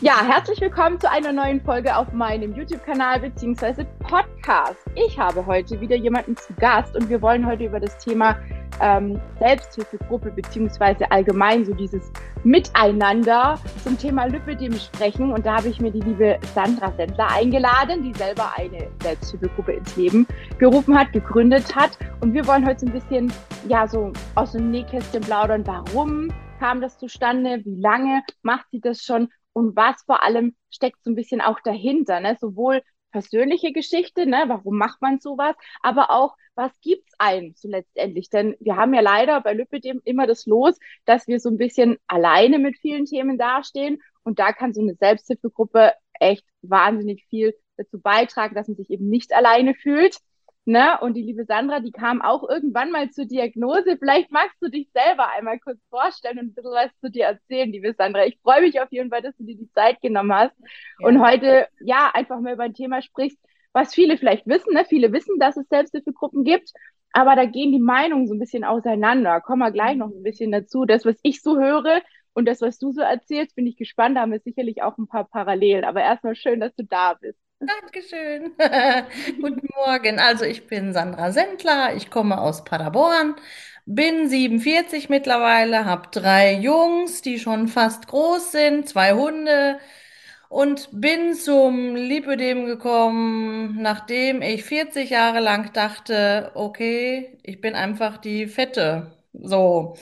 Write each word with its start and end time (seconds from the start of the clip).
Ja, 0.00 0.24
herzlich 0.24 0.60
willkommen 0.60 1.00
zu 1.00 1.10
einer 1.10 1.32
neuen 1.32 1.60
Folge 1.60 1.96
auf 1.96 2.12
meinem 2.12 2.54
YouTube-Kanal 2.54 3.18
bzw. 3.18 3.84
Podcast. 3.98 4.78
Ich 4.94 5.18
habe 5.18 5.44
heute 5.44 5.80
wieder 5.80 5.96
jemanden 5.96 6.36
zu 6.36 6.54
Gast 6.54 6.94
und 6.94 7.08
wir 7.08 7.20
wollen 7.20 7.44
heute 7.44 7.64
über 7.64 7.80
das 7.80 7.98
Thema 7.98 8.38
ähm, 8.80 9.20
Selbsthilfegruppe 9.40 10.30
bzw. 10.30 11.04
allgemein 11.10 11.64
so 11.64 11.74
dieses 11.74 12.12
Miteinander 12.44 13.58
zum 13.82 13.98
Thema 13.98 14.26
Lipidem 14.26 14.74
sprechen. 14.74 15.32
Und 15.32 15.44
da 15.44 15.56
habe 15.56 15.68
ich 15.68 15.80
mir 15.80 15.90
die 15.90 16.02
liebe 16.02 16.38
Sandra 16.54 16.92
Sendler 16.92 17.32
eingeladen, 17.32 18.04
die 18.04 18.16
selber 18.16 18.52
eine 18.56 18.88
Selbsthilfegruppe 19.02 19.72
ins 19.72 19.96
Leben 19.96 20.28
gerufen 20.58 20.96
hat, 20.96 21.12
gegründet 21.12 21.74
hat. 21.74 21.98
Und 22.20 22.34
wir 22.34 22.46
wollen 22.46 22.64
heute 22.64 22.78
so 22.78 22.86
ein 22.86 22.92
bisschen, 22.92 23.32
ja, 23.66 23.88
so 23.88 24.12
aus 24.36 24.52
dem 24.52 24.70
Nähkästchen 24.70 25.22
plaudern, 25.22 25.66
warum 25.66 26.32
kam 26.60 26.80
das 26.80 26.98
zustande, 26.98 27.60
wie 27.64 27.80
lange 27.80 28.22
macht 28.42 28.66
sie 28.70 28.80
das 28.80 29.02
schon 29.02 29.28
und 29.58 29.74
was 29.76 30.02
vor 30.02 30.22
allem 30.22 30.54
steckt 30.70 31.02
so 31.02 31.10
ein 31.10 31.16
bisschen 31.16 31.40
auch 31.40 31.58
dahinter, 31.60 32.20
ne? 32.20 32.36
Sowohl 32.40 32.80
persönliche 33.10 33.72
Geschichte, 33.72 34.24
ne? 34.26 34.44
Warum 34.46 34.78
macht 34.78 35.02
man 35.02 35.18
sowas, 35.18 35.56
aber 35.82 36.10
auch 36.10 36.36
was 36.54 36.72
gibt's 36.80 37.12
einem 37.18 37.54
so 37.56 37.68
letztendlich? 37.68 38.30
Denn 38.30 38.56
wir 38.60 38.76
haben 38.76 38.94
ja 38.94 39.00
leider 39.00 39.40
bei 39.40 39.54
Lüppedem 39.54 40.00
immer 40.04 40.26
das 40.28 40.46
Los, 40.46 40.78
dass 41.06 41.26
wir 41.26 41.40
so 41.40 41.48
ein 41.48 41.56
bisschen 41.58 41.96
alleine 42.06 42.58
mit 42.58 42.78
vielen 42.78 43.04
Themen 43.06 43.36
dastehen 43.38 44.00
und 44.22 44.38
da 44.38 44.52
kann 44.52 44.74
so 44.74 44.80
eine 44.80 44.94
Selbsthilfegruppe 44.94 45.92
echt 46.20 46.44
wahnsinnig 46.62 47.26
viel 47.28 47.54
dazu 47.76 48.00
beitragen, 48.00 48.54
dass 48.54 48.68
man 48.68 48.76
sich 48.76 48.90
eben 48.90 49.08
nicht 49.08 49.32
alleine 49.32 49.74
fühlt. 49.74 50.18
Ne? 50.68 50.98
Und 51.00 51.14
die 51.14 51.22
liebe 51.22 51.46
Sandra, 51.46 51.80
die 51.80 51.92
kam 51.92 52.20
auch 52.20 52.46
irgendwann 52.46 52.90
mal 52.90 53.08
zur 53.08 53.24
Diagnose. 53.24 53.96
Vielleicht 53.98 54.30
magst 54.30 54.60
du 54.60 54.68
dich 54.68 54.90
selber 54.92 55.30
einmal 55.30 55.58
kurz 55.58 55.78
vorstellen 55.88 56.38
und 56.38 56.48
ein 56.48 56.54
bisschen 56.54 56.72
was 56.72 56.90
zu 57.00 57.10
dir 57.10 57.24
erzählen, 57.24 57.72
liebe 57.72 57.94
Sandra. 57.94 58.26
Ich 58.26 58.38
freue 58.42 58.60
mich 58.60 58.78
auf 58.78 58.92
jeden 58.92 59.08
Fall, 59.08 59.22
dass 59.22 59.34
du 59.38 59.44
dir 59.44 59.56
die 59.56 59.72
Zeit 59.72 59.98
genommen 60.02 60.34
hast 60.34 60.54
ja. 61.00 61.08
und 61.08 61.22
heute 61.22 61.68
ja 61.80 62.10
einfach 62.12 62.38
mal 62.40 62.52
über 62.52 62.64
ein 62.64 62.74
Thema 62.74 63.00
sprichst, 63.00 63.38
was 63.72 63.94
viele 63.94 64.18
vielleicht 64.18 64.46
wissen. 64.46 64.74
Ne? 64.74 64.84
Viele 64.86 65.10
wissen, 65.10 65.38
dass 65.38 65.56
es 65.56 65.66
Selbsthilfegruppen 65.70 66.44
gibt, 66.44 66.70
aber 67.14 67.34
da 67.34 67.46
gehen 67.46 67.72
die 67.72 67.80
Meinungen 67.80 68.26
so 68.26 68.34
ein 68.34 68.38
bisschen 68.38 68.64
auseinander. 68.64 69.40
Kommen 69.40 69.60
wir 69.60 69.70
gleich 69.70 69.96
noch 69.96 70.10
ein 70.10 70.22
bisschen 70.22 70.52
dazu. 70.52 70.84
Das, 70.84 71.06
was 71.06 71.16
ich 71.22 71.40
so 71.40 71.58
höre 71.58 72.02
und 72.34 72.44
das, 72.44 72.60
was 72.60 72.78
du 72.78 72.92
so 72.92 73.00
erzählst, 73.00 73.56
bin 73.56 73.66
ich 73.66 73.78
gespannt. 73.78 74.18
Da 74.18 74.20
haben 74.20 74.32
wir 74.32 74.40
sicherlich 74.40 74.82
auch 74.82 74.98
ein 74.98 75.08
paar 75.08 75.24
Parallelen. 75.24 75.84
Aber 75.84 76.02
erstmal 76.02 76.34
schön, 76.34 76.60
dass 76.60 76.74
du 76.74 76.84
da 76.84 77.14
bist. 77.14 77.40
Dankeschön. 77.60 78.52
Guten 79.40 79.66
Morgen. 79.74 80.18
Also 80.20 80.44
ich 80.44 80.66
bin 80.68 80.92
Sandra 80.92 81.32
Sendler, 81.32 81.94
ich 81.96 82.08
komme 82.10 82.40
aus 82.40 82.62
Paderborn, 82.64 83.34
bin 83.84 84.28
47 84.28 85.08
mittlerweile, 85.08 85.84
habe 85.84 86.08
drei 86.12 86.54
Jungs, 86.54 87.20
die 87.22 87.38
schon 87.40 87.66
fast 87.68 88.06
groß 88.06 88.52
sind, 88.52 88.88
zwei 88.88 89.12
Hunde 89.12 89.80
und 90.48 90.88
bin 90.92 91.34
zum 91.34 91.96
Lipödem 91.96 92.66
gekommen, 92.66 93.82
nachdem 93.82 94.40
ich 94.42 94.64
40 94.64 95.10
Jahre 95.10 95.40
lang 95.40 95.72
dachte, 95.72 96.52
okay, 96.54 97.38
ich 97.42 97.60
bin 97.60 97.74
einfach 97.74 98.18
die 98.18 98.46
Fette. 98.46 99.12
So. 99.32 99.96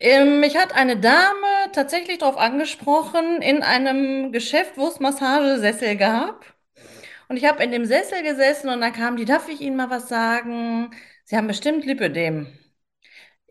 Ähm, 0.00 0.40
mich 0.40 0.56
hat 0.56 0.74
eine 0.74 0.96
Dame 0.96 1.70
tatsächlich 1.72 2.18
darauf 2.18 2.38
angesprochen, 2.38 3.42
in 3.42 3.62
einem 3.62 4.32
Geschäft, 4.32 4.78
wo 4.78 4.88
es 4.88 4.98
Massagesessel 4.98 5.96
gab. 5.96 6.46
Und 7.28 7.36
ich 7.36 7.44
habe 7.44 7.62
in 7.62 7.70
dem 7.70 7.84
Sessel 7.84 8.22
gesessen 8.22 8.70
und 8.70 8.80
dann 8.80 8.94
kam 8.94 9.16
die, 9.16 9.26
darf 9.26 9.48
ich 9.48 9.60
Ihnen 9.60 9.76
mal 9.76 9.90
was 9.90 10.08
sagen? 10.08 10.90
Sie 11.24 11.36
haben 11.36 11.46
bestimmt 11.46 11.84
Lipödem. 11.84 12.46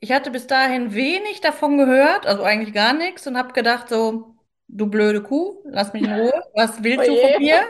Ich 0.02 0.12
hatte 0.12 0.32
bis 0.32 0.48
dahin 0.48 0.94
wenig 0.96 1.40
davon 1.42 1.78
gehört, 1.78 2.26
also 2.26 2.44
eigentlich 2.44 2.74
gar 2.74 2.94
nichts 2.94 3.28
und 3.28 3.38
habe 3.38 3.54
gedacht 3.54 3.90
so, 3.90 4.36
du 4.68 4.88
blöde 4.88 5.22
Kuh, 5.22 5.62
lass 5.66 5.94
mich 5.94 6.04
in 6.04 6.14
Ruhe, 6.14 6.44
was 6.56 6.84
willst 6.84 7.08
du 7.08 7.16
von 7.16 7.42
mir? 7.42 7.62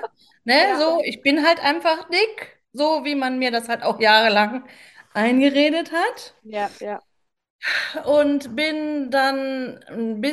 Ne, 0.46 0.70
ja. 0.70 0.78
so, 0.80 1.02
ich 1.04 1.22
bin 1.22 1.46
halt 1.46 1.62
einfach 1.64 2.08
dick, 2.10 2.60
so 2.72 3.04
wie 3.04 3.16
man 3.16 3.40
mir 3.40 3.52
das 3.52 3.68
halt 3.68 3.84
auch 3.84 4.00
jahrelang 4.00 4.64
eingeredet 5.14 5.92
hat. 5.92 6.36
Ja, 6.44 6.70
ja 6.80 7.02
und 8.06 8.56
bin 8.56 9.12
dann 9.12 9.80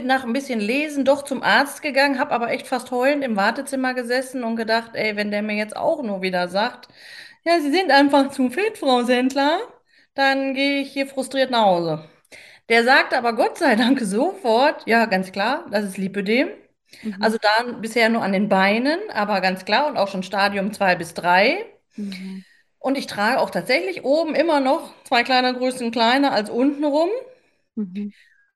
nach 0.04 0.24
ein 0.24 0.32
bisschen 0.32 0.60
Lesen 0.60 1.04
doch 1.04 1.22
zum 1.22 1.42
Arzt 1.42 1.82
gegangen, 1.82 2.18
habe 2.18 2.32
aber 2.32 2.50
echt 2.50 2.66
fast 2.66 2.90
heulend 2.90 3.24
im 3.24 3.36
Wartezimmer 3.36 3.94
gesessen 3.94 4.44
und 4.44 4.56
gedacht, 4.56 4.90
ey, 4.94 5.16
wenn 5.16 5.30
der 5.30 5.42
mir 5.42 5.56
jetzt 5.56 5.76
auch 5.76 6.02
nur 6.02 6.22
wieder 6.22 6.48
sagt, 6.48 6.88
ja, 7.44 7.60
Sie 7.60 7.70
sind 7.70 7.90
einfach 7.90 8.30
zu 8.30 8.50
fit, 8.50 8.78
Frau 8.78 9.02
Sendler, 9.04 9.60
dann 10.14 10.54
gehe 10.54 10.80
ich 10.80 10.92
hier 10.92 11.06
frustriert 11.06 11.50
nach 11.50 11.64
Hause. 11.64 12.04
Der 12.68 12.84
sagt 12.84 13.14
aber 13.14 13.34
Gott 13.34 13.58
sei 13.58 13.76
Dank 13.76 14.00
sofort, 14.02 14.86
ja, 14.86 15.06
ganz 15.06 15.32
klar, 15.32 15.66
das 15.70 15.84
ist 15.84 15.98
Lipödem. 15.98 16.48
Mhm. 17.02 17.16
Also 17.20 17.38
dann 17.40 17.80
bisher 17.80 18.08
nur 18.08 18.22
an 18.22 18.32
den 18.32 18.48
Beinen, 18.48 18.98
aber 19.12 19.40
ganz 19.40 19.64
klar 19.64 19.88
und 19.88 19.96
auch 19.96 20.08
schon 20.08 20.22
Stadium 20.22 20.72
2 20.72 20.96
bis 20.96 21.14
3. 21.14 21.66
Mhm. 21.96 22.44
Und 22.78 22.96
ich 22.98 23.06
trage 23.06 23.40
auch 23.40 23.50
tatsächlich 23.50 24.04
oben 24.04 24.34
immer 24.34 24.60
noch 24.60 24.92
zwei 25.04 25.22
kleine 25.22 25.54
Größen 25.54 25.90
kleiner 25.90 26.32
als 26.32 26.50
unten 26.50 26.84
rum. 26.84 27.08
Mhm. 27.74 28.12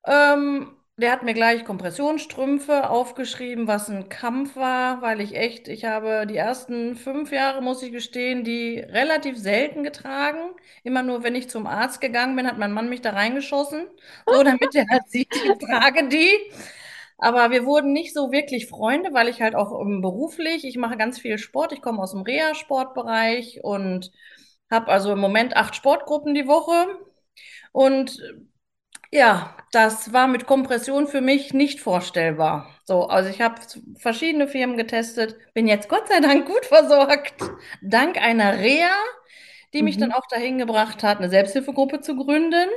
Ähm, 0.06 0.76
der 0.96 1.12
hat 1.12 1.22
mir 1.22 1.32
gleich 1.34 1.64
Kompressionsstrümpfe 1.64 2.90
aufgeschrieben, 2.90 3.66
was 3.66 3.88
ein 3.88 4.10
Kampf 4.10 4.54
war, 4.56 5.00
weil 5.00 5.20
ich 5.22 5.34
echt, 5.34 5.66
ich 5.68 5.86
habe 5.86 6.26
die 6.26 6.36
ersten 6.36 6.94
fünf 6.94 7.32
Jahre, 7.32 7.62
muss 7.62 7.82
ich 7.82 7.90
gestehen, 7.90 8.44
die 8.44 8.78
relativ 8.80 9.38
selten 9.38 9.82
getragen. 9.82 10.38
Immer 10.84 11.02
nur, 11.02 11.22
wenn 11.22 11.34
ich 11.34 11.48
zum 11.48 11.66
Arzt 11.66 12.02
gegangen 12.02 12.36
bin, 12.36 12.46
hat 12.46 12.58
mein 12.58 12.72
Mann 12.72 12.90
mich 12.90 13.00
da 13.00 13.10
reingeschossen, 13.10 13.86
so 14.26 14.42
damit 14.42 14.74
er 14.74 14.86
halt 14.90 15.04
sieht, 15.08 15.34
ich 15.34 15.66
trage 15.66 16.08
die. 16.08 16.28
Aber 17.20 17.50
wir 17.50 17.66
wurden 17.66 17.92
nicht 17.92 18.14
so 18.14 18.32
wirklich 18.32 18.66
Freunde, 18.66 19.12
weil 19.12 19.28
ich 19.28 19.42
halt 19.42 19.54
auch 19.54 19.70
um, 19.70 20.00
beruflich, 20.00 20.64
ich 20.64 20.78
mache 20.78 20.96
ganz 20.96 21.18
viel 21.18 21.36
Sport, 21.38 21.72
ich 21.72 21.82
komme 21.82 22.02
aus 22.02 22.12
dem 22.12 22.22
Reha-Sportbereich 22.22 23.60
und 23.62 24.10
habe 24.70 24.88
also 24.88 25.12
im 25.12 25.18
Moment 25.18 25.54
acht 25.54 25.76
Sportgruppen 25.76 26.34
die 26.34 26.46
Woche. 26.46 26.86
Und 27.72 28.18
ja, 29.12 29.56
das 29.72 30.12
war 30.12 30.28
mit 30.28 30.46
Kompression 30.46 31.08
für 31.08 31.20
mich 31.20 31.52
nicht 31.52 31.80
vorstellbar. 31.80 32.70
So, 32.84 33.06
also 33.06 33.28
ich 33.28 33.40
habe 33.40 33.60
verschiedene 33.98 34.48
Firmen 34.48 34.76
getestet, 34.76 35.36
bin 35.52 35.66
jetzt 35.66 35.88
Gott 35.88 36.08
sei 36.08 36.20
Dank 36.20 36.46
gut 36.46 36.64
versorgt, 36.66 37.34
dank 37.82 38.16
einer 38.16 38.58
Reha, 38.58 38.94
die 39.74 39.82
mich 39.82 39.96
mhm. 39.96 40.00
dann 40.02 40.12
auch 40.12 40.26
dahin 40.30 40.58
gebracht 40.58 41.02
hat, 41.02 41.18
eine 41.18 41.28
Selbsthilfegruppe 41.28 42.00
zu 42.00 42.16
gründen. 42.16 42.68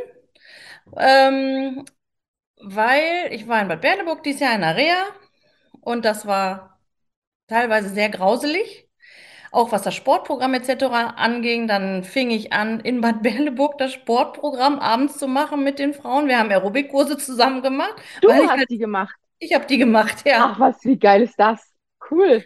Ähm, 0.97 1.85
weil 2.61 3.29
ich 3.31 3.47
war 3.47 3.61
in 3.61 3.67
Bad 3.67 3.81
Berleburg 3.81 4.23
dieses 4.23 4.41
Jahr 4.41 4.55
in 4.55 4.61
der 4.61 4.75
Reha 4.75 5.05
und 5.81 6.05
das 6.05 6.25
war 6.25 6.79
teilweise 7.47 7.89
sehr 7.89 8.09
grauselig. 8.09 8.87
Auch 9.51 9.71
was 9.71 9.83
das 9.83 9.93
Sportprogramm 9.93 10.55
etc. 10.55 10.85
anging, 11.15 11.67
dann 11.67 12.03
fing 12.03 12.31
ich 12.31 12.53
an, 12.53 12.79
in 12.79 13.01
Bad 13.01 13.21
Berleburg 13.23 13.77
das 13.77 13.93
Sportprogramm 13.93 14.79
abends 14.79 15.17
zu 15.17 15.27
machen 15.27 15.63
mit 15.63 15.77
den 15.77 15.93
Frauen. 15.93 16.27
Wir 16.27 16.39
haben 16.39 16.49
Aerobikkurse 16.49 17.17
zusammen 17.17 17.61
gemacht. 17.61 17.93
Du 18.21 18.31
hast 18.31 18.49
halt, 18.49 18.69
die 18.69 18.79
gemacht? 18.79 19.15
Ich 19.37 19.53
habe 19.53 19.65
die 19.67 19.77
gemacht, 19.77 20.25
ja. 20.25 20.53
Ach 20.53 20.59
was, 20.59 20.83
wie 20.83 20.97
geil 20.97 21.21
ist 21.21 21.37
das? 21.37 21.61
Cool. 22.09 22.43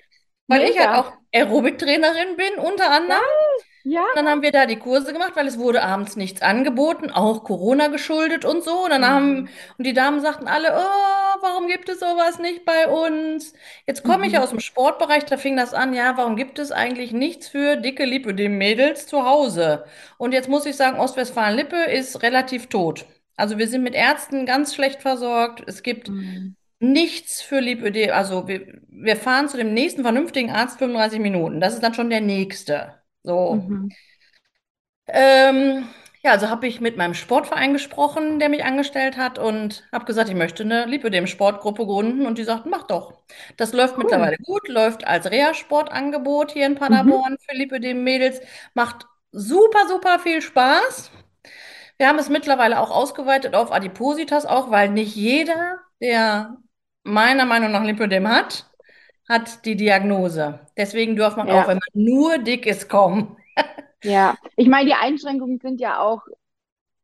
Weil 0.47 0.63
Mega. 0.63 0.71
ich 0.71 0.79
halt 0.79 0.97
auch 0.97 1.13
Aerobiktrainerin 1.33 2.35
bin, 2.35 2.65
unter 2.65 2.91
anderem. 2.91 3.21
Ja. 3.21 3.65
Ja. 3.89 4.03
dann 4.15 4.27
haben 4.27 4.41
wir 4.41 4.51
da 4.51 4.65
die 4.65 4.75
Kurse 4.75 5.13
gemacht, 5.13 5.31
weil 5.35 5.47
es 5.47 5.57
wurde 5.57 5.81
abends 5.81 6.17
nichts 6.17 6.41
angeboten, 6.41 7.09
auch 7.09 7.45
Corona 7.45 7.87
geschuldet 7.87 8.43
und 8.43 8.61
so. 8.63 8.83
Und 8.83 8.89
dann 8.89 9.01
mhm. 9.01 9.05
haben, 9.05 9.49
und 9.77 9.87
die 9.87 9.93
Damen 9.93 10.19
sagten 10.19 10.47
alle, 10.47 10.73
oh, 10.73 11.41
warum 11.41 11.67
gibt 11.67 11.87
es 11.87 12.01
sowas 12.01 12.37
nicht 12.39 12.65
bei 12.65 12.87
uns? 12.87 13.53
Jetzt 13.85 14.03
komme 14.03 14.19
mhm. 14.19 14.23
ich 14.25 14.37
aus 14.39 14.49
dem 14.49 14.59
Sportbereich, 14.59 15.23
da 15.25 15.37
fing 15.37 15.55
das 15.55 15.73
an, 15.73 15.93
ja, 15.93 16.17
warum 16.17 16.35
gibt 16.35 16.59
es 16.59 16.71
eigentlich 16.71 17.13
nichts 17.13 17.47
für 17.47 17.77
dicke 17.77 18.03
Lippe, 18.03 18.33
die 18.33 18.49
Mädels 18.49 19.07
zu 19.07 19.23
Hause? 19.23 19.85
Und 20.17 20.33
jetzt 20.33 20.49
muss 20.49 20.65
ich 20.65 20.75
sagen, 20.75 20.99
Ostwestfalen-Lippe 20.99 21.83
ist 21.83 22.21
relativ 22.23 22.67
tot. 22.67 23.05
Also 23.37 23.57
wir 23.57 23.69
sind 23.69 23.83
mit 23.83 23.95
Ärzten 23.95 24.45
ganz 24.45 24.75
schlecht 24.75 25.01
versorgt. 25.01 25.63
Es 25.65 25.81
gibt 25.81 26.09
mhm. 26.09 26.57
nichts 26.79 27.41
für 27.41 27.61
Lipödem. 27.61 28.11
Also 28.11 28.49
wir, 28.49 28.81
wir 28.89 29.15
fahren 29.15 29.47
zu 29.47 29.55
dem 29.55 29.73
nächsten 29.73 30.01
vernünftigen 30.01 30.51
Arzt 30.51 30.79
35 30.79 31.21
Minuten. 31.21 31.61
Das 31.61 31.73
ist 31.73 31.83
dann 31.83 31.93
schon 31.93 32.09
der 32.09 32.21
nächste. 32.21 32.95
So. 33.27 33.55
Mhm. 33.55 33.89
Ähm, 35.07 35.87
ja, 36.23 36.31
also 36.31 36.49
habe 36.49 36.65
ich 36.65 36.81
mit 36.81 36.97
meinem 36.97 37.13
Sportverein 37.13 37.73
gesprochen, 37.73 38.39
der 38.39 38.49
mich 38.49 38.63
angestellt 38.63 39.17
hat 39.17 39.37
und 39.37 39.87
habe 39.91 40.05
gesagt, 40.05 40.29
ich 40.29 40.35
möchte 40.35 40.63
eine 40.63 40.85
Lipödem-Sportgruppe 40.85 41.85
gründen 41.85 42.25
und 42.25 42.37
die 42.37 42.43
sagten, 42.45 42.69
mach 42.69 42.83
doch. 42.83 43.21
Das 43.57 43.73
läuft 43.73 43.95
cool. 43.95 44.03
mittlerweile 44.03 44.37
gut, 44.37 44.67
läuft 44.69 45.05
als 45.05 45.29
Reha-Sportangebot 45.29 46.51
hier 46.51 46.65
in. 46.65 46.75
Paderborn 46.75 47.33
mhm. 47.33 47.37
für 47.37 47.55
Lipödem-Mädels, 47.55 48.41
macht 48.73 49.05
super, 49.31 49.87
super 49.87 50.19
viel 50.19 50.41
Spaß. 50.41 51.11
Wir 51.97 52.07
haben 52.07 52.19
es 52.19 52.29
mittlerweile 52.29 52.79
auch 52.79 52.91
ausgeweitet 52.91 53.55
auf 53.55 53.71
Adipositas 53.71 54.45
auch, 54.45 54.71
weil 54.71 54.89
nicht 54.89 55.15
jeder, 55.15 55.79
der 56.01 56.57
meiner 57.03 57.45
Meinung 57.45 57.71
nach 57.71 57.83
Lipödem 57.83 58.27
hat, 58.27 58.66
hat 59.27 59.65
die 59.65 59.75
Diagnose. 59.75 60.59
Deswegen 60.77 61.15
darf 61.15 61.35
man 61.35 61.47
ja. 61.47 61.61
auch, 61.61 61.67
wenn 61.67 61.79
man 61.79 62.05
nur 62.05 62.37
dick 62.37 62.65
ist, 62.65 62.89
kommen. 62.89 63.37
ja, 64.03 64.35
ich 64.55 64.67
meine, 64.67 64.85
die 64.85 64.95
Einschränkungen 64.95 65.59
sind 65.59 65.81
ja 65.81 65.99
auch 65.99 66.21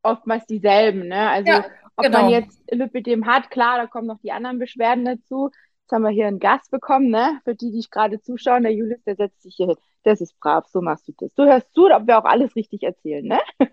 oftmals 0.04 0.46
dieselben. 0.46 1.08
Ne? 1.08 1.30
Also 1.30 1.52
ja, 1.52 1.66
ob 1.96 2.06
genau. 2.06 2.22
man 2.22 2.30
jetzt 2.30 2.62
Lipidem 2.72 3.26
hat, 3.26 3.50
klar, 3.50 3.78
da 3.78 3.88
kommen 3.88 4.08
noch 4.08 4.20
die 4.20 4.32
anderen 4.32 4.60
Beschwerden 4.60 5.06
dazu. 5.06 5.52
Jetzt 5.82 5.92
haben 5.92 6.04
wir 6.04 6.12
hier 6.12 6.28
einen 6.28 6.40
Gast 6.40 6.72
bekommen, 6.72 7.10
ne? 7.10 7.42
Für 7.44 7.56
die, 7.56 7.72
die 7.72 7.86
gerade 7.90 8.22
zuschauen, 8.22 8.64
der 8.64 8.74
Julius, 8.74 9.04
der 9.04 9.16
setzt 9.16 9.42
sich 9.44 9.56
hier 9.56 9.68
hin. 9.68 9.76
Das 10.04 10.22
ist 10.22 10.40
brav, 10.40 10.66
so 10.68 10.82
machst 10.82 11.08
du 11.08 11.14
das. 11.18 11.34
Du 11.34 11.44
hörst 11.44 11.74
zu, 11.74 11.88
ob 11.88 12.08
wir 12.08 12.18
auch 12.18 12.26
alles 12.26 12.56
richtig 12.56 12.84
erzählen, 12.84 13.26
ne? 13.26 13.40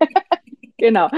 Genau. 0.81 1.09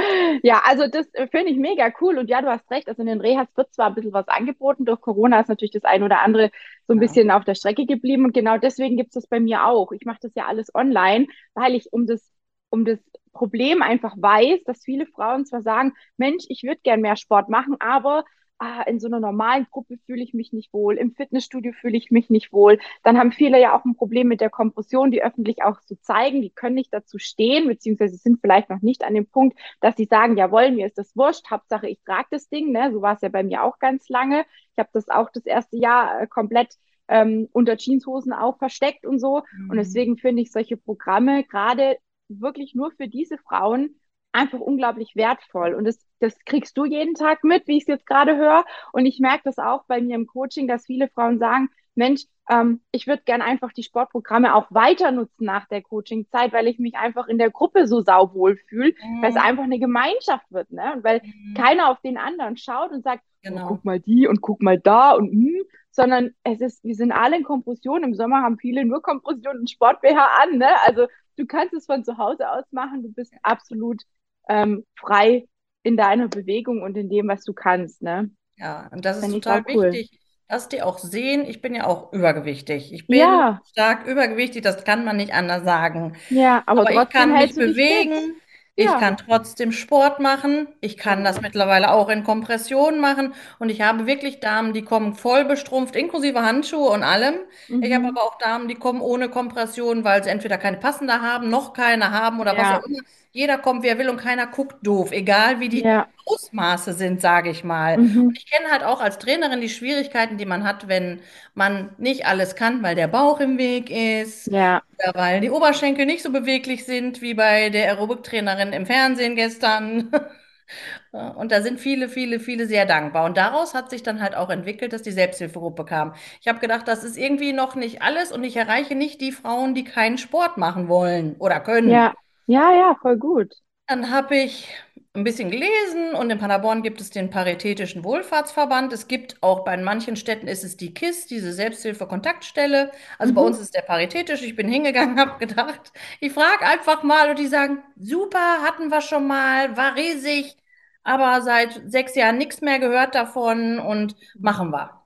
Ja, 0.44 0.62
also 0.66 0.88
das 0.88 1.08
äh, 1.14 1.28
finde 1.28 1.52
ich 1.52 1.58
mega 1.58 1.92
cool. 2.02 2.18
Und 2.18 2.30
ja, 2.30 2.42
du 2.42 2.50
hast 2.50 2.70
recht. 2.70 2.90
Also 2.90 3.02
in 3.02 3.08
den 3.08 3.22
Rehas 3.22 3.48
wird 3.56 3.74
zwar 3.74 3.88
ein 3.88 3.96
bisschen 3.96 4.14
was 4.14 4.28
angeboten. 4.28 4.86
Durch 4.86 5.00
Corona 5.02 5.40
ist 5.40 5.48
natürlich 5.48 5.72
das 5.72 5.86
ein 5.86 6.04
oder 6.04 6.22
andere 6.22 6.52
so 6.88 6.94
ein 6.94 7.00
Ja. 7.00 7.00
bisschen 7.00 7.32
auf 7.32 7.46
der 7.46 7.56
Strecke 7.56 7.86
geblieben. 7.86 8.26
Und 8.26 8.34
genau 8.34 8.58
deswegen 8.58 8.98
gibt 8.98 9.10
es 9.10 9.14
das 9.24 9.28
bei 9.28 9.40
mir 9.40 9.66
auch. 9.66 9.92
Ich 9.94 10.06
mache 10.06 10.20
das 10.22 10.36
ja 10.36 10.48
alles 10.48 10.74
online, 10.76 11.28
weil 11.54 11.76
ich 11.76 11.94
um 11.94 12.06
das, 12.08 12.22
um 12.70 12.84
das 12.86 13.00
Problem 13.32 13.82
einfach 13.82 14.16
weiß, 14.18 14.64
dass 14.66 14.84
viele 14.84 15.06
Frauen 15.08 15.46
zwar 15.46 15.62
sagen, 15.62 15.94
Mensch, 16.18 16.44
ich 16.50 16.64
würde 16.64 16.82
gern 16.84 17.02
mehr 17.02 17.16
Sport 17.16 17.50
machen, 17.50 17.78
aber 17.80 18.26
ah, 18.64 18.82
in 18.84 19.00
so 19.00 19.08
einer 19.08 19.20
normalen 19.20 19.68
Gruppe 19.72 19.98
fühle 20.06 20.24
ich 20.24 20.34
mich 20.34 20.54
nicht 20.54 20.74
wohl. 20.74 20.98
Im 20.98 21.12
Fitnessstudio 21.14 21.74
fühle 21.74 21.98
ich 21.98 22.12
mich 22.12 22.30
nicht 22.30 22.52
wohl. 22.54 22.80
Dann 23.04 23.18
haben 23.18 23.32
viele 23.32 23.60
ja 23.60 23.78
auch 23.78 23.86
ein 23.86 23.96
Problem 23.96 24.28
mit 24.28 24.42
der 24.42 24.50
Kompression, 24.50 25.12
die 25.12 25.24
öffentlich 25.24 25.64
auch 25.64 25.80
so 25.86 25.96
zeigen. 25.96 26.42
Die 26.42 26.50
können 26.50 26.76
nicht 26.76 26.94
dazu 26.94 27.18
stehen, 27.20 27.68
beziehungsweise 27.68 28.18
sind 28.18 28.40
vielleicht 28.42 28.70
noch 28.70 28.82
nicht 28.82 29.04
an 29.04 29.14
dem 29.14 29.28
Punkt, 29.28 29.58
dass 29.82 29.96
sie 29.98 30.06
sagen, 30.06 30.38
jawohl, 30.38 30.72
mir 30.72 30.88
ist 30.88 30.98
das 30.98 31.16
wurscht, 31.16 31.50
Hauptsache 31.50 31.88
ich 31.90 32.02
trage 32.04 32.28
das 32.32 32.50
Ding. 32.50 32.72
Ne? 32.72 32.92
So 32.94 33.02
war 33.02 33.16
es 33.16 33.22
ja 33.22 33.30
bei 33.30 33.44
mir 33.44 33.64
auch 33.64 33.80
ganz 33.80 34.10
lange. 34.10 34.46
Ich 34.74 34.80
habe 34.80 34.90
das 34.94 35.10
auch 35.10 35.30
das 35.32 35.46
erste 35.46 35.78
Jahr 35.78 36.22
äh, 36.22 36.28
komplett 36.28 36.76
ähm, 37.08 37.50
unter 37.52 37.78
Jeanshosen 37.78 38.34
auch 38.34 38.58
versteckt 38.58 39.06
und 39.06 39.20
so. 39.20 39.44
Und 39.68 39.76
Mhm. 39.76 39.78
deswegen 39.78 40.18
finde 40.18 40.42
ich 40.42 40.52
solche 40.52 40.78
Programme 40.78 41.44
gerade 41.44 41.98
wirklich 42.30 42.76
nur 42.76 42.92
für 42.92 43.08
diese 43.08 43.38
Frauen 43.38 43.96
einfach 44.34 44.60
unglaublich 44.60 45.16
wertvoll. 45.16 45.74
Und 45.76 45.86
das, 45.86 46.00
das 46.20 46.38
kriegst 46.46 46.78
du 46.78 46.86
jeden 46.86 47.16
Tag 47.16 47.44
mit, 47.44 47.68
wie 47.68 47.78
ich 47.78 47.84
es 47.84 47.88
jetzt 47.88 48.06
gerade 48.06 48.36
höre. 48.38 48.66
Und 48.92 49.06
ich 49.06 49.20
merke 49.20 49.44
das 49.46 49.58
auch 49.60 49.86
bei 49.88 50.02
mir 50.02 50.16
im 50.16 50.28
Coaching, 50.28 50.68
dass 50.68 50.86
viele 50.86 51.10
Frauen 51.10 51.40
sagen, 51.40 51.70
Mensch, 51.96 52.24
ähm, 52.50 52.82
ich 52.92 53.08
würde 53.08 53.24
gern 53.24 53.42
einfach 53.42 53.72
die 53.72 53.84
Sportprogramme 53.84 54.56
auch 54.56 54.68
weiter 54.72 55.12
nutzen 55.12 55.46
nach 55.46 55.68
der 55.68 55.82
Coachingzeit, 55.84 56.52
weil 56.52 56.68
ich 56.68 56.80
mich 56.80 56.96
einfach 56.96 57.28
in 57.28 57.38
der 57.38 57.52
Gruppe 57.52 57.88
so 57.88 58.02
sauwohl 58.02 58.58
fühle, 58.68 58.94
weil 59.22 59.30
es 59.30 59.36
Mhm. 59.36 59.42
einfach 59.42 59.64
eine 59.64 59.80
Gemeinschaft 59.80 60.52
wird, 60.52 60.72
ne? 60.72 60.94
Und 60.96 61.04
weil 61.04 61.22
Mhm. 61.24 61.54
keiner 61.56 61.90
auf 61.90 62.02
den 62.02 62.18
anderen 62.18 62.58
schaut 62.58 62.92
und 62.92 63.04
sagt, 63.04 63.24
oh, 63.48 63.54
Genau. 63.56 63.68
guck 63.68 63.86
mal 63.86 64.00
die 64.00 64.28
und 64.28 64.42
guck 64.42 64.62
mal 64.62 64.80
da 64.80 65.12
und 65.12 65.32
hm, 65.32 65.64
sondern 65.92 66.32
es 66.44 66.62
ist, 66.62 66.84
wir 66.84 66.96
sind 66.96 67.12
alle 67.12 67.38
in 67.38 67.44
Kompression. 67.44 68.04
Im 68.04 68.16
Sommer 68.16 68.42
haben 68.42 68.58
viele 68.58 68.86
nur 68.86 69.02
Kompression 69.02 69.60
und 69.60 69.70
Sport-BH 69.70 70.28
an, 70.44 70.58
ne? 70.58 70.70
Also 70.86 71.08
du 71.38 71.46
kannst 71.46 71.74
es 71.74 71.86
von 71.86 72.04
zu 72.04 72.18
Hause 72.18 72.50
aus 72.50 72.66
machen. 72.72 73.04
Du 73.04 73.12
bist 73.14 73.34
absolut 73.44 74.02
ähm, 74.50 74.86
frei 74.96 75.48
in 75.84 75.98
deiner 75.98 76.28
Bewegung 76.30 76.82
und 76.82 76.98
in 76.98 77.10
dem, 77.10 77.28
was 77.28 77.44
du 77.46 77.54
kannst, 77.54 78.02
ne? 78.02 78.32
Ja, 78.58 78.88
und 78.92 79.06
das 79.06 79.20
ist 79.20 79.32
total 79.32 79.62
auch 79.62 79.68
cool. 79.74 80.02
wichtig, 80.02 80.20
dass 80.48 80.70
die 80.70 80.82
auch 80.82 81.00
sehen, 81.00 81.46
ich 81.46 81.62
bin 81.62 81.74
ja 81.76 81.86
auch 81.88 82.14
übergewichtig. 82.14 82.94
Ich 82.94 83.10
bin 83.10 83.20
Ja, 83.20 83.64
stark 83.66 84.06
übergewichtig, 84.06 84.62
das 84.64 84.84
kann 84.86 85.06
man 85.06 85.18
nicht 85.18 85.34
anders 85.34 85.64
sagen. 85.64 86.16
ja, 86.30 86.64
aber 86.66 86.84
Aber 86.84 86.94
ich 86.94 87.10
kann 87.10 87.38
mich 87.38 87.58
bewegen, 87.58 88.42
ich 88.76 88.98
Ja, 88.98 89.00
kann 89.00 89.18
trotzdem 89.18 89.72
Sport 89.72 90.20
machen, 90.20 90.68
ich 90.82 90.98
kann 90.98 91.24
das 91.24 91.42
mittlerweile 91.42 91.92
auch 91.92 92.10
in 92.10 92.24
Kompression 92.24 93.00
machen 93.00 93.34
und 93.60 93.70
ich 93.70 93.82
habe 93.82 94.08
wirklich 94.08 94.40
Damen, 94.40 94.74
die 94.74 94.84
kommen 94.84 95.16
voll 95.16 95.46
bestrumpft, 95.46 95.96
inklusive 95.96 96.42
Handschuhe 96.44 96.90
und 96.90 97.04
allem. 97.04 97.36
Ich 97.80 97.94
habe 97.94 98.08
Mhm. 98.08 98.10
aber 98.10 98.24
auch 98.24 98.38
Damen, 98.40 98.68
die 98.68 98.76
kommen 98.76 99.02
ohne 99.02 99.30
Kompression, 99.30 100.04
weil 100.04 100.24
sie 100.24 100.30
entweder 100.32 100.58
keine 100.58 100.78
passende 100.78 101.22
haben, 101.22 101.50
noch 101.50 101.74
keine 101.74 102.12
haben 102.12 102.40
oder 102.40 102.58
was 102.58 102.72
Ja, 102.72 102.74
auch 102.74 102.84
immer. 102.86 103.00
Jeder 103.36 103.58
kommt, 103.58 103.82
wie 103.82 103.88
er 103.88 103.98
will 103.98 104.10
und 104.10 104.18
keiner 104.18 104.46
guckt 104.46 104.76
doof, 104.86 105.12
egal 105.12 105.60
wie 105.60 105.68
die 105.68 105.82
ja, 105.82 106.08
Ausmaße 106.24 106.94
sind, 106.94 107.20
sage 107.20 107.50
ich 107.50 107.64
mal. 107.64 107.98
Und 107.98 108.16
mhm. 108.16 108.34
ich 108.36 108.46
kenne 108.46 108.70
halt 108.70 108.84
auch 108.84 109.02
als 109.02 109.18
Trainerin 109.18 109.60
die 109.60 109.70
Schwierigkeiten, 109.70 110.38
die 110.38 110.46
man 110.46 110.64
hat, 110.64 110.88
wenn 110.88 111.20
man 111.56 111.96
nicht 111.98 112.28
alles 112.28 112.56
kann, 112.56 112.84
weil 112.84 112.94
der 112.94 113.08
Bauch 113.08 113.40
im 113.40 113.58
Weg 113.58 113.90
ist. 113.90 114.46
Ja, 114.48 114.84
weil 115.16 115.42
die 115.42 115.50
Oberschenkel 115.50 116.06
nicht 116.06 116.22
so 116.22 116.32
beweglich 116.32 116.86
sind 116.86 117.24
wie 117.24 117.34
bei 117.34 117.72
der 117.72 117.88
Aerobic-Trainerin 117.88 118.72
im 118.72 118.86
Fernsehen 118.86 119.36
gestern. 119.36 120.12
Und 121.12 121.52
da 121.52 121.62
sind 121.62 121.80
viele, 121.80 122.10
viele, 122.10 122.40
viele 122.40 122.68
sehr 122.68 122.86
dankbar. 122.86 123.26
Und 123.26 123.38
daraus 123.38 123.74
hat 123.74 123.90
sich 123.90 124.04
dann 124.04 124.22
halt 124.22 124.36
auch 124.36 124.50
entwickelt, 124.50 124.94
dass 124.94 125.02
die 125.02 125.12
Selbsthilfegruppe 125.12 125.86
kam. 125.86 126.14
Ich 126.40 126.48
habe 126.48 126.60
gedacht, 126.60 126.88
das 126.88 127.04
ist 127.04 127.18
irgendwie 127.18 127.52
noch 127.52 127.76
nicht 127.76 128.02
alles 128.04 128.32
und 128.32 128.44
ich 128.44 128.56
erreiche 128.56 128.96
nicht 128.96 129.22
die 129.22 129.32
Frauen, 129.32 129.74
die 129.76 129.84
keinen 129.84 130.18
Sport 130.18 130.58
machen 130.58 130.88
wollen 130.88 131.36
oder 131.40 131.60
können. 131.60 131.90
ja, 131.90 132.14
ja, 132.48 132.72
ja, 132.74 132.96
voll 133.02 133.18
gut. 133.18 133.54
Dann 133.88 134.10
habe 134.12 134.38
ich 134.38 134.68
ein 135.14 135.24
bisschen 135.24 135.52
gelesen 135.52 136.16
und 136.16 136.30
in 136.32 136.40
Paderborn 136.40 136.82
gibt 136.82 137.00
es 137.02 137.10
den 137.12 137.30
Paritätischen 137.30 138.04
Wohlfahrtsverband. 138.04 138.92
Es 138.94 139.08
gibt 139.08 139.38
auch 139.44 139.64
bei 139.64 139.78
manchen 139.78 140.16
Städten 140.16 140.48
ist 140.48 140.64
es 140.64 140.78
die 140.78 140.94
KISS, 140.94 141.28
diese 141.28 141.54
Selbsthilfe-Kontaktstelle. 141.54 142.92
Also 143.20 143.34
bei 143.34 143.42
Mhm. 143.42 143.42
uns 143.42 143.60
ist 143.60 143.76
der 143.76 143.82
paritätisch. 143.82 144.42
Ich 144.42 144.56
bin 144.56 144.68
hingegangen, 144.68 145.20
habe 145.20 145.38
gedacht, 145.46 145.92
ich 146.20 146.32
frage 146.34 146.66
einfach 146.66 147.04
mal 147.04 147.30
und 147.30 147.38
die 147.40 147.48
sagen, 147.48 147.84
super, 147.98 148.40
hatten 148.64 148.90
wir 148.90 149.02
schon 149.02 149.28
mal, 149.28 149.78
war 149.78 149.96
riesig, 149.96 150.58
aber 151.04 151.42
seit 151.42 151.82
sechs 151.92 152.16
Jahren 152.16 152.38
nichts 152.38 152.62
mehr 152.62 152.80
gehört 152.80 153.14
davon 153.16 153.80
und 153.80 154.16
machen 154.40 154.72
wir. 154.72 155.02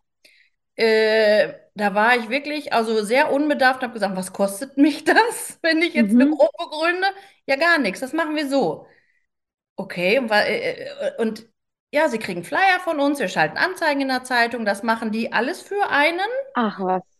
Äh, 0.75 1.53
da 1.77 1.93
war 1.95 2.17
ich 2.17 2.29
wirklich 2.29 2.73
also 2.73 3.03
sehr 3.03 3.31
unbedarft 3.31 3.79
und 3.81 3.83
habe 3.89 3.93
gesagt, 3.93 4.15
was 4.17 4.33
kostet 4.33 4.77
mich 4.77 5.03
das, 5.03 5.59
wenn 5.63 5.81
ich 5.81 5.93
jetzt 5.93 6.15
eine 6.19 6.27
Mhm. 6.27 6.29
Gruppe 6.29 6.69
gründe? 6.69 7.07
Ja, 7.47 7.55
gar 7.55 7.77
nichts, 7.79 7.99
das 8.01 8.13
machen 8.13 8.35
wir 8.35 8.49
so. 8.49 8.87
Okay, 9.77 10.17
äh, 10.17 10.83
äh, 11.09 11.21
und 11.21 11.47
ja, 11.91 12.09
sie 12.09 12.19
kriegen 12.19 12.43
Flyer 12.43 12.79
von 12.83 12.99
uns, 12.99 13.19
wir 13.19 13.27
schalten 13.29 13.57
Anzeigen 13.57 14.01
in 14.01 14.07
der 14.09 14.23
Zeitung, 14.23 14.65
das 14.65 14.83
machen 14.83 15.11
die 15.11 15.33
alles 15.33 15.61
für 15.61 15.89
einen, 15.89 16.19
Ach 16.53 16.79
was. 16.81 17.16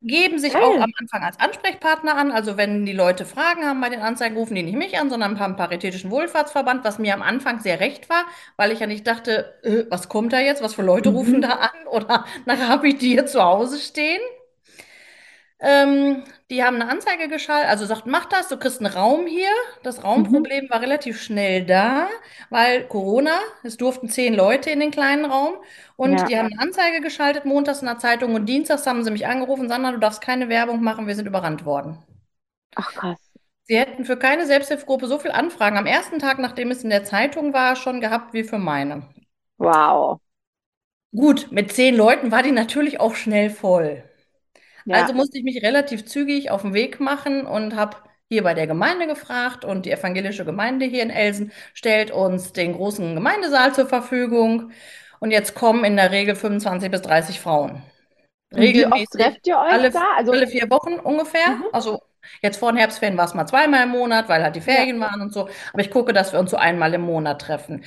Geben 0.00 0.38
sich 0.38 0.60
auch 0.60 0.78
am 0.80 0.92
Anfang 1.00 1.22
als 1.24 1.40
Ansprechpartner 1.40 2.16
an. 2.16 2.30
Also 2.30 2.56
wenn 2.56 2.86
die 2.86 2.92
Leute 2.92 3.24
Fragen 3.26 3.64
haben 3.64 3.80
bei 3.80 3.88
den 3.88 4.00
Anzeigen, 4.00 4.36
rufen 4.36 4.54
die 4.54 4.62
nicht 4.62 4.76
mich 4.76 4.98
an, 4.98 5.10
sondern 5.10 5.38
haben 5.40 5.56
Paritätischen 5.56 6.10
Wohlfahrtsverband, 6.10 6.84
was 6.84 6.98
mir 6.98 7.14
am 7.14 7.22
Anfang 7.22 7.60
sehr 7.60 7.80
recht 7.80 8.08
war, 8.08 8.24
weil 8.56 8.70
ich 8.72 8.80
ja 8.80 8.86
nicht 8.86 9.06
dachte, 9.06 9.58
äh, 9.64 9.84
was 9.90 10.08
kommt 10.08 10.32
da 10.32 10.40
jetzt, 10.40 10.62
was 10.62 10.74
für 10.74 10.82
Leute 10.82 11.10
rufen 11.10 11.40
Mhm. 11.40 11.42
da 11.42 11.50
an 11.54 11.86
oder 11.90 12.24
nachher 12.46 12.68
habe 12.68 12.88
ich 12.88 12.98
die 12.98 13.08
hier 13.10 13.26
zu 13.26 13.42
Hause 13.42 13.78
stehen. 13.78 14.20
Ähm, 15.60 16.22
die 16.50 16.62
haben 16.62 16.76
eine 16.76 16.88
Anzeige 16.90 17.28
geschaltet, 17.28 17.68
also 17.70 17.84
sagt, 17.86 18.06
mach 18.06 18.26
das, 18.26 18.48
du 18.48 18.56
kriegst 18.58 18.80
einen 18.80 18.92
Raum 18.94 19.26
hier. 19.26 19.48
Das 19.82 20.04
Mhm. 20.14 20.44
Raumproblem 20.44 20.70
war 20.70 20.80
relativ 20.80 21.20
schnell 21.20 21.64
da, 21.66 22.08
weil 22.50 22.86
Corona, 22.86 23.40
es 23.64 23.76
durften 23.76 24.08
zehn 24.08 24.34
Leute 24.34 24.70
in 24.70 24.78
den 24.80 24.92
kleinen 24.92 25.24
Raum 25.24 25.54
und 25.96 26.20
Ja, 26.20 26.28
die 26.28 26.36
haben 26.38 26.46
eine 26.52 26.60
Anzeige 26.62 27.00
geschaltet, 27.00 27.44
montags 27.44 27.80
in 27.80 27.86
der 27.86 27.98
Zeitung 27.98 28.34
und 28.36 28.46
dienstags 28.46 28.86
haben 28.86 29.02
sie 29.04 29.10
mich 29.10 29.26
angerufen, 29.26 29.68
Sandra, 29.68 29.90
du 29.92 29.98
darfst 29.98 30.20
keine 30.20 30.48
Werbung 30.48 30.82
machen, 30.82 31.06
wir 31.08 31.16
sind 31.16 31.26
überrannt 31.26 31.64
worden. 31.64 31.98
ach 32.76 32.94
krass. 32.94 33.30
Sie 33.62 33.78
hätten 33.78 34.04
für 34.04 34.16
keine 34.18 34.46
Selbsthilfegruppe 34.46 35.06
so 35.06 35.20
viel 35.20 35.30
Anfragen 35.30 35.76
am 35.76 35.86
ersten 35.86 36.18
Tag, 36.18 36.40
nachdem 36.40 36.72
es 36.72 36.82
in 36.82 36.90
der 36.90 37.04
Zeitung 37.04 37.52
war, 37.52 37.76
schon 37.76 38.00
gehabt 38.00 38.32
wie 38.34 38.42
für 38.42 38.58
meine. 38.58 39.08
Wow. 39.58 40.20
Gut, 41.14 41.52
mit 41.52 41.70
zehn 41.70 41.94
Leuten 41.94 42.30
war 42.32 42.42
die 42.42 42.50
natürlich 42.50 42.98
auch 42.98 43.14
schnell 43.14 43.50
voll. 43.50 44.07
Also 44.90 45.12
Ja. 45.12 45.16
musste 45.16 45.38
ich 45.38 45.44
mich 45.44 45.62
relativ 45.62 46.04
zügig 46.06 46.50
auf 46.50 46.62
den 46.62 46.74
Weg 46.74 47.00
machen 47.00 47.46
und 47.46 47.76
habe 47.76 47.96
hier 48.30 48.42
bei 48.42 48.54
der 48.54 48.66
Gemeinde 48.66 49.06
gefragt 49.06 49.64
und 49.64 49.86
die 49.86 49.90
evangelische 49.92 50.44
Gemeinde 50.44 50.86
hier 50.86 51.02
in 51.02 51.10
Elsen 51.10 51.52
stellt 51.74 52.10
uns 52.10 52.52
den 52.52 52.74
großen 52.74 53.14
Gemeindesaal 53.14 53.74
zur 53.74 53.86
Verfügung. 53.86 54.72
Und 55.20 55.30
jetzt 55.30 55.54
kommen 55.54 55.84
in 55.84 55.96
der 55.96 56.10
Regel 56.12 56.36
25 56.36 56.90
bis 56.90 57.02
30 57.02 57.40
Frauen. 57.40 57.82
Und 58.52 58.72
wie 58.72 58.86
oft 58.86 58.94
Regelmäßig 58.94 59.10
trefft 59.10 59.46
ihr 59.46 59.58
euch 59.58 59.72
alle, 59.72 59.90
da? 59.92 60.02
Also, 60.16 60.32
alle 60.32 60.46
vier 60.46 60.70
Wochen 60.70 60.94
ungefähr. 60.94 61.46
mhm. 61.46 61.64
Also 61.72 62.00
jetzt 62.42 62.58
vor 62.58 62.72
den 62.72 62.78
Herbstferien 62.78 63.16
war 63.18 63.26
es 63.26 63.34
mal 63.34 63.46
zweimal 63.46 63.84
im 63.84 63.90
Monat, 63.90 64.28
weil 64.28 64.42
halt 64.42 64.56
die 64.56 64.60
Ja. 64.66 64.74
Ferien 64.74 65.00
waren 65.00 65.20
und 65.22 65.32
so. 65.32 65.48
Aber 65.72 65.82
ich 65.82 65.90
gucke, 65.90 66.12
dass 66.12 66.32
wir 66.32 66.40
uns 66.40 66.50
so 66.50 66.56
einmal 66.56 66.94
im 66.94 67.02
Monat 67.02 67.40
treffen. 67.42 67.84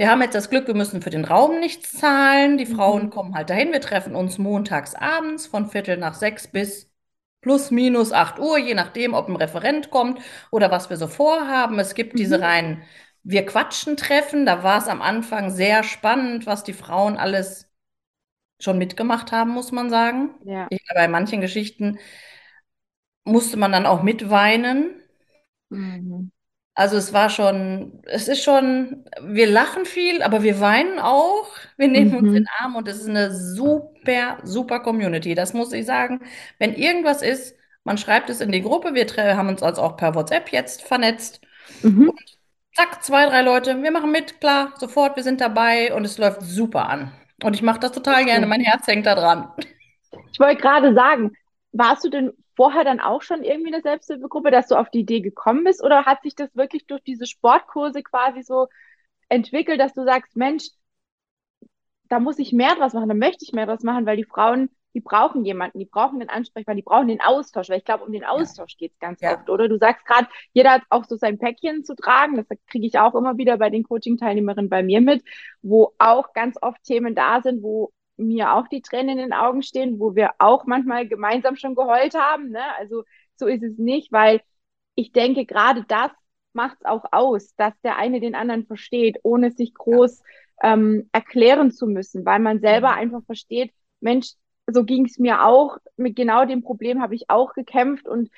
Wir 0.00 0.10
haben 0.10 0.22
jetzt 0.22 0.34
das 0.34 0.48
Glück, 0.48 0.66
wir 0.66 0.74
müssen 0.74 1.02
für 1.02 1.10
den 1.10 1.26
Raum 1.26 1.60
nichts 1.60 1.92
zahlen. 1.92 2.56
Die 2.56 2.64
Frauen 2.64 3.02
Mhm. 3.04 3.10
kommen 3.10 3.34
halt 3.34 3.50
dahin. 3.50 3.70
Wir 3.72 3.82
treffen 3.82 4.14
uns 4.14 4.38
montags 4.38 4.94
abends 4.94 5.46
von 5.46 5.66
Viertel 5.68 5.98
nach 5.98 6.14
sechs 6.14 6.48
bis 6.48 6.90
plus 7.42 7.70
minus 7.70 8.10
8 8.12 8.38
Uhr, 8.38 8.56
je 8.58 8.74
nachdem, 8.74 9.12
ob 9.14 9.28
ein 9.28 9.36
Referent 9.36 9.90
kommt 9.90 10.20
oder 10.50 10.70
was 10.70 10.88
wir 10.88 10.96
so 10.96 11.06
vorhaben. 11.06 11.78
Es 11.78 11.94
gibt 11.94 12.18
diese 12.18 12.38
Mhm. 12.38 12.42
reinen 12.42 12.82
Wir 13.22 13.44
quatschen 13.44 13.98
Treffen. 13.98 14.46
Da 14.46 14.62
war 14.62 14.78
es 14.78 14.88
am 14.88 15.02
Anfang 15.02 15.50
sehr 15.50 15.82
spannend, 15.84 16.46
was 16.46 16.64
die 16.64 16.72
Frauen 16.72 17.18
alles 17.18 17.70
schon 18.60 18.78
mitgemacht 18.78 19.32
haben, 19.32 19.52
muss 19.52 19.72
man 19.72 19.90
sagen. 19.90 20.30
Ja. 20.44 20.68
Ich, 20.70 20.82
bei 20.94 21.08
manchen 21.08 21.40
Geschichten 21.42 21.98
musste 23.24 23.56
man 23.56 23.72
dann 23.72 23.86
auch 23.86 24.02
mitweinen. 24.02 24.94
Mhm. 25.70 26.30
Also 26.74 26.96
es 26.96 27.12
war 27.12 27.28
schon, 27.30 28.00
es 28.06 28.28
ist 28.28 28.42
schon, 28.42 29.04
wir 29.22 29.46
lachen 29.48 29.84
viel, 29.84 30.22
aber 30.22 30.42
wir 30.42 30.60
weinen 30.60 30.98
auch. 30.98 31.48
Wir 31.76 31.88
nehmen 31.88 32.14
uns 32.16 32.28
in 32.32 32.44
den 32.44 32.44
Mhm. 32.44 32.46
Arm 32.58 32.76
und 32.76 32.88
es 32.88 32.98
ist 33.00 33.08
eine 33.08 33.34
super, 33.34 34.38
super 34.44 34.80
Community. 34.80 35.34
Das 35.34 35.52
muss 35.52 35.72
ich 35.72 35.84
sagen. 35.84 36.20
Wenn 36.58 36.74
irgendwas 36.74 37.22
ist, 37.22 37.54
man 37.84 37.98
schreibt 37.98 38.30
es 38.30 38.40
in 38.40 38.52
die 38.52 38.62
Gruppe. 38.62 38.94
Wir 38.94 39.06
haben 39.36 39.48
uns 39.48 39.62
also 39.62 39.82
auch 39.82 39.96
per 39.96 40.14
WhatsApp 40.14 40.50
jetzt 40.52 40.82
vernetzt. 40.82 41.40
Mhm. 41.82 42.12
Zack, 42.74 43.02
zwei, 43.04 43.26
drei 43.26 43.42
Leute, 43.42 43.80
wir 43.82 43.90
machen 43.92 44.10
mit, 44.10 44.40
klar, 44.40 44.74
sofort, 44.78 45.14
wir 45.16 45.22
sind 45.22 45.40
dabei 45.40 45.94
und 45.94 46.04
es 46.04 46.18
läuft 46.18 46.42
super 46.42 46.88
an. 46.88 47.12
Und 47.44 47.54
ich 47.54 47.62
mache 47.62 47.78
das 47.80 47.92
total 47.92 48.24
gerne. 48.24 48.46
Mein 48.46 48.60
Herz 48.60 48.86
hängt 48.88 49.06
da 49.06 49.14
dran. 49.14 49.48
Ich 50.32 50.40
wollte 50.40 50.60
gerade 50.60 50.94
sagen, 50.94 51.32
warst 51.72 52.04
du 52.04 52.10
denn 52.10 52.32
vorher 52.60 52.84
dann 52.84 53.00
auch 53.00 53.22
schon 53.22 53.42
irgendwie 53.42 53.72
eine 53.72 53.80
Selbsthilfegruppe, 53.80 54.50
dass 54.50 54.68
du 54.68 54.74
auf 54.74 54.90
die 54.90 55.00
Idee 55.00 55.22
gekommen 55.22 55.64
bist? 55.64 55.82
Oder 55.82 56.04
hat 56.04 56.22
sich 56.22 56.34
das 56.34 56.54
wirklich 56.54 56.86
durch 56.86 57.02
diese 57.02 57.24
Sportkurse 57.24 58.02
quasi 58.02 58.42
so 58.42 58.66
entwickelt, 59.30 59.80
dass 59.80 59.94
du 59.94 60.04
sagst, 60.04 60.36
Mensch, 60.36 60.68
da 62.10 62.20
muss 62.20 62.38
ich 62.38 62.52
mehr 62.52 62.74
draus 62.74 62.92
machen, 62.92 63.08
da 63.08 63.14
möchte 63.14 63.46
ich 63.46 63.54
mehr 63.54 63.64
draus 63.64 63.82
machen, 63.82 64.04
weil 64.04 64.18
die 64.18 64.24
Frauen, 64.24 64.68
die 64.92 65.00
brauchen 65.00 65.42
jemanden, 65.46 65.78
die 65.78 65.86
brauchen 65.86 66.18
den 66.18 66.28
Ansprechpartner, 66.28 66.82
die 66.82 66.84
brauchen 66.84 67.08
den 67.08 67.22
Austausch, 67.22 67.70
weil 67.70 67.78
ich 67.78 67.84
glaube, 67.86 68.04
um 68.04 68.12
den 68.12 68.26
Austausch 68.26 68.72
ja. 68.72 68.76
geht 68.76 68.92
es 68.92 68.98
ganz 68.98 69.22
ja. 69.22 69.38
oft, 69.38 69.48
oder? 69.48 69.66
Du 69.66 69.78
sagst 69.78 70.04
gerade, 70.04 70.28
jeder 70.52 70.72
hat 70.72 70.82
auch 70.90 71.06
so 71.06 71.16
sein 71.16 71.38
Päckchen 71.38 71.86
zu 71.86 71.94
tragen, 71.96 72.36
das 72.36 72.46
kriege 72.66 72.86
ich 72.86 72.98
auch 72.98 73.14
immer 73.14 73.38
wieder 73.38 73.56
bei 73.56 73.70
den 73.70 73.84
Coaching-Teilnehmerinnen 73.84 74.68
bei 74.68 74.82
mir 74.82 75.00
mit, 75.00 75.24
wo 75.62 75.94
auch 75.96 76.34
ganz 76.34 76.58
oft 76.60 76.84
Themen 76.84 77.14
da 77.14 77.40
sind, 77.40 77.62
wo 77.62 77.90
mir 78.20 78.54
auch 78.54 78.68
die 78.68 78.82
Tränen 78.82 79.18
in 79.18 79.18
den 79.18 79.32
Augen 79.32 79.62
stehen, 79.62 79.98
wo 79.98 80.14
wir 80.14 80.30
auch 80.38 80.66
manchmal 80.66 81.08
gemeinsam 81.08 81.56
schon 81.56 81.74
geheult 81.74 82.14
haben. 82.14 82.50
Ne? 82.50 82.62
Also 82.78 83.04
so 83.36 83.46
ist 83.46 83.62
es 83.62 83.78
nicht, 83.78 84.12
weil 84.12 84.40
ich 84.94 85.12
denke, 85.12 85.46
gerade 85.46 85.84
das 85.88 86.10
macht 86.52 86.78
es 86.80 86.84
auch 86.84 87.04
aus, 87.12 87.54
dass 87.56 87.72
der 87.82 87.96
eine 87.96 88.20
den 88.20 88.34
anderen 88.34 88.66
versteht, 88.66 89.18
ohne 89.22 89.52
sich 89.52 89.74
groß 89.74 90.22
ähm, 90.62 91.08
erklären 91.12 91.70
zu 91.70 91.86
müssen, 91.86 92.24
weil 92.24 92.40
man 92.40 92.60
selber 92.60 92.92
mhm. 92.92 92.98
einfach 92.98 93.24
versteht, 93.24 93.72
Mensch, 94.00 94.34
so 94.66 94.84
ging 94.84 95.06
es 95.06 95.18
mir 95.18 95.44
auch, 95.44 95.78
mit 95.96 96.16
genau 96.16 96.44
dem 96.44 96.62
Problem 96.62 97.02
habe 97.02 97.14
ich 97.14 97.30
auch 97.30 97.54
gekämpft 97.54 98.06
und 98.08 98.30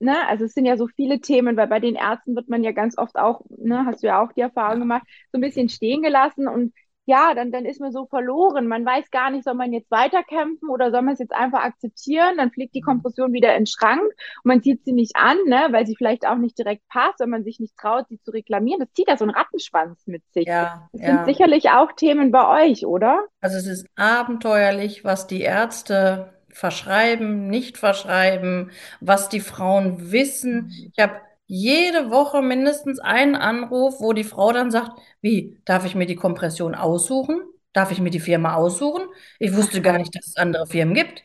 ne, 0.00 0.26
also 0.28 0.44
es 0.44 0.54
sind 0.54 0.66
ja 0.66 0.76
so 0.76 0.86
viele 0.88 1.20
Themen, 1.20 1.56
weil 1.56 1.68
bei 1.68 1.80
den 1.80 1.94
Ärzten 1.94 2.36
wird 2.36 2.48
man 2.48 2.64
ja 2.64 2.72
ganz 2.72 2.96
oft 2.98 3.16
auch, 3.16 3.42
ne, 3.48 3.84
hast 3.86 4.02
du 4.02 4.08
ja 4.08 4.22
auch 4.22 4.32
die 4.32 4.40
Erfahrung 4.40 4.80
gemacht, 4.80 5.06
so 5.32 5.38
ein 5.38 5.42
bisschen 5.42 5.68
stehen 5.68 6.02
gelassen 6.02 6.48
und 6.48 6.72
ja, 7.08 7.32
dann, 7.34 7.50
dann 7.50 7.64
ist 7.64 7.80
man 7.80 7.90
so 7.90 8.04
verloren. 8.04 8.66
Man 8.66 8.84
weiß 8.84 9.10
gar 9.10 9.30
nicht, 9.30 9.44
soll 9.44 9.54
man 9.54 9.72
jetzt 9.72 9.90
weiterkämpfen 9.90 10.68
oder 10.68 10.90
soll 10.90 11.00
man 11.00 11.14
es 11.14 11.18
jetzt 11.18 11.32
einfach 11.32 11.64
akzeptieren? 11.64 12.36
Dann 12.36 12.50
fliegt 12.50 12.74
die 12.74 12.82
mhm. 12.82 12.86
Kompression 12.86 13.32
wieder 13.32 13.54
in 13.54 13.62
den 13.62 13.66
Schrank 13.66 14.02
und 14.02 14.44
man 14.44 14.62
zieht 14.62 14.84
sie 14.84 14.92
nicht 14.92 15.16
an, 15.16 15.38
ne, 15.46 15.68
weil 15.70 15.86
sie 15.86 15.96
vielleicht 15.96 16.26
auch 16.26 16.36
nicht 16.36 16.58
direkt 16.58 16.86
passt, 16.88 17.20
wenn 17.20 17.30
man 17.30 17.44
sich 17.44 17.60
nicht 17.60 17.74
traut, 17.78 18.06
sie 18.10 18.20
zu 18.20 18.30
reklamieren. 18.30 18.80
Das 18.80 18.92
zieht 18.92 19.08
ja 19.08 19.16
so 19.16 19.24
einen 19.24 19.34
Rattenschwanz 19.34 20.06
mit 20.06 20.22
sich. 20.34 20.46
Ja, 20.46 20.86
das 20.92 21.00
ja. 21.00 21.06
sind 21.08 21.24
sicherlich 21.24 21.70
auch 21.70 21.92
Themen 21.92 22.30
bei 22.30 22.66
euch, 22.66 22.84
oder? 22.84 23.24
Also 23.40 23.56
es 23.56 23.66
ist 23.66 23.86
abenteuerlich, 23.96 25.02
was 25.02 25.26
die 25.26 25.40
Ärzte 25.40 26.34
verschreiben, 26.50 27.48
nicht 27.48 27.78
verschreiben, 27.78 28.70
was 29.00 29.30
die 29.30 29.40
Frauen 29.40 30.12
wissen. 30.12 30.66
Mhm. 30.66 30.92
Ich 30.94 31.02
habe 31.02 31.22
jede 31.48 32.10
Woche 32.10 32.42
mindestens 32.42 33.00
einen 33.00 33.34
Anruf, 33.34 34.00
wo 34.00 34.12
die 34.12 34.22
Frau 34.22 34.52
dann 34.52 34.70
sagt, 34.70 34.92
wie, 35.22 35.58
darf 35.64 35.86
ich 35.86 35.94
mir 35.94 36.04
die 36.04 36.14
Kompression 36.14 36.74
aussuchen? 36.74 37.40
Darf 37.72 37.90
ich 37.90 38.00
mir 38.00 38.10
die 38.10 38.20
Firma 38.20 38.54
aussuchen? 38.54 39.02
Ich 39.38 39.56
wusste 39.56 39.80
gar 39.80 39.96
nicht, 39.96 40.14
dass 40.14 40.26
es 40.26 40.36
andere 40.36 40.66
Firmen 40.66 40.94
gibt. 40.94 41.22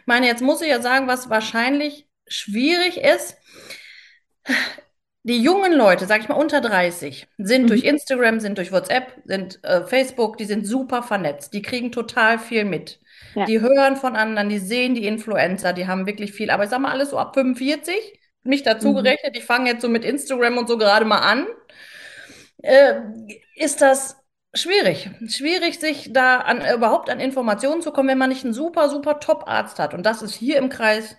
Ich 0.00 0.06
meine, 0.06 0.26
jetzt 0.26 0.42
muss 0.42 0.62
ich 0.62 0.68
ja 0.68 0.82
sagen, 0.82 1.06
was 1.06 1.30
wahrscheinlich 1.30 2.08
schwierig 2.26 2.98
ist. 2.98 3.36
Die 5.22 5.40
jungen 5.40 5.72
Leute, 5.72 6.06
sag 6.06 6.20
ich 6.22 6.28
mal 6.28 6.34
unter 6.34 6.60
30, 6.60 7.28
sind 7.38 7.62
mhm. 7.62 7.66
durch 7.68 7.84
Instagram, 7.84 8.40
sind 8.40 8.58
durch 8.58 8.72
WhatsApp, 8.72 9.22
sind 9.24 9.62
äh, 9.62 9.82
Facebook, 9.82 10.38
die 10.38 10.44
sind 10.44 10.66
super 10.66 11.04
vernetzt. 11.04 11.54
Die 11.54 11.62
kriegen 11.62 11.92
total 11.92 12.40
viel 12.40 12.64
mit. 12.64 12.98
Ja. 13.36 13.44
Die 13.44 13.60
hören 13.60 13.94
von 13.94 14.16
anderen, 14.16 14.48
die 14.48 14.58
sehen 14.58 14.96
die 14.96 15.06
Influencer, 15.06 15.72
die 15.72 15.86
haben 15.86 16.06
wirklich 16.06 16.32
viel. 16.32 16.50
Aber 16.50 16.64
ich 16.64 16.70
sag 16.70 16.80
mal, 16.80 16.90
alles 16.90 17.10
so 17.10 17.18
ab 17.18 17.34
45 17.34 17.94
mich 18.44 18.62
dazu 18.62 18.90
mhm. 18.90 18.96
gerechnet, 18.96 19.36
ich 19.36 19.44
fange 19.44 19.70
jetzt 19.70 19.82
so 19.82 19.88
mit 19.88 20.04
Instagram 20.04 20.58
und 20.58 20.68
so 20.68 20.78
gerade 20.78 21.04
mal 21.04 21.20
an, 21.20 21.46
äh, 22.62 23.00
ist 23.56 23.80
das 23.80 24.16
schwierig. 24.54 25.10
Schwierig, 25.28 25.78
sich 25.78 26.12
da 26.12 26.38
an, 26.38 26.62
überhaupt 26.74 27.10
an 27.10 27.20
Informationen 27.20 27.82
zu 27.82 27.92
kommen, 27.92 28.08
wenn 28.08 28.18
man 28.18 28.30
nicht 28.30 28.44
einen 28.44 28.54
super, 28.54 28.88
super 28.88 29.20
Top-Arzt 29.20 29.78
hat. 29.78 29.94
Und 29.94 30.04
das 30.04 30.22
ist 30.22 30.34
hier 30.34 30.58
im 30.58 30.68
Kreis 30.68 31.16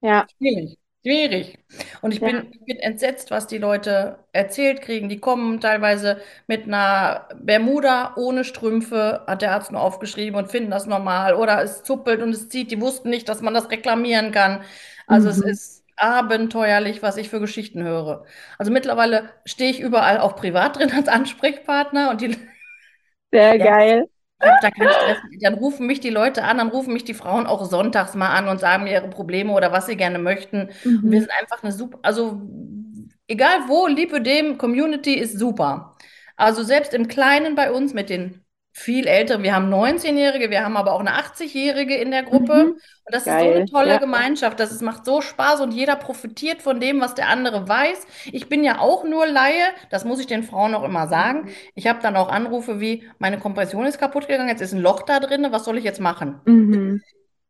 ja. 0.00 0.26
schwierig. 0.38 0.78
Schwierig. 1.06 1.58
Und 2.00 2.14
ich, 2.14 2.20
ja. 2.20 2.28
bin, 2.28 2.48
ich 2.50 2.64
bin 2.64 2.78
entsetzt, 2.78 3.30
was 3.30 3.46
die 3.46 3.58
Leute 3.58 4.24
erzählt 4.32 4.80
kriegen. 4.80 5.10
Die 5.10 5.20
kommen 5.20 5.60
teilweise 5.60 6.18
mit 6.46 6.64
einer 6.64 7.28
Bermuda 7.38 8.14
ohne 8.16 8.42
Strümpfe, 8.42 9.22
hat 9.26 9.42
der 9.42 9.52
Arzt 9.52 9.70
nur 9.70 9.82
aufgeschrieben 9.82 10.38
und 10.38 10.50
finden 10.50 10.70
das 10.70 10.86
normal. 10.86 11.34
Oder 11.34 11.62
es 11.62 11.82
zuppelt 11.82 12.22
und 12.22 12.30
es 12.30 12.48
zieht. 12.48 12.70
Die 12.70 12.80
wussten 12.80 13.10
nicht, 13.10 13.28
dass 13.28 13.42
man 13.42 13.52
das 13.52 13.70
reklamieren 13.70 14.32
kann. 14.32 14.64
Also 15.06 15.26
mhm. 15.26 15.32
es 15.32 15.40
ist 15.42 15.83
abenteuerlich, 15.96 17.02
was 17.02 17.16
ich 17.16 17.28
für 17.28 17.40
Geschichten 17.40 17.82
höre. 17.82 18.24
Also 18.58 18.72
mittlerweile 18.72 19.30
stehe 19.44 19.70
ich 19.70 19.80
überall 19.80 20.18
auch 20.18 20.36
privat 20.36 20.76
drin 20.76 20.92
als 20.92 21.08
Ansprechpartner 21.08 22.10
und 22.10 22.20
die. 22.20 22.36
Sehr 23.32 23.56
ja, 23.56 23.64
geil. 23.64 24.08
Da 24.38 24.70
keinen 24.70 24.90
Stress. 24.90 25.18
Dann 25.40 25.54
rufen 25.54 25.86
mich 25.86 26.00
die 26.00 26.10
Leute 26.10 26.44
an, 26.44 26.58
dann 26.58 26.68
rufen 26.68 26.92
mich 26.92 27.04
die 27.04 27.14
Frauen 27.14 27.46
auch 27.46 27.64
sonntags 27.64 28.14
mal 28.14 28.30
an 28.30 28.48
und 28.48 28.60
sagen 28.60 28.84
mir 28.84 28.92
ihre 28.92 29.08
Probleme 29.08 29.52
oder 29.52 29.72
was 29.72 29.86
sie 29.86 29.96
gerne 29.96 30.18
möchten. 30.18 30.70
Mhm. 30.84 31.04
Und 31.04 31.10
wir 31.10 31.20
sind 31.20 31.30
einfach 31.40 31.62
eine 31.62 31.72
super, 31.72 31.98
also 32.02 32.42
egal 33.26 33.68
wo, 33.68 33.86
Liebe 33.86 34.20
dem, 34.20 34.58
Community 34.58 35.14
ist 35.14 35.38
super. 35.38 35.96
Also 36.36 36.62
selbst 36.62 36.94
im 36.94 37.08
Kleinen 37.08 37.54
bei 37.54 37.70
uns 37.72 37.94
mit 37.94 38.10
den 38.10 38.43
viel 38.76 39.06
ältere. 39.06 39.40
Wir 39.44 39.54
haben 39.54 39.72
19-Jährige, 39.72 40.50
wir 40.50 40.64
haben 40.64 40.76
aber 40.76 40.92
auch 40.94 41.00
eine 41.00 41.12
80-Jährige 41.12 41.94
in 41.94 42.10
der 42.10 42.24
Gruppe. 42.24 42.54
Mhm. 42.54 42.70
Und 42.72 43.14
das 43.14 43.24
Geil. 43.24 43.46
ist 43.46 43.52
so 43.52 43.54
eine 43.54 43.66
tolle 43.66 43.94
ja. 43.94 43.98
Gemeinschaft. 43.98 44.58
Das 44.58 44.72
ist, 44.72 44.82
macht 44.82 45.04
so 45.04 45.20
Spaß 45.20 45.60
und 45.60 45.70
jeder 45.70 45.94
profitiert 45.94 46.60
von 46.60 46.80
dem, 46.80 47.00
was 47.00 47.14
der 47.14 47.28
andere 47.28 47.68
weiß. 47.68 48.04
Ich 48.32 48.48
bin 48.48 48.64
ja 48.64 48.80
auch 48.80 49.04
nur 49.04 49.28
Laie, 49.28 49.68
das 49.90 50.04
muss 50.04 50.18
ich 50.18 50.26
den 50.26 50.42
Frauen 50.42 50.74
auch 50.74 50.82
immer 50.82 51.06
sagen. 51.06 51.50
Ich 51.76 51.86
habe 51.86 52.00
dann 52.02 52.16
auch 52.16 52.28
Anrufe 52.28 52.80
wie, 52.80 53.08
meine 53.20 53.38
Kompression 53.38 53.86
ist 53.86 54.00
kaputt 54.00 54.26
gegangen, 54.26 54.48
jetzt 54.48 54.60
ist 54.60 54.72
ein 54.72 54.82
Loch 54.82 55.02
da 55.02 55.20
drin, 55.20 55.46
was 55.50 55.64
soll 55.64 55.78
ich 55.78 55.84
jetzt 55.84 56.00
machen? 56.00 56.40
Mhm. 56.44 57.00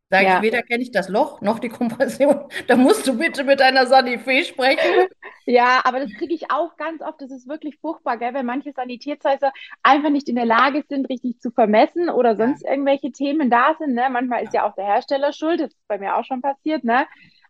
Sage 0.09 0.25
ja. 0.25 0.37
ich, 0.37 0.43
weder 0.43 0.61
kenne 0.61 0.83
ich 0.83 0.91
das 0.91 1.09
Loch 1.09 1.41
noch 1.41 1.57
die 1.57 1.69
Kompression. 1.69 2.47
Da 2.67 2.75
musst 2.75 3.07
du 3.07 3.17
bitte 3.17 3.43
mit 3.43 3.59
deiner 3.59 3.87
Sanifee 3.87 4.43
sprechen. 4.43 5.07
Ja, 5.47 5.81
aber 5.83 5.99
das 5.99 6.11
kriege 6.13 6.33
ich 6.33 6.51
auch 6.51 6.75
ganz 6.77 7.01
oft. 7.01 7.21
Das 7.21 7.31
ist 7.31 7.47
wirklich 7.47 7.77
furchtbar, 7.79 8.17
gell? 8.17 8.33
wenn 8.33 8.45
manche 8.45 8.71
Sanitätshäuser 8.71 9.51
einfach 9.83 10.09
nicht 10.09 10.29
in 10.29 10.35
der 10.35 10.45
Lage 10.45 10.83
sind, 10.87 11.09
richtig 11.09 11.39
zu 11.39 11.51
vermessen 11.51 12.09
oder 12.09 12.35
sonst 12.35 12.63
ja. 12.63 12.71
irgendwelche 12.71 13.11
Themen 13.11 13.49
da 13.49 13.75
sind. 13.79 13.93
Ne? 13.93 14.07
Manchmal 14.11 14.43
ist 14.43 14.53
ja 14.53 14.67
auch 14.67 14.75
der 14.75 14.85
Hersteller 14.85 15.33
schuld. 15.33 15.59
Das 15.59 15.71
ist 15.71 15.87
bei 15.87 15.97
mir 15.97 16.15
auch 16.17 16.25
schon 16.25 16.41
passiert. 16.41 16.83
Ne? 16.83 17.05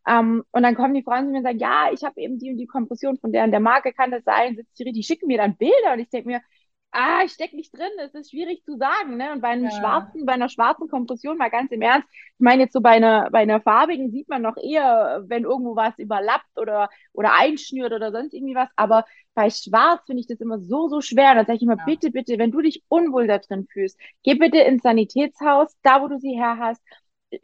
Um, 0.08 0.14
ähm, 0.14 0.44
und 0.52 0.64
dann 0.64 0.76
kommen 0.76 0.94
die 0.94 1.04
Frauen 1.04 1.26
zu 1.26 1.32
mir 1.32 1.38
und 1.40 1.44
sagen, 1.44 1.58
ja, 1.58 1.90
ich 1.92 2.04
habe 2.04 2.22
eben 2.22 2.38
die 2.38 2.52
und 2.52 2.58
die 2.58 2.68
Kompression 2.68 3.18
von 3.18 3.32
der 3.32 3.44
und 3.44 3.52
der 3.52 3.60
Marke, 3.60 3.92
kann 3.92 4.12
das 4.12 4.24
sein? 4.24 4.56
Sitzt 4.56 4.78
die, 4.78 4.92
die 4.92 5.04
schicken 5.04 5.28
mir 5.28 5.40
dann 5.40 5.58
Bilder 5.58 5.94
und 5.94 6.00
ich 6.00 6.10
denke 6.10 6.28
mir, 6.30 6.42
ah, 6.96 7.24
ich 7.26 7.34
stecke 7.34 7.56
nicht 7.56 7.78
drin, 7.78 7.92
es 8.00 8.14
ist 8.16 8.32
schwierig 8.32 8.64
zu 8.64 8.78
sagen, 8.78 9.18
ne? 9.18 9.34
Und 9.34 9.42
bei 9.42 9.50
einem 9.50 9.66
ja. 9.66 9.72
schwarzen, 9.72 10.26
bei 10.26 10.34
einer 10.34 10.50
schwarzen 10.50 10.88
Kompression, 10.88 11.38
mal 11.38 11.50
ganz 11.50 11.72
im 11.72 11.82
Ernst, 11.82 12.08
ich 12.12 12.40
meine 12.40 12.64
jetzt 12.64 12.74
so 12.74 12.82
bei 12.82 12.92
einer, 12.92 13.30
bei 13.32 13.40
einer 13.40 13.62
farbigen 13.62 14.12
sieht 14.12 14.30
man 14.30 14.42
noch 14.42 14.58
eher, 14.58 15.24
wenn 15.28 15.44
irgendwo 15.44 15.76
was 15.76 15.98
überlappt 16.00 16.58
oder, 16.58 16.90
oder 17.14 17.34
einschnürt 17.34 17.92
oder 17.94 18.12
sonst 18.12 18.34
irgendwie 18.34 18.56
was, 18.56 18.70
aber 18.76 19.06
bei 19.34 19.50
schwarz 19.50 20.06
finde 20.06 20.22
ich 20.22 20.28
das 20.28 20.40
immer 20.40 20.60
so, 20.60 20.88
so 20.88 21.02
schwer. 21.02 21.36
Da 21.36 21.46
sage 21.46 21.58
ich 21.58 21.64
immer, 21.64 21.78
ja. 21.78 21.84
bitte, 21.86 22.10
bitte, 22.12 22.38
wenn 22.38 22.52
du 22.52 22.62
dich 22.62 22.84
unwohl 22.88 23.28
da 23.28 23.38
drin 23.38 23.68
fühlst, 23.72 24.00
geh 24.24 24.36
bitte 24.36 24.60
ins 24.60 24.82
Sanitätshaus, 24.82 25.76
da 25.84 26.02
wo 26.02 26.08
du 26.08 26.18
sie 26.18 26.36
her 26.36 26.58
hast, 26.58 26.82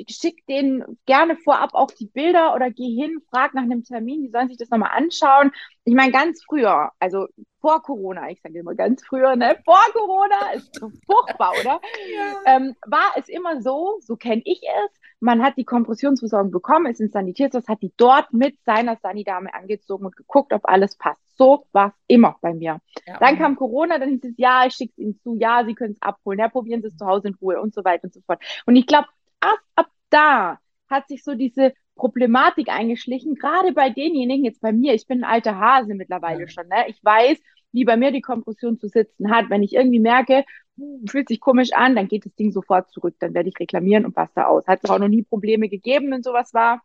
schick 0.09 0.45
denen 0.47 0.99
gerne 1.05 1.35
vorab 1.37 1.73
auch 1.73 1.91
die 1.91 2.07
Bilder 2.07 2.53
oder 2.55 2.71
geh 2.71 2.95
hin, 2.95 3.21
frag 3.29 3.53
nach 3.53 3.63
einem 3.63 3.83
Termin, 3.83 4.23
die 4.23 4.29
sollen 4.29 4.47
sich 4.47 4.57
das 4.57 4.69
nochmal 4.69 4.91
anschauen. 4.93 5.51
Ich 5.83 5.95
meine, 5.95 6.11
ganz 6.11 6.43
früher, 6.43 6.91
also 6.99 7.27
vor 7.59 7.81
Corona, 7.83 8.29
ich 8.29 8.41
sage 8.41 8.59
immer 8.59 8.75
ganz 8.75 9.05
früher, 9.05 9.35
ne, 9.35 9.57
vor 9.63 9.79
Corona, 9.93 10.51
ist 10.55 10.75
so 10.75 10.91
furchtbar, 11.05 11.51
oder? 11.59 11.79
Ja. 12.15 12.55
Ähm, 12.55 12.75
war 12.85 13.13
es 13.15 13.29
immer 13.29 13.61
so, 13.61 13.99
so 14.01 14.15
kenne 14.15 14.41
ich 14.43 14.61
es, 14.63 14.99
man 15.21 15.43
hat 15.43 15.55
die 15.55 15.65
Kompressionsversorgung 15.65 16.51
bekommen, 16.51 16.87
ist 16.87 16.99
ins 16.99 17.13
Sanitätshaus, 17.13 17.67
hat 17.67 17.81
die 17.81 17.93
dort 17.95 18.33
mit 18.33 18.57
seiner 18.65 18.97
Sanidame 18.97 19.53
angezogen 19.53 20.05
und 20.05 20.17
geguckt, 20.17 20.51
ob 20.51 20.67
alles 20.67 20.97
passt. 20.97 21.21
So 21.37 21.67
war 21.71 21.89
es 21.89 21.93
immer 22.07 22.37
bei 22.41 22.53
mir. 22.53 22.79
Ja, 23.05 23.19
dann 23.19 23.37
kam 23.37 23.55
Corona, 23.55 23.99
dann 23.99 24.09
hieß 24.09 24.23
es, 24.23 24.33
ja, 24.37 24.65
ich 24.65 24.73
schicke 24.73 24.93
es 24.93 24.97
Ihnen 24.97 25.19
zu, 25.19 25.35
ja, 25.35 25.63
Sie 25.63 25.75
können 25.75 25.93
es 25.93 26.01
abholen, 26.01 26.39
ja, 26.39 26.49
probieren 26.49 26.81
Sie 26.81 26.87
es 26.87 26.97
zu 26.97 27.05
Hause 27.05 27.29
in 27.29 27.35
Ruhe 27.35 27.61
und 27.61 27.73
so 27.73 27.85
weiter 27.85 28.05
und 28.05 28.13
so 28.13 28.21
fort. 28.21 28.43
Und 28.65 28.75
ich 28.75 28.87
glaube, 28.87 29.07
erst 29.43 29.63
ab 29.75 29.87
da 30.09 30.59
hat 30.89 31.07
sich 31.07 31.23
so 31.23 31.35
diese 31.35 31.73
Problematik 31.95 32.69
eingeschlichen, 32.69 33.35
gerade 33.35 33.73
bei 33.73 33.89
denjenigen, 33.89 34.45
jetzt 34.45 34.61
bei 34.61 34.71
mir, 34.71 34.93
ich 34.93 35.07
bin 35.07 35.23
ein 35.23 35.29
alter 35.29 35.57
Hase 35.57 35.93
mittlerweile 35.93 36.41
ja. 36.41 36.47
schon, 36.47 36.67
ne? 36.67 36.85
ich 36.87 37.03
weiß, 37.03 37.39
wie 37.71 37.85
bei 37.85 37.97
mir 37.97 38.11
die 38.11 38.21
Kompression 38.21 38.77
zu 38.77 38.87
sitzen 38.87 39.31
hat. 39.31 39.49
Wenn 39.49 39.63
ich 39.63 39.73
irgendwie 39.73 39.99
merke, 39.99 40.43
hm, 40.77 41.05
fühlt 41.07 41.27
sich 41.27 41.39
komisch 41.39 41.73
an, 41.73 41.95
dann 41.95 42.07
geht 42.07 42.25
das 42.25 42.35
Ding 42.35 42.51
sofort 42.51 42.89
zurück, 42.91 43.15
dann 43.19 43.33
werde 43.33 43.49
ich 43.49 43.59
reklamieren 43.59 44.05
und 44.05 44.13
passe 44.13 44.33
da 44.35 44.45
aus. 44.45 44.67
Hat 44.67 44.79
es 44.83 44.89
auch 44.89 44.99
noch 44.99 45.07
nie 45.07 45.23
Probleme 45.23 45.69
gegeben, 45.69 46.11
wenn 46.11 46.23
sowas 46.23 46.53
war. 46.53 46.81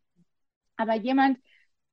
Aber 0.76 0.94
jemand, 0.94 1.38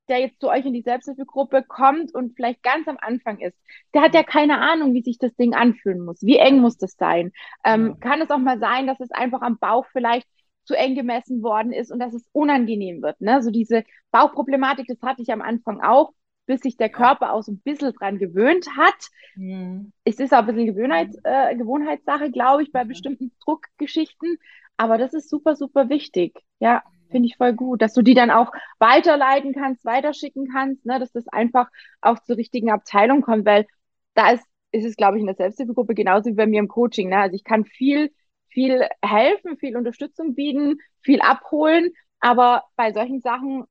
der 0.09 0.19
jetzt 0.19 0.41
zu 0.41 0.49
euch 0.49 0.65
in 0.65 0.73
die 0.73 0.81
Selbsthilfegruppe 0.81 1.63
kommt 1.63 2.13
und 2.13 2.35
vielleicht 2.35 2.61
ganz 2.61 2.87
am 2.87 2.97
Anfang 2.99 3.39
ist, 3.39 3.57
der 3.93 4.01
hat 4.01 4.13
ja 4.13 4.23
keine 4.23 4.59
Ahnung, 4.59 4.93
wie 4.93 5.01
sich 5.01 5.17
das 5.17 5.33
Ding 5.35 5.53
anfühlen 5.53 6.03
muss. 6.03 6.21
Wie 6.21 6.37
eng 6.37 6.59
muss 6.59 6.77
das 6.77 6.95
sein? 6.97 7.31
Ähm. 7.63 7.99
Kann 8.01 8.21
es 8.21 8.29
auch 8.29 8.37
mal 8.37 8.59
sein, 8.59 8.85
dass 8.85 8.99
es 8.99 9.11
einfach 9.11 9.41
am 9.41 9.57
Bauch 9.57 9.85
vielleicht 9.91 10.27
zu 10.63 10.75
eng 10.75 10.95
gemessen 10.95 11.43
worden 11.43 11.71
ist 11.71 11.91
und 11.91 11.99
dass 11.99 12.13
es 12.13 12.27
unangenehm 12.31 13.01
wird. 13.01 13.19
Ne? 13.21 13.41
So 13.41 13.51
diese 13.51 13.83
Bauchproblematik, 14.11 14.87
das 14.87 15.01
hatte 15.01 15.21
ich 15.21 15.31
am 15.31 15.41
Anfang 15.41 15.81
auch. 15.81 16.13
bis 16.45 16.61
sich 16.61 16.75
der 16.77 16.89
Körper 16.89 17.33
auch 17.33 17.41
so 17.43 17.53
ein 17.53 17.61
bisschen 17.61 17.93
dran 17.93 18.17
gewöhnt 18.19 18.67
hat. 18.77 19.07
Mhm. 19.35 19.93
Es 20.03 20.19
ist 20.19 20.33
auch 20.33 20.39
ein 20.39 20.47
bisschen 20.47 20.65
Gewohnheits, 20.75 21.17
äh, 21.23 21.55
Gewohnheitssache, 21.55 22.31
glaube 22.31 22.63
ich, 22.63 22.71
bei 22.71 22.83
mhm. 22.83 22.89
bestimmten 22.89 23.31
Druckgeschichten. 23.43 24.37
Aber 24.77 24.97
das 24.97 25.13
ist 25.13 25.29
super, 25.29 25.55
super 25.55 25.89
wichtig. 25.89 26.33
Ja, 26.59 26.83
finde 27.11 27.27
ich 27.27 27.37
voll 27.37 27.53
gut, 27.53 27.81
dass 27.81 27.93
du 27.93 28.01
die 28.01 28.15
dann 28.15 28.31
auch 28.31 28.51
weiterleiten 28.79 29.53
kannst, 29.53 29.85
weiterschicken 29.85 30.49
kannst, 30.51 30.85
ne, 30.85 30.99
dass 30.99 31.11
das 31.11 31.27
einfach 31.27 31.69
auch 32.01 32.19
zur 32.23 32.37
richtigen 32.37 32.71
Abteilung 32.71 33.21
kommt, 33.21 33.45
weil 33.45 33.67
da 34.15 34.31
ist, 34.31 34.43
ist 34.71 34.85
es, 34.85 34.95
glaube 34.95 35.17
ich, 35.17 35.21
in 35.21 35.27
der 35.27 35.35
Selbsthilfegruppe 35.35 35.93
genauso 35.93 36.31
wie 36.31 36.35
bei 36.35 36.47
mir 36.47 36.59
im 36.59 36.67
Coaching. 36.67 37.09
Ne? 37.09 37.17
Also 37.17 37.35
ich 37.35 37.43
kann 37.43 37.65
viel, 37.65 38.11
viel 38.53 38.87
helfen, 39.03 39.57
viel 39.57 39.75
Unterstützung 39.75 40.35
bieten, 40.35 40.77
viel 41.01 41.21
abholen, 41.21 41.91
aber 42.19 42.63
bei 42.75 42.93
solchen 42.93 43.19
Sachen 43.19 43.65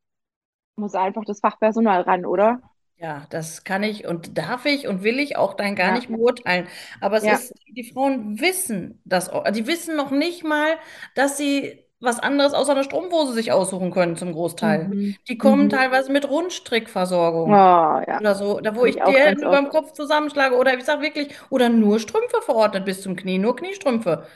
muss 0.76 0.94
einfach 0.94 1.24
das 1.24 1.40
Fachpersonal 1.40 2.02
ran, 2.02 2.26
oder? 2.26 2.60
Ja, 2.96 3.26
das 3.30 3.64
kann 3.64 3.82
ich 3.82 4.06
und 4.06 4.38
darf 4.38 4.64
ich 4.64 4.86
und 4.86 5.02
will 5.02 5.18
ich 5.18 5.36
auch 5.36 5.54
dann 5.54 5.74
gar 5.74 5.88
ja. 5.88 5.94
nicht 5.94 6.08
beurteilen. 6.08 6.68
Aber 7.00 7.16
es 7.16 7.24
ja. 7.24 7.32
ist, 7.34 7.54
die 7.68 7.90
Frauen 7.90 8.40
wissen 8.40 9.00
das, 9.04 9.30
die 9.54 9.66
wissen 9.66 9.96
noch 9.96 10.10
nicht 10.10 10.44
mal, 10.44 10.76
dass 11.14 11.36
sie 11.36 11.82
was 12.02 12.18
anderes 12.18 12.52
außer 12.52 12.72
einer 12.72 12.84
Strumpfhose 12.84 13.32
sich 13.32 13.52
aussuchen 13.52 13.92
können 13.92 14.16
zum 14.16 14.32
Großteil. 14.32 14.88
Mhm. 14.88 15.16
Die 15.28 15.38
kommen 15.38 15.64
mhm. 15.64 15.70
teilweise 15.70 16.12
mit 16.12 16.28
Rundstrickversorgung 16.28 17.50
oh, 17.50 17.54
ja. 17.54 18.18
oder 18.20 18.34
so, 18.34 18.60
da 18.60 18.74
wo 18.74 18.84
ich, 18.84 18.96
ich 18.96 19.02
die 19.02 19.12
Hände 19.12 19.48
beim 19.48 19.68
Kopf 19.68 19.92
zusammenschlage 19.92 20.56
oder 20.56 20.76
ich 20.76 20.84
sage 20.84 21.02
wirklich, 21.02 21.28
oder 21.48 21.68
nur 21.68 22.00
Strümpfe 22.00 22.42
verordnet 22.42 22.84
bis 22.84 23.02
zum 23.02 23.16
Knie, 23.16 23.38
nur 23.38 23.56
Kniestrümpfe. 23.56 24.26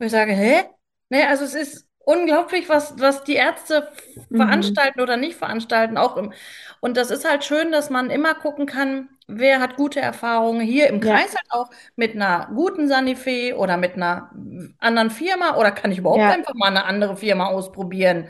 Wo 0.00 0.06
ich 0.06 0.12
sage, 0.12 0.32
hä? 0.32 0.64
Nee, 1.10 1.24
also 1.24 1.44
es 1.44 1.54
ist 1.54 1.86
unglaublich, 1.98 2.70
was, 2.70 2.98
was 2.98 3.22
die 3.22 3.34
Ärzte 3.34 3.88
mhm. 4.30 4.36
veranstalten 4.36 5.00
oder 5.00 5.18
nicht 5.18 5.36
veranstalten. 5.36 5.98
Auch 5.98 6.16
im, 6.16 6.32
und 6.80 6.96
das 6.96 7.10
ist 7.10 7.28
halt 7.28 7.44
schön, 7.44 7.70
dass 7.70 7.90
man 7.90 8.08
immer 8.08 8.34
gucken 8.34 8.64
kann, 8.64 9.10
wer 9.28 9.60
hat 9.60 9.76
gute 9.76 10.00
Erfahrungen 10.00 10.62
hier 10.62 10.88
im 10.88 11.02
ja. 11.02 11.12
Kreis 11.12 11.36
halt 11.36 11.46
auch 11.50 11.70
mit 11.96 12.14
einer 12.14 12.48
guten 12.54 12.88
Sanife 12.88 13.54
oder 13.56 13.76
mit 13.76 13.94
einer 13.94 14.30
anderen 14.78 15.10
Firma 15.10 15.56
oder 15.56 15.70
kann 15.70 15.92
ich 15.92 15.98
überhaupt 15.98 16.20
ja. 16.20 16.30
einfach 16.30 16.54
mal 16.54 16.68
eine 16.68 16.86
andere 16.86 17.16
Firma 17.18 17.48
ausprobieren. 17.48 18.28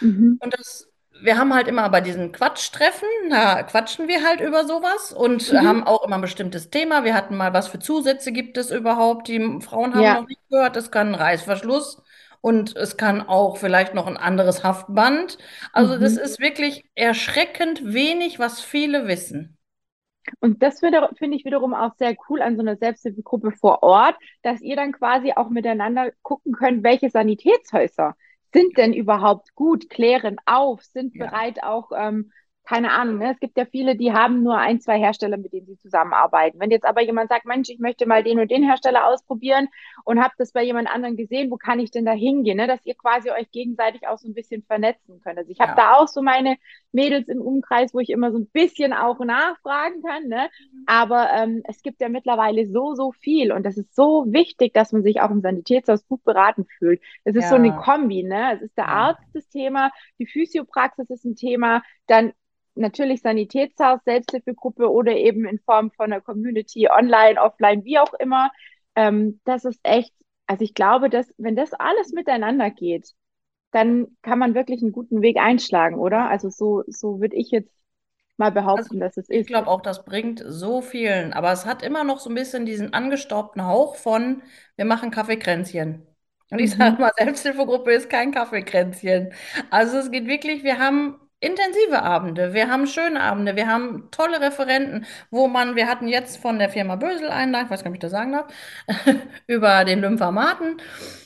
Mhm. 0.00 0.38
Und 0.40 0.58
das 0.58 0.91
wir 1.22 1.38
haben 1.38 1.54
halt 1.54 1.68
immer 1.68 1.88
bei 1.88 2.00
diesen 2.00 2.32
Quatschtreffen, 2.32 3.08
da 3.30 3.62
quatschen 3.62 4.08
wir 4.08 4.24
halt 4.26 4.40
über 4.40 4.64
sowas 4.64 5.12
und 5.12 5.52
mhm. 5.52 5.66
haben 5.66 5.84
auch 5.84 6.04
immer 6.04 6.16
ein 6.16 6.22
bestimmtes 6.22 6.70
Thema. 6.70 7.04
Wir 7.04 7.14
hatten 7.14 7.36
mal, 7.36 7.52
was 7.52 7.68
für 7.68 7.78
Zusätze 7.78 8.32
gibt 8.32 8.58
es 8.58 8.70
überhaupt? 8.70 9.28
Die 9.28 9.60
Frauen 9.60 9.94
haben 9.94 10.02
ja. 10.02 10.20
noch 10.20 10.28
nicht 10.28 10.40
gehört, 10.48 10.76
es 10.76 10.90
kann 10.90 11.08
ein 11.08 11.14
Reißverschluss 11.14 12.02
und 12.40 12.76
es 12.76 12.96
kann 12.96 13.22
auch 13.22 13.56
vielleicht 13.56 13.94
noch 13.94 14.06
ein 14.06 14.16
anderes 14.16 14.64
Haftband. 14.64 15.38
Also 15.72 15.96
mhm. 15.96 16.00
das 16.00 16.16
ist 16.16 16.40
wirklich 16.40 16.84
erschreckend 16.94 17.92
wenig, 17.92 18.38
was 18.38 18.60
viele 18.60 19.06
wissen. 19.06 19.56
Und 20.40 20.62
das 20.62 20.78
finde 20.80 21.36
ich 21.36 21.44
wiederum 21.44 21.74
auch 21.74 21.94
sehr 21.96 22.14
cool 22.28 22.42
an 22.42 22.56
so 22.56 22.62
einer 22.62 22.76
Selbsthilfegruppe 22.76 23.52
vor 23.52 23.82
Ort, 23.82 24.16
dass 24.42 24.60
ihr 24.60 24.76
dann 24.76 24.92
quasi 24.92 25.32
auch 25.34 25.50
miteinander 25.50 26.12
gucken 26.22 26.52
könnt, 26.52 26.84
welche 26.84 27.10
Sanitätshäuser 27.10 28.14
sind 28.52 28.76
denn 28.76 28.92
überhaupt 28.92 29.54
gut, 29.54 29.88
klären 29.90 30.36
auf, 30.46 30.82
sind 30.84 31.14
ja. 31.14 31.26
bereit 31.26 31.62
auch 31.62 31.90
ähm, 31.96 32.32
keine 32.64 32.92
Ahnung, 32.92 33.18
ne? 33.18 33.32
es 33.32 33.40
gibt 33.40 33.56
ja 33.58 33.64
viele, 33.64 33.96
die 33.96 34.12
haben 34.12 34.42
nur 34.42 34.56
ein, 34.56 34.80
zwei 34.80 34.98
Hersteller, 34.98 35.36
mit 35.36 35.52
denen 35.52 35.66
sie 35.66 35.76
zusammenarbeiten. 35.78 36.60
Wenn 36.60 36.70
jetzt 36.70 36.86
aber 36.86 37.02
jemand 37.02 37.28
sagt, 37.28 37.44
Mensch, 37.44 37.68
ich 37.68 37.80
möchte 37.80 38.06
mal 38.06 38.22
den 38.22 38.38
und 38.38 38.50
den 38.50 38.62
Hersteller 38.62 39.08
ausprobieren 39.08 39.68
und 40.04 40.22
habe 40.22 40.32
das 40.38 40.52
bei 40.52 40.62
jemand 40.62 40.88
anderem 40.88 41.16
gesehen, 41.16 41.50
wo 41.50 41.56
kann 41.56 41.80
ich 41.80 41.90
denn 41.90 42.04
da 42.04 42.12
hingehen, 42.12 42.56
ne? 42.56 42.68
dass 42.68 42.84
ihr 42.86 42.94
quasi 42.94 43.30
euch 43.30 43.50
gegenseitig 43.50 44.06
auch 44.06 44.18
so 44.18 44.28
ein 44.28 44.34
bisschen 44.34 44.62
vernetzen 44.62 45.20
könnt. 45.20 45.38
Also 45.38 45.50
ich 45.50 45.58
habe 45.58 45.72
ja. 45.72 45.76
da 45.76 45.94
auch 45.96 46.06
so 46.06 46.22
meine 46.22 46.56
Mädels 46.92 47.26
im 47.28 47.40
Umkreis, 47.40 47.92
wo 47.94 47.98
ich 47.98 48.10
immer 48.10 48.30
so 48.30 48.38
ein 48.38 48.46
bisschen 48.46 48.92
auch 48.92 49.18
nachfragen 49.18 50.00
kann, 50.02 50.28
ne? 50.28 50.48
aber 50.86 51.30
ähm, 51.32 51.62
es 51.64 51.82
gibt 51.82 52.00
ja 52.00 52.08
mittlerweile 52.08 52.68
so, 52.68 52.94
so 52.94 53.10
viel 53.10 53.50
und 53.50 53.64
das 53.64 53.76
ist 53.76 53.94
so 53.94 54.26
wichtig, 54.28 54.72
dass 54.72 54.92
man 54.92 55.02
sich 55.02 55.20
auch 55.20 55.30
im 55.30 55.40
Sanitätshaus 55.40 56.06
gut 56.06 56.22
beraten 56.22 56.66
fühlt. 56.78 57.02
Es 57.24 57.34
ist 57.34 57.44
ja. 57.44 57.48
so 57.50 57.56
eine 57.56 57.74
Kombi, 57.74 58.22
ne? 58.22 58.54
es 58.54 58.62
ist 58.62 58.78
der 58.78 58.88
Arzt 58.88 59.22
das 59.34 59.48
Thema, 59.48 59.90
die 60.20 60.26
Physiopraxis 60.26 61.10
ist 61.10 61.24
ein 61.24 61.34
Thema, 61.34 61.82
dann 62.06 62.32
natürlich 62.74 63.22
Sanitätshaus, 63.22 64.00
Selbsthilfegruppe 64.04 64.90
oder 64.90 65.16
eben 65.16 65.44
in 65.46 65.58
Form 65.60 65.90
von 65.90 66.12
einer 66.12 66.20
Community, 66.20 66.88
online, 66.88 67.40
offline, 67.40 67.84
wie 67.84 67.98
auch 67.98 68.12
immer. 68.14 68.50
Ähm, 68.94 69.40
das 69.44 69.64
ist 69.64 69.80
echt, 69.82 70.12
also 70.46 70.64
ich 70.64 70.74
glaube, 70.74 71.10
dass 71.10 71.32
wenn 71.38 71.56
das 71.56 71.72
alles 71.72 72.12
miteinander 72.12 72.70
geht, 72.70 73.12
dann 73.70 74.16
kann 74.22 74.38
man 74.38 74.54
wirklich 74.54 74.82
einen 74.82 74.92
guten 74.92 75.22
Weg 75.22 75.38
einschlagen, 75.38 75.96
oder? 75.96 76.28
Also 76.28 76.50
so, 76.50 76.84
so 76.86 77.20
würde 77.20 77.36
ich 77.36 77.50
jetzt 77.50 77.74
mal 78.36 78.50
behaupten, 78.50 78.82
also, 78.82 78.98
dass 78.98 79.16
es 79.16 79.28
ist. 79.28 79.40
Ich 79.40 79.46
glaube 79.46 79.68
auch, 79.68 79.80
das 79.80 80.04
bringt 80.04 80.42
so 80.46 80.82
vielen, 80.82 81.32
aber 81.32 81.52
es 81.52 81.64
hat 81.64 81.82
immer 81.82 82.04
noch 82.04 82.18
so 82.18 82.30
ein 82.30 82.34
bisschen 82.34 82.66
diesen 82.66 82.92
angestaubten 82.92 83.66
Hauch 83.66 83.96
von, 83.96 84.42
wir 84.76 84.84
machen 84.84 85.10
Kaffeekränzchen. 85.10 86.06
Und 86.50 86.58
ich 86.58 86.74
mhm. 86.74 86.78
sage 86.78 87.00
mal, 87.00 87.12
Selbsthilfegruppe 87.16 87.92
ist 87.92 88.10
kein 88.10 88.30
Kaffeekränzchen. 88.30 89.32
Also 89.70 89.96
es 89.98 90.10
geht 90.10 90.26
wirklich, 90.26 90.62
wir 90.64 90.78
haben 90.78 91.18
intensive 91.42 92.02
Abende, 92.02 92.54
wir 92.54 92.70
haben 92.70 92.86
schöne 92.86 93.20
Abende, 93.20 93.56
wir 93.56 93.66
haben 93.66 94.08
tolle 94.10 94.40
Referenten, 94.40 95.04
wo 95.30 95.48
man, 95.48 95.74
wir 95.74 95.88
hatten 95.88 96.08
jetzt 96.08 96.38
von 96.38 96.58
der 96.58 96.68
Firma 96.68 96.96
Bösel 96.96 97.28
einen, 97.28 97.54
ich 97.54 97.68
weiß 97.68 97.82
gar 97.82 97.90
nicht, 97.90 97.90
ob 97.90 97.94
ich 97.94 98.00
das 98.00 98.12
sagen 98.12 98.32
darf, 98.32 98.46
über 99.46 99.84
den 99.84 100.00
Lymphamaten. 100.00 100.80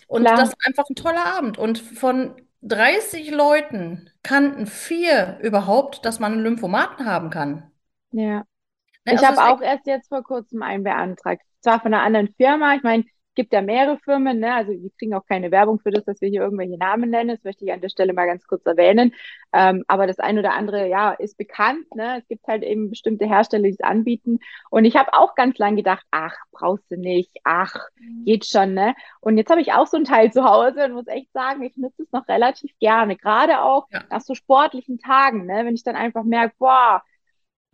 Und 0.09 0.23
Klar. 0.23 0.37
das 0.37 0.49
ist 0.51 0.67
einfach 0.67 0.89
ein 0.89 0.97
toller 0.97 1.25
Abend. 1.37 1.59
Und 1.59 1.79
von 1.79 2.35
30 2.63 3.31
Leuten 3.31 4.11
kannten 4.23 4.67
vier 4.67 5.39
überhaupt, 5.43 6.05
dass 6.05 6.19
man 6.19 6.33
einen 6.33 6.43
Lymphomaten 6.43 7.05
haben 7.05 7.31
kann. 7.31 7.71
Ja. 8.11 8.45
Ne, 9.05 9.15
ich 9.15 9.19
also 9.19 9.41
habe 9.41 9.55
auch 9.55 9.61
erst 9.61 9.87
jetzt 9.87 10.09
vor 10.09 10.23
kurzem 10.23 10.63
einen 10.63 10.83
beantragt. 10.83 11.43
Zwar 11.61 11.81
von 11.81 11.93
einer 11.93 12.03
anderen 12.03 12.35
Firma. 12.37 12.75
Ich 12.75 12.83
meine, 12.83 13.05
gibt 13.37 13.53
ja 13.53 13.63
mehrere 13.63 13.99
Firmen, 13.99 14.41
ne? 14.41 14.55
also 14.55 14.73
wir 14.73 14.91
kriegen 14.99 15.15
auch 15.15 15.25
keine 15.27 15.53
Werbung 15.53 15.79
für 15.79 15.93
das, 15.93 16.05
dass 16.05 16.21
wir 16.21 16.29
hier 16.29 16.41
irgendwelche 16.41 16.77
Namen 16.77 17.11
nennen, 17.11 17.29
das 17.29 17.45
möchte 17.45 17.65
ich 17.65 17.73
an 17.73 17.81
der 17.81 17.89
Stelle 17.89 18.13
mal 18.13 18.27
ganz 18.27 18.47
kurz 18.47 18.67
erwähnen, 18.67 19.15
ähm, 19.53 19.85
aber 19.87 20.09
das 20.09 20.19
eine 20.19 20.41
oder 20.41 20.55
andere, 20.55 20.89
ja, 20.89 21.13
ist 21.13 21.39
bekannt, 21.39 21.87
ne? 21.95 22.19
es 22.19 22.27
gibt 22.27 22.47
halt 22.49 22.65
eben 22.65 22.91
bestimmte 22.91 23.27
Hersteller, 23.27 23.65
die 23.65 23.71
es 23.71 23.81
anbieten 23.81 24.41
und 24.71 24.85
ich 24.85 24.97
habe 24.97 25.13
auch 25.13 25.37
ganz 25.37 25.59
lang 25.59 25.77
gedacht, 25.77 26.05
ach, 26.11 26.35
brauchst 26.51 26.91
du 26.91 26.97
nicht, 26.97 27.31
ach, 27.45 27.77
geht 28.25 28.47
schon, 28.47 28.75
ne, 28.75 28.95
und 29.21 29.37
jetzt 29.37 29.51
habe 29.51 29.61
ich 29.61 29.73
auch 29.73 29.87
so 29.87 29.97
ein 29.97 30.05
Teil 30.05 30.33
zu 30.33 30.45
Hause 30.45 30.87
und 30.87 30.93
muss 30.95 31.07
echt 31.07 31.33
sagen, 31.33 31.63
ich 31.63 31.77
nutze 31.77 32.03
es 32.03 32.13
noch 32.13 32.27
relativ 32.27 32.73
gerne, 32.81 33.17
gerade 33.17 33.63
auch 33.63 33.87
ja. 33.93 34.03
nach 34.11 34.23
so 34.23 34.35
sportlichen 34.35 34.99
Tagen, 34.99 35.47
ne? 35.47 35.65
wenn 35.65 35.75
ich 35.75 35.85
dann 35.85 35.97
einfach 35.97 36.25
merke, 36.25 36.55
boah, 36.59 37.03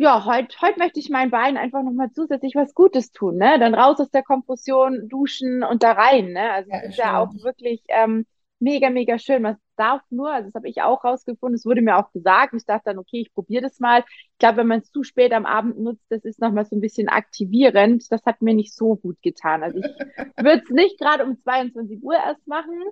ja, 0.03 0.25
heute 0.25 0.61
heut 0.61 0.79
möchte 0.79 0.99
ich 0.99 1.11
meinen 1.11 1.31
Beinen 1.31 1.57
einfach 1.57 1.83
nochmal 1.83 2.11
zusätzlich 2.12 2.55
was 2.55 2.75
Gutes 2.75 3.12
tun, 3.12 3.37
ne? 3.37 3.59
Dann 3.59 3.75
raus 3.75 4.01
aus 4.01 4.11
der 4.11 4.25
Kompression, 4.25 5.09
duschen 5.09 5.62
und 5.62 5.83
da 5.83 5.93
rein, 5.93 6.33
ne? 6.33 6.51
Also 6.51 6.71
ja, 6.71 6.81
das 6.81 6.91
ist 6.91 6.99
ja 6.99 7.19
auch 7.21 7.33
wirklich 7.43 7.85
ähm, 7.88 8.27
mega, 8.59 8.91
mega 8.91 9.19
schön. 9.19 9.43
Man 9.43 9.57
darf 9.77 10.03
nur, 10.11 10.33
also 10.33 10.49
das 10.49 10.55
habe 10.55 10.69
ich 10.69 10.83
auch 10.83 11.05
rausgefunden, 11.05 11.55
es 11.55 11.65
wurde 11.65 11.83
mir 11.83 11.97
auch 11.97 12.11
gesagt. 12.12 12.55
Ich 12.55 12.65
dachte 12.67 12.83
dann, 12.87 12.99
okay, 12.99 13.21
ich 13.21 13.33
probiere 13.33 13.62
das 13.62 13.79
mal. 13.79 14.05
Ich 14.33 14.38
glaube, 14.38 14.59
wenn 14.59 14.67
man 14.67 14.81
es 14.81 14.91
zu 14.91 15.05
spät 15.05 15.33
am 15.33 15.47
Abend 15.47 15.79
nutzt, 15.79 16.05
das 16.09 16.25
ist 16.25 16.41
nochmal 16.41 16.65
so 16.65 16.75
ein 16.77 16.81
bisschen 16.81 17.09
aktivierend. 17.09 18.11
Das 18.11 18.25
hat 18.25 18.43
mir 18.43 18.55
nicht 18.55 18.75
so 18.75 18.97
gut 18.97 19.23
getan. 19.23 19.62
Also 19.62 19.79
ich 19.79 19.85
würde 20.37 20.62
es 20.65 20.71
nicht 20.71 20.99
gerade 20.99 21.25
um 21.25 21.41
22 21.43 22.03
Uhr 22.03 22.15
erst 22.15 22.47
machen. 22.49 22.83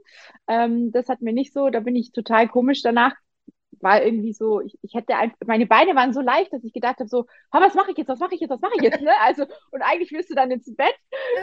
Ähm, 0.47 0.93
das 0.93 1.09
hat 1.09 1.23
mir 1.23 1.33
nicht 1.33 1.53
so, 1.53 1.71
da 1.71 1.81
bin 1.81 1.97
ich 1.97 2.13
total 2.13 2.49
komisch 2.49 2.83
danach 2.83 3.15
war 3.83 4.03
irgendwie 4.03 4.33
so, 4.33 4.61
ich, 4.61 4.79
ich 4.83 4.95
hätte 4.95 5.17
einfach, 5.17 5.37
meine 5.47 5.67
Beine 5.67 5.95
waren 5.95 6.13
so 6.13 6.21
leicht, 6.21 6.53
dass 6.53 6.65
ich 6.65 6.73
gedacht 6.73 6.99
habe, 6.99 7.09
so, 7.09 7.27
was 7.51 7.75
mache 7.75 7.91
ich 7.93 7.97
jetzt, 7.97 8.09
was 8.09 8.19
mache 8.19 8.35
ich 8.35 8.41
jetzt, 8.41 8.51
was 8.51 8.61
mache 8.61 8.75
ich 8.77 8.83
jetzt, 8.83 9.01
ne? 9.01 9.11
Also, 9.21 9.45
und 9.71 9.83
eigentlich 9.83 10.13
wirst 10.13 10.31
du 10.31 10.35
dann 10.35 10.51
ins 10.51 10.75
Bett. 10.75 10.95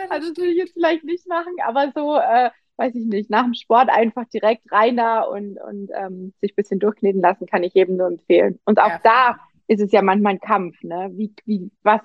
Also 0.09 0.29
das 0.29 0.37
würde 0.37 0.51
ich 0.51 0.57
jetzt 0.57 0.73
vielleicht 0.73 1.03
nicht 1.03 1.27
machen, 1.27 1.53
aber 1.65 1.91
so, 1.95 2.17
äh, 2.17 2.49
weiß 2.77 2.95
ich 2.95 3.05
nicht, 3.05 3.29
nach 3.29 3.43
dem 3.43 3.53
Sport 3.53 3.89
einfach 3.89 4.25
direkt 4.25 4.71
rein 4.71 4.97
da 4.97 5.21
und, 5.21 5.57
und 5.59 5.89
ähm, 5.95 6.33
sich 6.41 6.51
ein 6.51 6.55
bisschen 6.55 6.79
durchkneten 6.79 7.21
lassen, 7.21 7.47
kann 7.47 7.63
ich 7.63 7.73
jedem 7.73 7.97
nur 7.97 8.07
empfehlen. 8.07 8.59
Und 8.65 8.79
auch 8.79 8.89
ja. 8.89 8.99
da 9.03 9.39
ist 9.67 9.81
es 9.81 9.91
ja 9.91 10.01
manchmal 10.01 10.33
ein 10.33 10.39
Kampf, 10.39 10.81
ne? 10.83 11.09
Wie, 11.13 11.33
wie, 11.45 11.71
was, 11.83 12.01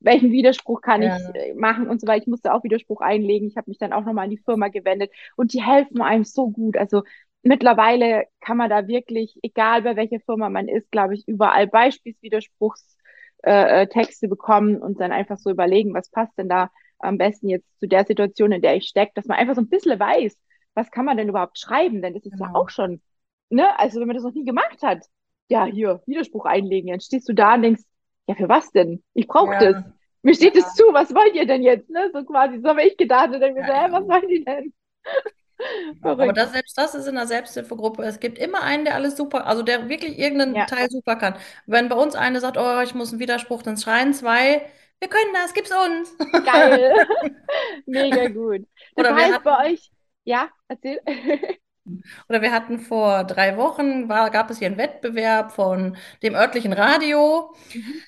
welchen 0.00 0.30
Widerspruch 0.30 0.80
kann 0.80 1.02
ja. 1.02 1.16
ich 1.16 1.34
äh, 1.34 1.54
machen 1.54 1.88
und 1.88 2.00
so 2.00 2.06
weiter. 2.06 2.22
Ich 2.22 2.28
musste 2.28 2.52
auch 2.52 2.62
Widerspruch 2.62 3.00
einlegen. 3.00 3.48
Ich 3.48 3.56
habe 3.56 3.70
mich 3.70 3.78
dann 3.78 3.92
auch 3.92 4.04
nochmal 4.04 4.24
an 4.24 4.30
die 4.30 4.38
Firma 4.38 4.68
gewendet 4.68 5.10
und 5.36 5.52
die 5.52 5.62
helfen 5.62 6.02
einem 6.02 6.24
so 6.24 6.50
gut. 6.50 6.76
Also 6.76 7.02
mittlerweile 7.44 8.24
kann 8.40 8.56
man 8.56 8.70
da 8.70 8.86
wirklich, 8.88 9.38
egal 9.42 9.82
bei 9.82 9.96
welcher 9.96 10.20
Firma 10.20 10.48
man 10.48 10.68
ist, 10.68 10.90
glaube 10.90 11.14
ich, 11.14 11.26
überall 11.28 11.66
Beispielswiderspruchstexte 11.66 12.96
äh, 13.44 14.26
äh 14.26 14.28
bekommen 14.28 14.78
und 14.78 15.00
dann 15.00 15.12
einfach 15.12 15.38
so 15.38 15.50
überlegen, 15.50 15.94
was 15.94 16.10
passt 16.10 16.36
denn 16.38 16.48
da 16.48 16.70
am 16.98 17.18
besten 17.18 17.48
jetzt 17.48 17.68
zu 17.78 17.86
der 17.86 18.04
Situation, 18.04 18.52
in 18.52 18.62
der 18.62 18.76
ich 18.76 18.88
stecke, 18.88 19.12
dass 19.14 19.26
man 19.26 19.38
einfach 19.38 19.54
so 19.54 19.60
ein 19.60 19.68
bisschen 19.68 19.98
weiß, 20.00 20.36
was 20.74 20.90
kann 20.90 21.04
man 21.04 21.16
denn 21.16 21.28
überhaupt 21.28 21.58
schreiben, 21.58 22.02
denn 22.02 22.14
das 22.14 22.24
ist 22.24 22.32
genau. 22.32 22.46
ja 22.46 22.54
auch 22.54 22.70
schon, 22.70 23.00
ne, 23.50 23.78
also 23.78 24.00
wenn 24.00 24.06
man 24.08 24.16
das 24.16 24.24
noch 24.24 24.32
nie 24.32 24.44
gemacht 24.44 24.82
hat, 24.82 25.04
ja, 25.48 25.66
hier, 25.66 26.02
Widerspruch 26.06 26.46
einlegen, 26.46 26.90
dann 26.90 27.00
stehst 27.00 27.28
du 27.28 27.34
da 27.34 27.54
und 27.54 27.62
denkst, 27.62 27.82
ja, 28.26 28.34
für 28.34 28.48
was 28.48 28.70
denn? 28.72 29.02
Ich 29.12 29.26
brauche 29.26 29.52
ja. 29.52 29.72
das. 29.72 29.84
Mir 30.22 30.34
steht 30.34 30.56
es 30.56 30.64
ja. 30.64 30.70
zu, 30.70 30.84
was 30.94 31.14
wollt 31.14 31.34
ihr 31.34 31.46
denn 31.46 31.62
jetzt? 31.62 31.90
Ne? 31.90 32.10
So 32.12 32.24
quasi, 32.24 32.58
so 32.60 32.70
habe 32.70 32.82
ich 32.82 32.96
gedacht. 32.96 33.26
Und 33.26 33.40
dann 33.40 33.54
ja, 33.54 33.62
mir 33.62 33.66
so, 33.66 33.72
hä, 33.74 33.86
was 33.90 34.08
wollen 34.08 34.28
die 34.28 34.44
denn? 34.44 34.72
Aber 36.00 36.32
das, 36.32 36.52
selbst 36.52 36.76
das 36.78 36.94
ist 36.94 37.06
in 37.06 37.14
der 37.14 37.26
Selbsthilfegruppe. 37.26 38.02
Es 38.04 38.20
gibt 38.20 38.38
immer 38.38 38.62
einen, 38.62 38.84
der 38.84 38.94
alles 38.94 39.16
super, 39.16 39.46
also 39.46 39.62
der 39.62 39.88
wirklich 39.88 40.18
irgendeinen 40.18 40.54
Ja, 40.54 40.66
Teil 40.66 40.90
super 40.90 41.16
kann. 41.16 41.36
Wenn 41.66 41.88
bei 41.88 41.96
uns 41.96 42.14
eine 42.14 42.40
sagt, 42.40 42.56
oh, 42.58 42.80
ich 42.82 42.94
muss 42.94 43.10
einen 43.12 43.20
Widerspruch, 43.20 43.62
dann 43.62 43.76
schreien 43.78 44.12
zwei, 44.14 44.66
wir 45.00 45.08
können 45.08 45.32
das, 45.34 45.54
gib's 45.54 45.70
uns. 45.72 46.14
geil. 46.44 47.06
Mega 47.86 48.28
gut. 48.28 48.66
Das 48.96 49.06
Oder 49.06 49.14
heißt 49.14 49.42
bei 49.42 49.56
hatten, 49.56 49.72
euch, 49.72 49.90
ja, 50.24 50.50
erzähl. 50.68 51.00
oder 52.28 52.42
wir 52.42 52.52
hatten 52.52 52.78
vor 52.78 53.24
drei 53.24 53.56
Wochen, 53.56 54.08
war, 54.08 54.30
gab 54.30 54.50
es 54.50 54.58
hier 54.58 54.66
einen 54.68 54.78
Wettbewerb 54.78 55.52
von 55.52 55.96
dem 56.22 56.34
örtlichen 56.34 56.72
Radio. 56.72 57.54
Mhm. 57.74 58.04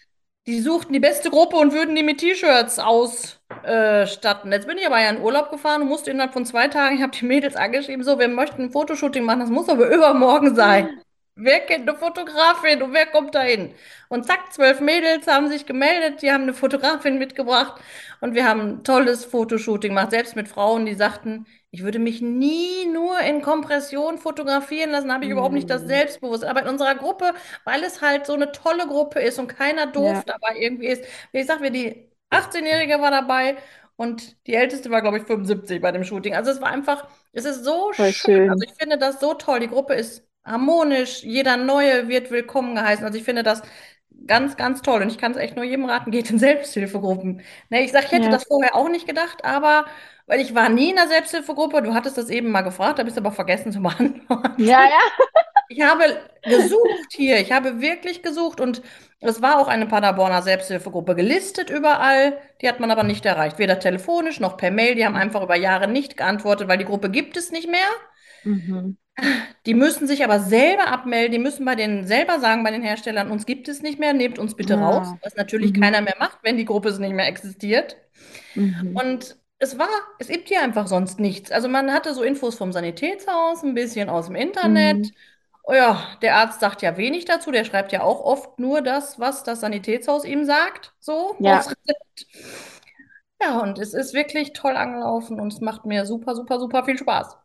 Die 0.48 0.60
suchten 0.60 0.92
die 0.92 1.00
beste 1.00 1.28
Gruppe 1.30 1.56
und 1.56 1.72
würden 1.72 1.96
die 1.96 2.04
mit 2.04 2.18
T-Shirts 2.18 2.78
ausstatten. 2.78 4.52
Jetzt 4.52 4.68
bin 4.68 4.78
ich 4.78 4.86
aber 4.86 5.00
ja 5.00 5.10
in 5.10 5.20
Urlaub 5.20 5.50
gefahren 5.50 5.82
und 5.82 5.88
musste 5.88 6.12
innerhalb 6.12 6.32
von 6.32 6.46
zwei 6.46 6.68
Tagen, 6.68 6.96
ich 6.96 7.02
habe 7.02 7.16
die 7.16 7.24
Mädels 7.24 7.56
angeschrieben, 7.56 8.04
so, 8.04 8.18
wir 8.20 8.28
möchten 8.28 8.62
ein 8.62 8.70
Fotoshooting 8.70 9.24
machen, 9.24 9.40
das 9.40 9.50
muss 9.50 9.68
aber 9.68 9.88
übermorgen 9.94 10.54
sein. 10.54 11.00
Wer 11.38 11.60
kennt 11.60 11.86
eine 11.88 11.98
Fotografin 11.98 12.80
und 12.82 12.94
wer 12.94 13.04
kommt 13.06 13.34
da 13.34 13.42
hin? 13.42 13.74
Und 14.08 14.24
zack, 14.26 14.52
zwölf 14.54 14.80
Mädels 14.80 15.26
haben 15.26 15.48
sich 15.50 15.66
gemeldet, 15.66 16.22
die 16.22 16.32
haben 16.32 16.44
eine 16.44 16.54
Fotografin 16.54 17.18
mitgebracht 17.18 17.78
und 18.22 18.34
wir 18.34 18.48
haben 18.48 18.60
ein 18.60 18.84
tolles 18.84 19.26
Fotoshooting 19.26 19.90
gemacht, 19.90 20.12
selbst 20.12 20.34
mit 20.34 20.48
Frauen, 20.48 20.86
die 20.86 20.94
sagten, 20.94 21.46
ich 21.70 21.82
würde 21.82 21.98
mich 21.98 22.22
nie 22.22 22.86
nur 22.86 23.20
in 23.20 23.42
Kompression 23.42 24.16
fotografieren 24.16 24.90
lassen, 24.90 25.12
habe 25.12 25.26
ich 25.26 25.30
überhaupt 25.30 25.52
nicht 25.54 25.68
das 25.68 25.82
Mhm. 25.82 25.86
Selbstbewusstsein. 25.86 26.48
Aber 26.50 26.62
in 26.62 26.68
unserer 26.68 26.94
Gruppe, 26.94 27.34
weil 27.64 27.82
es 27.84 28.00
halt 28.00 28.24
so 28.24 28.32
eine 28.32 28.50
tolle 28.52 28.86
Gruppe 28.86 29.20
ist 29.20 29.38
und 29.38 29.48
keiner 29.48 29.86
doof 29.86 30.16
Ja, 30.16 30.24
dabei 30.24 30.56
irgendwie 30.58 30.86
ist, 30.86 31.04
wie 31.32 31.40
ich 31.40 31.46
sag 31.46 31.60
mir, 31.60 31.70
die 31.70 32.10
18-Jährige 32.30 33.00
war 33.02 33.10
dabei 33.10 33.58
und 33.96 34.36
die 34.46 34.54
Älteste 34.54 34.90
war, 34.90 35.02
glaube 35.02 35.18
ich, 35.18 35.24
75 35.24 35.82
bei 35.82 35.92
dem 35.92 36.04
Shooting. 36.04 36.34
Also 36.34 36.50
es 36.50 36.60
war 36.62 36.70
einfach, 36.70 37.06
es 37.32 37.44
ist 37.44 37.62
so 37.64 37.92
voll 37.96 38.12
schön. 38.12 38.48
Also 38.48 38.64
schön. 38.64 38.66
ich 38.66 38.74
finde 38.78 38.98
das 38.98 39.20
so 39.20 39.34
toll. 39.34 39.60
Die 39.60 39.68
Gruppe 39.68 39.94
ist 39.94 40.25
harmonisch, 40.46 41.22
jeder 41.24 41.56
Neue 41.56 42.08
wird 42.08 42.30
willkommen 42.30 42.74
geheißen. 42.74 43.04
Also 43.04 43.18
ich 43.18 43.24
finde 43.24 43.42
das 43.42 43.62
ganz, 44.26 44.56
ganz 44.56 44.82
toll. 44.82 45.02
Und 45.02 45.08
ich 45.10 45.18
kann 45.18 45.32
es 45.32 45.38
echt 45.38 45.56
nur 45.56 45.64
jedem 45.64 45.84
raten, 45.86 46.10
geht 46.10 46.30
in 46.30 46.38
Selbsthilfegruppen. 46.38 47.42
Ne, 47.70 47.84
ich 47.84 47.92
sage, 47.92 48.06
ich 48.06 48.12
hätte 48.12 48.28
Ja, 48.28 48.30
das 48.30 48.44
vorher 48.44 48.74
auch 48.76 48.88
nicht 48.88 49.06
gedacht, 49.06 49.44
aber 49.44 49.86
weil 50.26 50.40
ich 50.40 50.54
war 50.54 50.68
nie 50.68 50.90
in 50.90 50.98
einer 50.98 51.08
Selbsthilfegruppe, 51.08 51.82
du 51.82 51.94
hattest 51.94 52.18
das 52.18 52.30
eben 52.30 52.50
mal 52.50 52.62
gefragt, 52.62 52.98
habe 52.98 53.08
ich 53.08 53.14
es 53.14 53.18
aber 53.18 53.32
vergessen 53.32 53.72
zu 53.72 53.80
ja, 54.56 54.78
beantworten. 54.78 54.80
ja. 54.84 55.00
Ich 55.68 55.82
habe 55.82 56.04
gesucht 56.44 57.12
hier, 57.12 57.40
ich 57.40 57.50
habe 57.52 57.80
wirklich 57.80 58.22
gesucht 58.22 58.60
und 58.60 58.82
es 59.20 59.42
war 59.42 59.58
auch 59.58 59.66
eine 59.68 59.86
Paderborner 59.86 60.42
Selbsthilfegruppe 60.42 61.16
gelistet 61.16 61.70
überall, 61.70 62.38
die 62.60 62.68
hat 62.68 62.78
man 62.80 62.90
aber 62.92 63.02
nicht 63.02 63.24
erreicht, 63.26 63.58
weder 63.58 63.80
telefonisch 63.80 64.38
noch 64.40 64.56
per 64.56 64.70
Mail, 64.70 64.94
die 64.94 65.04
haben 65.04 65.16
einfach 65.16 65.42
über 65.42 65.56
Jahre 65.56 65.88
nicht 65.88 66.16
geantwortet, 66.16 66.68
weil 66.68 66.78
die 66.78 66.84
Gruppe 66.84 67.10
gibt 67.10 67.36
es 67.36 67.50
nicht 67.50 67.68
mehr. 67.68 67.86
Mhm. 68.44 68.96
Die 69.66 69.74
müssen 69.74 70.06
sich 70.06 70.24
aber 70.24 70.40
selber 70.40 70.88
abmelden, 70.88 71.32
die 71.32 71.38
müssen 71.38 71.64
bei 71.64 71.74
denen 71.74 72.06
selber 72.06 72.38
sagen, 72.40 72.62
bei 72.64 72.70
den 72.70 72.82
Herstellern, 72.82 73.30
uns 73.30 73.46
gibt 73.46 73.68
es 73.68 73.82
nicht 73.82 73.98
mehr, 73.98 74.12
nehmt 74.12 74.38
uns 74.38 74.54
bitte 74.54 74.78
raus, 74.78 75.08
Ja. 75.12 75.18
was 75.22 75.34
natürlich 75.36 75.72
Mhm. 75.72 75.80
keiner 75.80 76.00
mehr 76.02 76.16
macht, 76.18 76.38
wenn 76.42 76.56
die 76.56 76.64
Gruppe 76.64 76.88
es 76.90 76.98
nicht 76.98 77.12
mehr 77.14 77.26
existiert. 77.28 77.96
Mhm. 78.54 79.02
Und 79.02 79.36
es 79.58 79.78
war, 79.78 79.88
es 80.18 80.28
gibt 80.28 80.48
hier 80.48 80.62
einfach 80.62 80.86
sonst 80.86 81.20
nichts. 81.20 81.50
Also 81.50 81.68
man 81.68 81.92
hatte 81.92 82.14
so 82.14 82.22
Infos 82.22 82.56
vom 82.56 82.72
Sanitätshaus, 82.72 83.62
ein 83.62 83.74
bisschen 83.74 84.08
aus 84.08 84.26
dem 84.26 84.36
Mhm. 84.62 84.76
Internet. 84.76 85.12
Oh 85.64 85.74
ja, 85.74 86.16
der 86.22 86.36
Arzt 86.36 86.60
sagt 86.60 86.82
ja 86.82 86.96
wenig 86.96 87.24
dazu, 87.24 87.50
der 87.50 87.64
schreibt 87.64 87.92
ja 87.92 88.02
auch 88.02 88.20
oft 88.20 88.58
nur 88.58 88.82
das, 88.82 89.18
was 89.18 89.42
das 89.44 89.60
Sanitätshaus 89.60 90.24
ihm 90.24 90.44
sagt, 90.44 90.94
so 91.00 91.36
Ja. 91.38 91.62
Ja, 93.40 93.60
und 93.60 93.78
es 93.78 93.94
ist 93.94 94.12
wirklich 94.14 94.52
toll 94.52 94.76
angelaufen 94.76 95.40
und 95.40 95.50
es 95.52 95.60
macht 95.62 95.84
mir 95.86 96.04
super, 96.06 96.34
super, 96.34 96.58
super 96.60 96.84
viel 96.84 96.98
Spaß. 96.98 97.36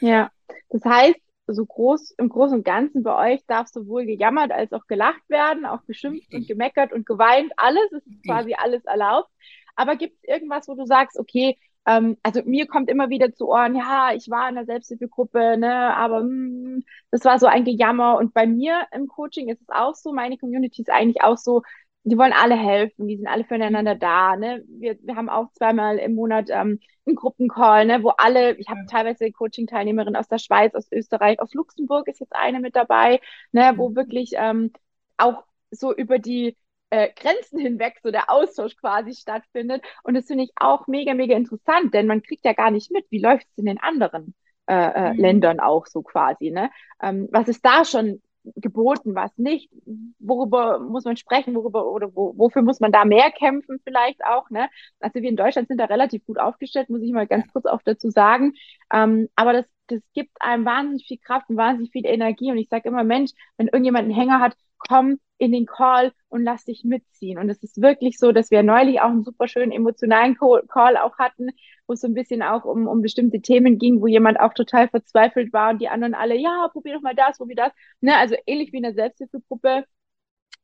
Ja. 0.00 0.30
Das 0.70 0.84
heißt, 0.84 1.20
so 1.48 1.64
groß, 1.64 2.12
im 2.18 2.28
Großen 2.28 2.58
und 2.58 2.64
Ganzen 2.64 3.02
bei 3.02 3.34
euch 3.34 3.46
darf 3.46 3.68
sowohl 3.68 4.04
gejammert 4.04 4.50
als 4.50 4.72
auch 4.72 4.86
gelacht 4.86 5.22
werden, 5.28 5.64
auch 5.64 5.84
geschimpft 5.86 6.34
und 6.34 6.48
gemeckert 6.48 6.92
und 6.92 7.06
geweint. 7.06 7.52
Alles, 7.56 7.92
es 7.92 8.06
ist 8.06 8.24
quasi 8.24 8.54
alles 8.54 8.84
erlaubt. 8.84 9.30
Aber 9.76 9.96
gibt 9.96 10.16
es 10.16 10.28
irgendwas, 10.28 10.66
wo 10.68 10.74
du 10.74 10.86
sagst, 10.86 11.18
okay, 11.18 11.56
ähm, 11.86 12.16
also 12.22 12.42
mir 12.44 12.66
kommt 12.66 12.90
immer 12.90 13.10
wieder 13.10 13.32
zu 13.32 13.48
Ohren, 13.48 13.76
ja, 13.76 14.12
ich 14.12 14.28
war 14.28 14.48
in 14.48 14.56
der 14.56 14.64
Selbsthilfegruppe, 14.64 15.56
ne, 15.56 15.96
aber 15.96 16.22
mm, 16.22 16.84
das 17.12 17.24
war 17.24 17.38
so 17.38 17.46
ein 17.46 17.64
Gejammer. 17.64 18.16
Und 18.18 18.34
bei 18.34 18.46
mir 18.46 18.86
im 18.92 19.06
Coaching 19.06 19.48
ist 19.48 19.60
es 19.62 19.68
auch 19.68 19.94
so, 19.94 20.12
meine 20.12 20.38
Community 20.38 20.82
ist 20.82 20.90
eigentlich 20.90 21.22
auch 21.22 21.38
so, 21.38 21.62
die 22.10 22.18
wollen 22.18 22.32
alle 22.32 22.56
helfen, 22.56 23.08
die 23.08 23.16
sind 23.16 23.26
alle 23.26 23.44
füreinander 23.44 23.94
da, 23.96 24.36
ne? 24.36 24.62
Wir, 24.68 24.96
wir 25.02 25.16
haben 25.16 25.28
auch 25.28 25.50
zweimal 25.52 25.98
im 25.98 26.14
Monat 26.14 26.48
ähm, 26.50 26.80
einen 27.06 27.16
Gruppencall, 27.16 27.84
ne, 27.86 28.02
wo 28.02 28.10
alle, 28.10 28.54
ich 28.56 28.68
habe 28.68 28.80
teilweise 28.88 29.30
Coaching-Teilnehmerinnen 29.32 30.16
aus 30.16 30.28
der 30.28 30.38
Schweiz, 30.38 30.74
aus 30.74 30.90
Österreich, 30.92 31.40
aus 31.40 31.52
Luxemburg 31.54 32.08
ist 32.08 32.20
jetzt 32.20 32.34
eine 32.34 32.60
mit 32.60 32.76
dabei, 32.76 33.20
ne, 33.52 33.74
wo 33.76 33.94
wirklich 33.94 34.32
ähm, 34.36 34.72
auch 35.16 35.44
so 35.70 35.94
über 35.94 36.18
die 36.18 36.56
äh, 36.90 37.08
Grenzen 37.14 37.58
hinweg 37.58 37.98
so 38.02 38.10
der 38.10 38.30
Austausch 38.30 38.76
quasi 38.76 39.14
stattfindet. 39.14 39.82
Und 40.04 40.14
das 40.14 40.26
finde 40.26 40.44
ich 40.44 40.52
auch 40.56 40.86
mega, 40.86 41.14
mega 41.14 41.36
interessant, 41.36 41.94
denn 41.94 42.06
man 42.06 42.22
kriegt 42.22 42.44
ja 42.44 42.52
gar 42.52 42.70
nicht 42.70 42.90
mit, 42.90 43.06
wie 43.10 43.20
läuft 43.20 43.46
es 43.50 43.58
in 43.58 43.66
den 43.66 43.78
anderen 43.80 44.34
äh, 44.68 44.74
äh, 45.10 45.12
Mhm. 45.12 45.20
Ländern 45.20 45.60
auch 45.60 45.86
so 45.86 46.02
quasi, 46.02 46.50
ne? 46.50 46.70
Ähm, 47.02 47.28
was 47.32 47.48
ist 47.48 47.64
da 47.64 47.84
schon 47.84 48.20
geboten, 48.56 49.14
was 49.14 49.36
nicht, 49.38 49.70
worüber 50.18 50.78
muss 50.78 51.04
man 51.04 51.16
sprechen, 51.16 51.54
worüber 51.54 51.90
oder 51.90 52.14
wo, 52.14 52.34
wofür 52.36 52.62
muss 52.62 52.80
man 52.80 52.92
da 52.92 53.04
mehr 53.04 53.30
kämpfen 53.30 53.80
vielleicht 53.84 54.24
auch, 54.24 54.50
ne? 54.50 54.68
Also 55.00 55.20
wir 55.22 55.28
in 55.28 55.36
Deutschland 55.36 55.68
sind 55.68 55.78
da 55.80 55.86
relativ 55.86 56.24
gut 56.26 56.38
aufgestellt, 56.38 56.90
muss 56.90 57.02
ich 57.02 57.12
mal 57.12 57.26
ganz 57.26 57.46
kurz 57.52 57.66
auch 57.66 57.82
dazu 57.84 58.10
sagen. 58.10 58.52
Ähm, 58.92 59.28
aber 59.36 59.52
das, 59.52 59.64
das 59.88 60.00
gibt 60.14 60.30
einem 60.40 60.64
wahnsinnig 60.64 61.06
viel 61.06 61.18
Kraft 61.18 61.48
und 61.50 61.56
wahnsinnig 61.56 61.92
viel 61.92 62.06
Energie. 62.06 62.50
Und 62.50 62.58
ich 62.58 62.68
sage 62.68 62.88
immer, 62.88 63.04
Mensch, 63.04 63.32
wenn 63.56 63.68
irgendjemand 63.68 64.04
einen 64.04 64.14
Hänger 64.14 64.40
hat, 64.40 64.56
komm 64.78 65.18
in 65.38 65.52
den 65.52 65.66
Call 65.66 66.12
und 66.28 66.42
lass 66.44 66.64
dich 66.64 66.84
mitziehen. 66.84 67.38
Und 67.38 67.50
es 67.50 67.62
ist 67.62 67.80
wirklich 67.80 68.18
so, 68.18 68.32
dass 68.32 68.50
wir 68.50 68.62
neulich 68.62 69.00
auch 69.00 69.10
einen 69.10 69.24
super 69.24 69.48
schönen 69.48 69.72
emotionalen 69.72 70.36
Call 70.36 70.96
auch 70.96 71.18
hatten, 71.18 71.50
wo 71.86 71.92
es 71.92 72.00
so 72.00 72.08
ein 72.08 72.14
bisschen 72.14 72.42
auch 72.42 72.64
um, 72.64 72.86
um 72.86 73.02
bestimmte 73.02 73.40
Themen 73.40 73.78
ging, 73.78 74.00
wo 74.00 74.06
jemand 74.06 74.40
auch 74.40 74.54
total 74.54 74.88
verzweifelt 74.88 75.52
war 75.52 75.70
und 75.70 75.80
die 75.80 75.88
anderen 75.88 76.14
alle, 76.14 76.36
ja, 76.36 76.68
probier 76.72 76.94
doch 76.94 77.02
mal 77.02 77.14
das, 77.14 77.38
probier 77.38 77.56
das. 77.56 77.72
Ne? 78.00 78.16
Also 78.16 78.36
ähnlich 78.46 78.72
wie 78.72 78.78
in 78.78 78.82
der 78.84 78.94
Selbsthilfegruppe, 78.94 79.84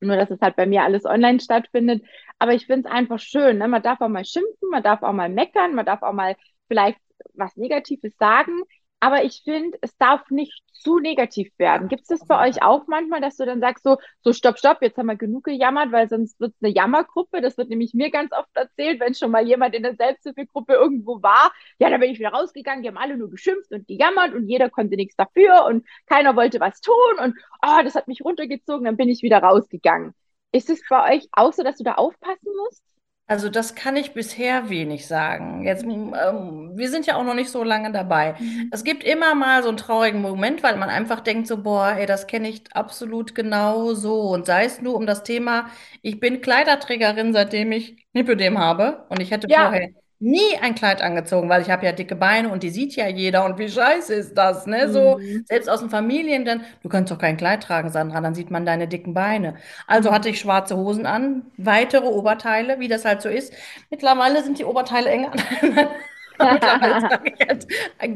nur 0.01 0.17
dass 0.17 0.31
es 0.31 0.41
halt 0.41 0.57
bei 0.57 0.67
mir 0.67 0.83
alles 0.83 1.05
online 1.05 1.41
stattfindet. 1.41 2.05
Aber 2.39 2.55
ich 2.55 2.67
finde 2.67 2.89
es 2.89 2.95
einfach 2.95 3.19
schön. 3.19 3.59
Ne? 3.59 3.69
Man 3.69 3.83
darf 3.83 4.01
auch 4.01 4.09
mal 4.09 4.25
schimpfen, 4.25 4.71
man 4.71 4.83
darf 4.83 5.03
auch 5.03 5.13
mal 5.13 5.29
meckern, 5.29 5.75
man 5.75 5.87
darf 5.87 6.03
auch 6.03 6.13
mal 6.13 6.37
vielleicht 6.69 6.99
was 7.35 7.57
Negatives 7.57 8.17
sagen. 8.19 8.63
Aber 9.03 9.25
ich 9.25 9.43
finde, 9.43 9.77
es 9.81 9.97
darf 9.99 10.31
nicht 10.31 10.63
zu 10.75 11.01
negativ 11.01 11.53
werden. 11.59 11.89
Gibt 11.89 12.03
es 12.03 12.09
das 12.09 12.25
bei 12.29 12.49
euch 12.49 12.63
auch 12.63 12.87
manchmal, 12.87 13.21
dass 13.21 13.37
du 13.37 13.45
dann 13.45 13.59
sagst, 13.59 13.83
so, 13.83 13.97
so 14.23 14.33
stopp, 14.33 14.59
stopp, 14.59 14.81
jetzt 14.81 14.97
haben 14.97 15.07
wir 15.07 15.17
genug 15.17 15.43
gejammert, 15.43 15.91
weil 15.91 16.09
sonst 16.09 16.39
wird 16.39 16.55
es 16.55 16.63
eine 16.63 16.73
Jammergruppe. 16.73 17.41
Das 17.41 17.59
wird 17.59 17.69
nämlich 17.69 17.95
mir 17.95 18.13
ganz 18.13 18.31
oft 18.33 18.57
erzählt, 18.57 19.01
wenn 19.01 19.15
schon 19.15 19.33
mal 19.33 19.45
jemand 19.45 19.75
in 19.75 19.83
der 19.83 19.97
Selbsthilfegruppe 19.97 20.75
irgendwo 20.75 21.21
war. 21.21 21.53
Ja, 21.81 21.91
da 21.91 21.99
bin 21.99 22.13
ich 22.13 22.21
wieder 22.21 22.31
rausgegangen, 22.31 22.85
die 22.85 22.89
haben 22.91 22.97
alle 22.97 23.17
nur 23.17 23.29
geschimpft 23.29 23.73
und 23.73 23.89
gejammert 23.89 24.35
und 24.35 24.49
jeder 24.49 24.71
konnte 24.71 24.95
nichts 24.95 25.17
dafür 25.17 25.65
und 25.65 25.85
keiner 26.07 26.37
wollte 26.37 26.61
was 26.61 26.81
tun 26.81 26.95
und 27.25 27.35
oh, 27.67 27.83
das 27.83 27.97
hat 27.97 28.07
mich 28.07 28.25
runtergezogen, 28.25 28.85
dann 28.85 28.97
bin 28.97 29.09
ich 29.09 29.23
wieder 29.23 29.39
rausgegangen. 29.39 30.15
Ist 30.53 30.71
es 30.71 30.81
bei 30.89 31.17
euch 31.17 31.29
auch 31.33 31.53
so, 31.53 31.65
dass 31.65 31.77
du 31.79 31.83
da 31.83 31.95
aufpassen 31.95 32.53
musst? 32.57 32.85
Also 33.29 33.49
das 33.49 33.75
kann 33.75 33.97
ich 33.97 34.13
bisher 34.13 34.69
wenig 34.69 35.07
sagen. 35.07 35.63
Jetzt, 35.65 35.85
m, 35.85 36.15
ähm, 36.15 36.73
wir 36.77 36.91
sind 36.91 37.07
ja 37.07 37.17
auch 37.17 37.25
noch 37.25 37.35
nicht 37.35 37.51
so 37.51 37.65
lange 37.65 37.91
dabei. 37.91 38.35
Mhm. 38.39 38.71
Es 38.71 38.85
gibt 38.85 39.05
immer 39.05 39.35
mal 39.35 39.63
so 39.63 39.69
einen 39.69 39.79
traurigen 39.79 40.21
Moment, 40.21 40.63
weil 40.63 40.77
man 40.77 40.91
einfach 40.91 41.21
denkt 41.21 41.47
so, 41.49 41.63
boah, 41.63 41.93
ey, 41.97 42.05
das 42.07 42.27
kenne 42.27 42.49
ich 42.49 42.65
absolut 42.75 43.35
genau 43.35 43.95
so. 43.95 44.21
Und 44.31 44.45
sei 44.47 44.65
es 44.67 44.83
nur 44.83 44.97
um 44.97 45.07
das 45.07 45.23
Thema, 45.23 45.71
ich 46.03 46.21
bin 46.21 46.41
Kleiderträgerin, 46.43 47.33
seitdem 47.33 47.73
ich 47.73 48.07
Lipödem 48.13 48.59
habe. 48.59 49.07
Und 49.09 49.21
ich 49.23 49.31
hätte 49.31 49.49
Ja. 49.49 49.55
vorher 49.55 49.89
nie 50.23 50.57
ein 50.61 50.75
Kleid 50.75 51.03
angezogen, 51.03 51.49
weil 51.49 51.63
ich 51.63 51.71
habe 51.71 51.85
ja 51.87 51.93
dicke 51.93 52.17
Beine 52.17 52.49
und 52.51 52.63
die 52.63 52.71
sieht 52.71 52.97
ja 52.97 53.09
jeder. 53.09 53.45
Und 53.45 53.59
wie 53.59 53.69
scheiße 53.69 54.15
ist 54.15 54.35
das, 54.35 54.67
ne? 54.67 54.91
So, 54.91 55.19
Mhm. 55.19 55.45
selbst 55.45 55.69
aus 55.69 55.81
den 55.81 55.91
Familien, 55.91 56.45
dann, 56.45 56.65
du 56.83 56.89
kannst 56.89 57.11
doch 57.13 57.19
kein 57.19 57.37
Kleid 57.37 57.63
tragen, 57.63 57.91
Sandra, 57.91 58.21
dann 58.21 58.35
sieht 58.35 58.51
man 58.51 58.65
deine 58.67 58.89
dicken 58.89 59.15
Beine. 59.15 59.57
Also 59.87 60.13
hatte 60.13 60.29
ich 60.31 60.41
schwarze 60.41 60.77
Hosen 60.77 61.07
an, 61.07 61.47
weitere 61.57 62.07
Oberteile, 62.07 62.79
wie 62.81 62.89
das 62.89 63.05
halt 63.05 63.23
so 63.23 63.29
ist. 63.29 63.53
Mittlerweile 63.91 64.43
sind 64.45 64.59
die 64.59 64.65
Oberteile 64.65 65.11
enger. 65.11 65.33
Mittlerweile 66.51 66.97
trage 66.99 67.33
ich 67.39 67.47
halt 67.49 67.67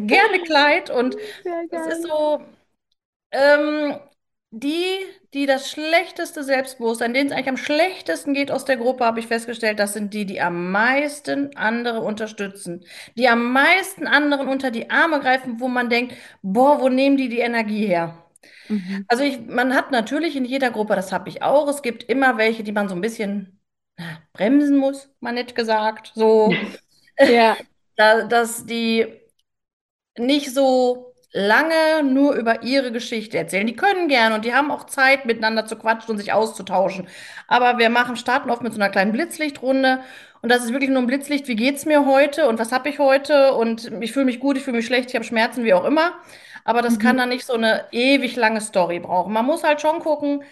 gerne 0.09 0.41
Kleid 0.45 0.91
und 0.91 1.17
es 1.71 1.87
ist 1.87 2.03
so, 2.03 2.43
ähm, 3.33 3.99
die, 4.51 4.99
die 5.35 5.47
das 5.47 5.71
schlechteste 5.71 6.43
Selbstbewusstsein, 6.43 7.13
denen 7.13 7.29
es 7.31 7.33
eigentlich 7.33 7.49
am 7.49 7.57
schlechtesten 7.57 8.33
geht 8.33 8.51
aus 8.51 8.65
der 8.65 8.77
Gruppe, 8.77 9.05
habe 9.05 9.21
ich 9.21 9.27
festgestellt, 9.27 9.79
das 9.79 9.93
sind 9.93 10.15
die, 10.15 10.25
die 10.25 10.41
am 10.41 10.71
meisten 10.71 11.55
andere 11.57 12.01
unterstützen, 12.01 12.85
die 13.17 13.29
am 13.29 13.53
meisten 13.53 14.07
anderen 14.07 14.49
unter 14.49 14.71
die 14.71 14.91
Arme 14.91 15.21
greifen, 15.21 15.61
wo 15.61 15.69
man 15.69 15.91
denkt, 15.91 16.15
boah, 16.43 16.81
wo 16.81 16.89
nehmen 16.89 17.17
die 17.17 17.29
die 17.29 17.41
Energie 17.41 17.87
her? 17.87 18.25
Mhm. 18.69 19.05
Also 19.09 19.25
ich, 19.25 19.41
man 19.41 19.75
hat 19.75 19.91
natürlich 19.91 20.37
in 20.37 20.45
jeder 20.45 20.71
Gruppe, 20.71 20.97
das 20.97 21.13
habe 21.13 21.29
ich 21.29 21.43
auch, 21.43 21.69
es 21.69 21.83
gibt 21.83 22.05
immer 22.05 22.39
welche, 22.39 22.63
die 22.63 22.73
man 22.73 22.89
so 22.89 22.95
ein 22.95 23.01
bisschen 23.01 23.61
na, 23.99 24.23
bremsen 24.33 24.77
muss, 24.79 25.11
mal 25.21 25.33
nett 25.33 25.55
gesagt. 25.55 26.13
So, 26.15 26.53
Ja. 27.19 27.57
da, 27.97 28.25
dass 28.25 28.67
die 28.67 29.07
nicht 30.19 30.53
so 30.53 31.15
lange 31.37 32.03
nur 32.05 32.35
über 32.35 32.63
ihre 32.63 32.93
Geschichte 32.93 33.39
erzählen. 33.39 33.67
Die 33.67 33.77
können 33.77 34.09
gerne 34.09 34.35
und 34.35 34.45
die 34.45 34.55
haben 34.55 34.71
auch 34.71 34.85
Zeit, 34.87 35.27
miteinander 35.27 35.67
zu 35.67 35.77
quatschen 35.77 36.11
und 36.13 36.19
sich 36.19 36.33
auszutauschen. 36.33 37.09
Aber 37.49 37.79
wir 37.79 37.91
machen, 37.91 38.17
starten 38.17 38.51
oft 38.51 38.63
mit 38.63 38.73
so 38.73 38.81
einer 38.81 38.91
kleinen 38.91 39.13
Blitzlichtrunde. 39.13 40.01
Und 40.43 40.51
das 40.51 40.65
ist 40.65 40.73
wirklich 40.73 40.91
nur 40.91 41.01
ein 41.03 41.07
Blitzlicht. 41.07 41.49
Wie 41.49 41.57
geht's 41.57 41.85
mir 41.87 42.07
heute 42.07 42.49
und 42.49 42.59
was 42.59 42.73
habe 42.73 42.89
ich 42.89 42.99
heute? 42.99 43.53
Und 43.55 43.91
ich 44.03 44.13
fühle 44.13 44.27
mich 44.27 44.41
gut, 44.41 44.57
ich 44.57 44.63
fühle 44.65 44.77
mich 44.79 44.87
schlecht, 44.87 45.11
ich 45.11 45.15
habe 45.17 45.25
Schmerzen, 45.25 45.65
wie 45.65 45.75
auch 45.75 45.85
immer. 45.85 46.13
Aber 46.65 46.83
das 46.83 46.99
Mhm. 46.99 46.99
kann 46.99 47.17
dann 47.17 47.29
nicht 47.29 47.47
so 47.47 47.55
eine 47.55 47.85
ewig 47.93 48.37
lange 48.37 48.61
Story 48.61 48.99
brauchen. 49.01 49.33
Man 49.33 49.47
muss 49.47 49.63
halt 49.65 49.81
schon 49.81 50.01
gucken. 50.01 50.43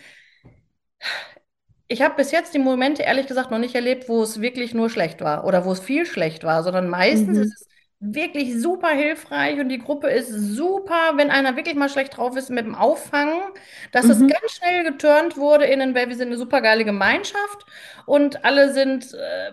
Ich 1.88 2.02
habe 2.02 2.14
bis 2.16 2.30
jetzt 2.32 2.54
die 2.54 2.58
Momente 2.58 3.02
ehrlich 3.02 3.26
gesagt 3.26 3.50
noch 3.50 3.58
nicht 3.58 3.74
erlebt, 3.74 4.08
wo 4.08 4.22
es 4.22 4.40
wirklich 4.40 4.74
nur 4.74 4.88
schlecht 4.90 5.20
war 5.20 5.44
oder 5.44 5.64
wo 5.64 5.72
es 5.72 5.80
viel 5.80 6.06
schlecht 6.06 6.42
war, 6.44 6.62
sondern 6.62 6.88
meistens 6.88 7.36
Mhm. 7.36 7.38
ist 7.38 7.60
es 7.60 7.68
wirklich 8.12 8.60
super 8.60 8.88
hilfreich 8.90 9.58
und 9.60 9.68
die 9.68 9.78
Gruppe 9.78 10.08
ist 10.08 10.30
super, 10.30 11.12
wenn 11.16 11.30
einer 11.30 11.56
wirklich 11.56 11.74
mal 11.76 11.88
schlecht 11.88 12.16
drauf 12.16 12.36
ist 12.36 12.50
mit 12.50 12.64
dem 12.66 12.74
Auffangen, 12.74 13.40
dass 13.92 14.08
es 14.08 14.18
Mhm. 14.18 14.26
ganz 14.26 14.52
schnell 14.52 14.84
geturnt 14.84 15.36
wurde 15.36 15.64
in 15.64 15.80
den, 15.80 15.94
weil 15.94 16.08
wir 16.08 16.16
sind 16.16 16.28
eine 16.28 16.36
super 16.38 16.60
geile 16.60 16.84
Gemeinschaft 16.84 17.66
und 18.06 18.44
alle 18.44 18.72
sind 18.72 19.14
äh, 19.14 19.52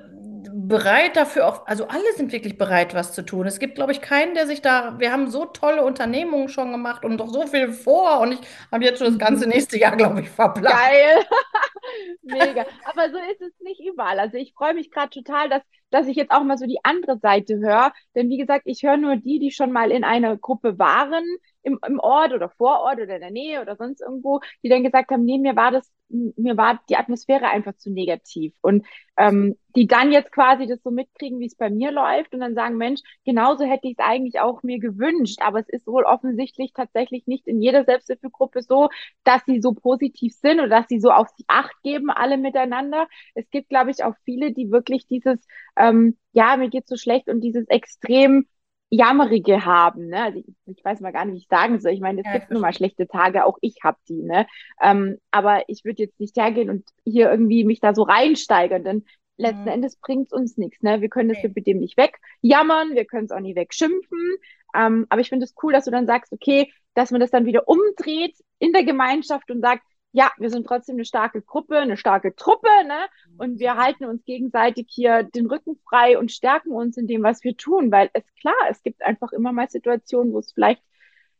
bereit 0.53 1.15
dafür 1.15 1.47
auch, 1.47 1.65
also 1.67 1.87
alle 1.87 2.13
sind 2.15 2.31
wirklich 2.31 2.57
bereit, 2.57 2.93
was 2.93 3.13
zu 3.13 3.23
tun. 3.23 3.47
Es 3.47 3.59
gibt, 3.59 3.75
glaube 3.75 3.91
ich, 3.91 4.01
keinen, 4.01 4.33
der 4.35 4.47
sich 4.47 4.61
da, 4.61 4.99
wir 4.99 5.11
haben 5.11 5.29
so 5.31 5.45
tolle 5.45 5.83
Unternehmungen 5.83 6.49
schon 6.49 6.71
gemacht 6.71 7.03
und 7.05 7.17
doch 7.17 7.27
so 7.29 7.47
viel 7.47 7.71
vor 7.73 8.19
und 8.21 8.33
ich 8.33 8.39
habe 8.71 8.83
jetzt 8.85 8.99
schon 8.99 9.07
das 9.07 9.17
ganze 9.19 9.45
Mhm. 9.45 9.47
nächste 9.47 9.77
Jahr, 9.77 9.95
glaube 9.95 10.21
ich, 10.21 10.29
verplant. 10.29 10.81
Geil. 10.93 11.25
Mega. 12.23 12.65
Aber 12.83 13.09
so 13.11 13.17
ist 13.31 13.41
es 13.41 13.53
nicht 13.59 13.81
überall. 13.81 14.19
Also 14.19 14.37
ich 14.37 14.53
freue 14.53 14.73
mich 14.73 14.91
gerade 14.91 15.09
total, 15.09 15.49
dass, 15.49 15.63
dass 15.89 16.07
ich 16.07 16.15
jetzt 16.15 16.31
auch 16.31 16.43
mal 16.43 16.57
so 16.57 16.65
die 16.65 16.79
andere 16.83 17.17
Seite 17.19 17.57
höre. 17.59 17.93
Denn 18.15 18.29
wie 18.29 18.37
gesagt, 18.37 18.63
ich 18.65 18.83
höre 18.83 18.97
nur 18.97 19.15
die, 19.17 19.39
die 19.39 19.51
schon 19.51 19.71
mal 19.71 19.91
in 19.91 20.03
einer 20.03 20.37
Gruppe 20.37 20.79
waren, 20.79 21.23
im, 21.63 21.79
im 21.87 21.99
Ort 21.99 22.33
oder 22.33 22.49
Vorort 22.49 22.99
oder 22.99 23.15
in 23.15 23.21
der 23.21 23.31
Nähe 23.31 23.61
oder 23.61 23.75
sonst 23.75 24.01
irgendwo, 24.01 24.39
die 24.63 24.69
dann 24.69 24.83
gesagt 24.83 25.11
haben, 25.11 25.25
nee, 25.25 25.37
mir 25.39 25.55
war 25.55 25.71
das, 25.71 25.91
mir 26.11 26.57
war 26.57 26.81
die 26.89 26.95
Atmosphäre 26.95 27.47
einfach 27.47 27.75
zu 27.77 27.91
negativ. 27.91 28.53
Und 28.61 28.85
ähm, 29.17 29.55
die 29.75 29.87
dann 29.87 30.11
jetzt 30.11 30.31
quasi 30.31 30.67
das 30.67 30.81
so 30.83 30.91
mitkriegen, 30.91 31.39
wie 31.39 31.45
es 31.45 31.55
bei 31.55 31.69
mir 31.69 31.91
läuft 31.91 32.33
und 32.33 32.41
dann 32.41 32.55
sagen, 32.55 32.77
Mensch, 32.77 33.01
genauso 33.25 33.63
hätte 33.65 33.87
ich 33.87 33.95
es 33.97 34.05
eigentlich 34.05 34.39
auch 34.39 34.63
mir 34.63 34.79
gewünscht. 34.79 35.39
Aber 35.41 35.59
es 35.59 35.69
ist 35.69 35.87
wohl 35.87 36.03
offensichtlich 36.03 36.73
tatsächlich 36.73 37.27
nicht 37.27 37.47
in 37.47 37.61
jeder 37.61 37.85
Selbsthilfegruppe 37.85 38.61
so, 38.63 38.89
dass 39.23 39.43
sie 39.45 39.61
so 39.61 39.73
positiv 39.73 40.33
sind 40.33 40.59
oder 40.59 40.69
dass 40.69 40.87
sie 40.87 40.99
so 40.99 41.11
auf 41.11 41.29
sie 41.37 41.45
Acht 41.47 41.75
geben, 41.83 42.09
alle 42.09 42.37
miteinander. 42.37 43.07
Es 43.35 43.49
gibt, 43.49 43.69
glaube 43.69 43.91
ich, 43.91 44.03
auch 44.03 44.15
viele, 44.25 44.51
die 44.53 44.71
wirklich 44.71 45.07
dieses, 45.07 45.39
ähm, 45.77 46.17
ja, 46.33 46.57
mir 46.57 46.69
geht's 46.69 46.89
so 46.89 46.97
schlecht 46.97 47.27
und 47.29 47.41
dieses 47.41 47.67
extrem 47.67 48.47
Jammerige 48.91 49.65
haben. 49.65 50.09
Ne? 50.09 50.21
Also 50.23 50.39
ich, 50.39 50.45
ich 50.77 50.85
weiß 50.85 50.99
mal 51.01 51.11
gar 51.13 51.25
nicht, 51.25 51.35
wie 51.35 51.39
ich 51.39 51.47
sagen 51.47 51.79
soll. 51.79 51.93
Ich 51.93 52.01
meine, 52.01 52.21
es 52.21 52.29
Ja, 52.29 52.31
gibt 52.31 52.51
nun 52.51 52.61
mal 52.61 52.73
schlechte 52.73 53.07
Tage, 53.07 53.45
auch 53.45 53.57
ich 53.61 53.77
habe 53.83 53.97
die. 54.09 54.21
Ne? 54.23 54.47
Ähm, 54.81 55.17
aber 55.31 55.63
ich 55.67 55.85
würde 55.85 56.03
jetzt 56.03 56.19
nicht 56.19 56.37
hergehen 56.37 56.69
und 56.69 56.89
hier 57.05 57.31
irgendwie 57.31 57.63
mich 57.63 57.79
da 57.79 57.95
so 57.95 58.03
reinsteigern, 58.03 58.83
denn 58.83 59.05
letzten 59.37 59.69
Mhm. 59.69 59.69
Endes 59.69 59.95
bringt's 59.97 60.33
uns 60.33 60.57
nichts. 60.57 60.81
Ne? 60.83 61.01
Wir 61.01 61.09
können 61.09 61.29
das 61.29 61.41
mit 61.41 61.65
dem 61.67 61.79
nicht 61.79 61.97
wegjammern, 61.97 62.95
wir 62.95 63.05
können 63.05 63.25
es 63.25 63.31
auch 63.31 63.39
nicht 63.39 63.55
wegschimpfen. 63.55 64.35
Ähm, 64.75 65.05
aber 65.09 65.21
ich 65.21 65.29
finde 65.29 65.45
es 65.45 65.55
cool, 65.63 65.73
dass 65.73 65.85
du 65.85 65.91
dann 65.91 66.07
sagst, 66.07 66.31
okay, 66.33 66.71
dass 66.93 67.11
man 67.11 67.21
das 67.21 67.31
dann 67.31 67.45
wieder 67.45 67.67
umdreht 67.67 68.35
in 68.59 68.73
der 68.73 68.83
Gemeinschaft 68.83 69.49
und 69.51 69.61
sagt, 69.61 69.83
ja, 70.13 70.31
wir 70.37 70.49
sind 70.49 70.67
trotzdem 70.67 70.95
eine 70.95 71.05
starke 71.05 71.41
Gruppe, 71.41 71.77
eine 71.77 71.95
starke 71.97 72.35
Truppe, 72.35 72.67
ne? 72.85 73.07
Und 73.37 73.59
wir 73.59 73.77
halten 73.77 74.05
uns 74.05 74.25
gegenseitig 74.25 74.87
hier 74.89 75.23
den 75.23 75.45
Rücken 75.47 75.79
frei 75.87 76.17
und 76.17 76.31
stärken 76.31 76.71
uns 76.71 76.97
in 76.97 77.07
dem, 77.07 77.23
was 77.23 77.43
wir 77.43 77.55
tun, 77.55 77.91
weil 77.91 78.09
es 78.13 78.23
klar, 78.35 78.55
es 78.69 78.83
gibt 78.83 79.01
einfach 79.03 79.31
immer 79.31 79.53
mal 79.53 79.69
Situationen, 79.69 80.33
wo 80.33 80.39
es 80.39 80.51
vielleicht, 80.51 80.83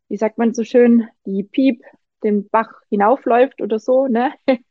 wie 0.08 0.18
sagt 0.18 0.38
man 0.38 0.54
so 0.54 0.64
schön, 0.64 1.08
die 1.26 1.44
Piep 1.44 1.84
den 2.24 2.48
Bach 2.50 2.72
hinaufläuft 2.90 3.62
oder 3.62 3.80
so, 3.80 4.08
ne? 4.08 4.34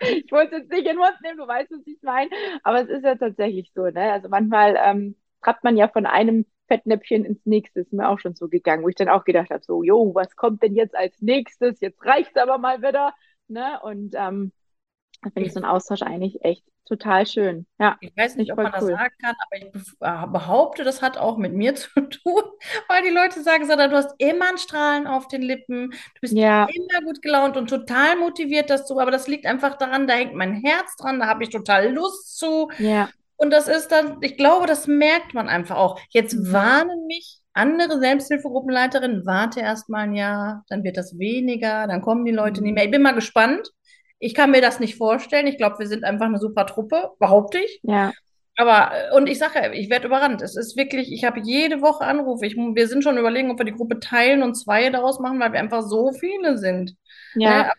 Ich 0.00 0.30
wollte 0.30 0.56
es 0.56 0.62
jetzt 0.62 0.70
nicht 0.70 0.80
in 0.80 0.88
den 0.88 0.98
Mund 0.98 1.14
nehmen, 1.22 1.38
du 1.38 1.46
weißt, 1.46 1.70
was 1.70 1.86
ich 1.86 2.00
meine, 2.02 2.30
aber 2.62 2.82
es 2.82 2.88
ist 2.88 3.02
ja 3.02 3.14
tatsächlich 3.14 3.72
so, 3.74 3.86
ne? 3.86 4.12
Also 4.12 4.28
manchmal 4.28 4.76
ähm, 4.78 5.16
trappt 5.42 5.64
man 5.64 5.76
ja 5.76 5.88
von 5.88 6.06
einem 6.06 6.44
Fettnäpfchen 6.68 7.24
ins 7.24 7.44
nächste, 7.46 7.80
ist 7.80 7.92
mir 7.92 8.08
auch 8.08 8.18
schon 8.18 8.34
so 8.34 8.48
gegangen, 8.48 8.82
wo 8.84 8.88
ich 8.88 8.94
dann 8.96 9.08
auch 9.08 9.24
gedacht 9.24 9.50
habe, 9.50 9.62
so, 9.64 9.82
jo, 9.82 10.14
was 10.14 10.36
kommt 10.36 10.62
denn 10.62 10.74
jetzt 10.74 10.94
als 10.96 11.20
nächstes? 11.22 11.80
Jetzt 11.80 12.04
reicht's 12.04 12.36
aber 12.36 12.58
mal 12.58 12.80
wieder, 12.82 13.14
ne? 13.48 13.80
Und 13.82 14.14
ähm, 14.16 14.52
da 15.22 15.30
finde 15.30 15.46
ich 15.48 15.52
so 15.54 15.60
einen 15.60 15.70
Austausch 15.70 16.02
eigentlich 16.02 16.44
echt 16.44 16.64
total 16.86 17.26
schön. 17.26 17.66
Ja, 17.78 17.98
Ich 18.00 18.14
weiß 18.16 18.36
nicht, 18.36 18.52
ob 18.52 18.60
man 18.62 18.72
das 18.72 18.86
cool. 18.86 18.92
sagen 18.92 19.14
kann, 19.20 19.34
aber 19.46 19.56
ich 19.56 19.74
äh, 20.00 20.26
behaupte, 20.26 20.84
das 20.84 21.00
hat 21.02 21.16
auch 21.16 21.38
mit 21.38 21.54
mir 21.54 21.74
zu 21.76 21.88
tun, 22.00 22.42
weil 22.88 23.02
die 23.02 23.10
Leute 23.10 23.42
sagen, 23.42 23.66
Sandra, 23.66 23.88
du 23.88 23.96
hast 23.96 24.14
immer 24.18 24.48
ein 24.50 24.58
Strahlen 24.58 25.06
auf 25.06 25.28
den 25.28 25.42
Lippen, 25.42 25.90
du 25.92 26.20
bist 26.20 26.38
Ja, 26.40 26.74
immer 26.74 27.00
gut 27.06 27.22
gelaunt 27.22 27.56
und 27.56 27.68
total 27.70 28.16
motiviert, 28.16 28.68
das 28.70 28.86
zu, 28.86 28.98
aber 29.00 29.10
das 29.10 29.28
liegt 29.28 29.46
einfach 29.46 29.78
daran, 29.78 30.06
da 30.06 30.14
hängt 30.14 30.34
mein 30.34 30.54
Herz 30.62 30.96
dran, 30.96 31.18
da 31.20 31.26
habe 31.26 31.42
ich 31.44 31.50
total 31.50 31.92
Lust 31.92 32.36
zu. 32.36 32.68
ja, 32.78 33.12
Und 33.36 33.50
das 33.52 33.68
ist 33.68 33.88
dann, 33.92 34.18
ich 34.22 34.36
glaube, 34.36 34.66
das 34.66 34.86
merkt 34.86 35.34
man 35.34 35.48
einfach 35.48 35.76
auch. 35.76 36.00
Jetzt 36.10 36.34
mhm. 36.34 36.52
warnen 36.52 37.06
mich 37.06 37.40
andere 37.52 37.98
Selbsthilfegruppenleiterinnen, 38.00 39.26
warte 39.26 39.60
erst 39.60 39.88
mal 39.88 40.00
ein 40.00 40.14
Jahr, 40.14 40.64
dann 40.68 40.84
wird 40.84 40.96
das 40.96 41.18
weniger, 41.18 41.86
dann 41.86 42.02
kommen 42.02 42.24
die 42.24 42.32
Leute 42.32 42.62
nicht 42.62 42.74
Mhm. 42.74 42.74
mehr. 42.74 42.84
Ich 42.84 42.90
bin 42.90 43.02
mal 43.02 43.12
gespannt. 43.14 43.68
Ich 44.18 44.34
kann 44.34 44.50
mir 44.50 44.60
das 44.62 44.80
nicht 44.80 44.96
vorstellen. 44.96 45.46
Ich 45.46 45.58
glaube, 45.58 45.78
wir 45.78 45.86
sind 45.88 46.04
einfach 46.04 46.26
eine 46.26 46.38
super 46.38 46.66
Truppe, 46.66 47.10
behaupte 47.18 47.58
ich. 47.58 47.82
Ja, 47.82 48.12
Aber, 48.56 48.92
äh, 48.94 49.14
und 49.16 49.28
ich 49.28 49.38
sage, 49.38 49.58
ja, 49.60 49.72
ich 49.72 49.90
werde 49.90 50.06
überrannt. 50.06 50.42
Es 50.42 50.56
ist 50.56 50.76
wirklich, 50.76 51.12
ich 51.12 51.24
habe 51.24 51.40
jede 51.40 51.82
Woche 51.82 52.04
Anrufe. 52.04 52.46
Ich, 52.46 52.56
wir 52.56 52.88
sind 52.88 53.02
schon 53.04 53.18
überlegen, 53.18 53.50
ob 53.50 53.58
wir 53.58 53.64
die 53.66 53.72
Gruppe 53.74 54.00
teilen 54.00 54.42
und 54.42 54.54
zwei 54.56 54.90
daraus 54.90 55.20
machen, 55.20 55.40
weil 55.40 55.52
wir 55.52 55.60
einfach 55.60 55.82
so 55.82 56.12
viele 56.12 56.58
sind. 56.58 56.96
Ne? 57.42 57.54
ja, 57.54 57.64
Aber 57.66 57.72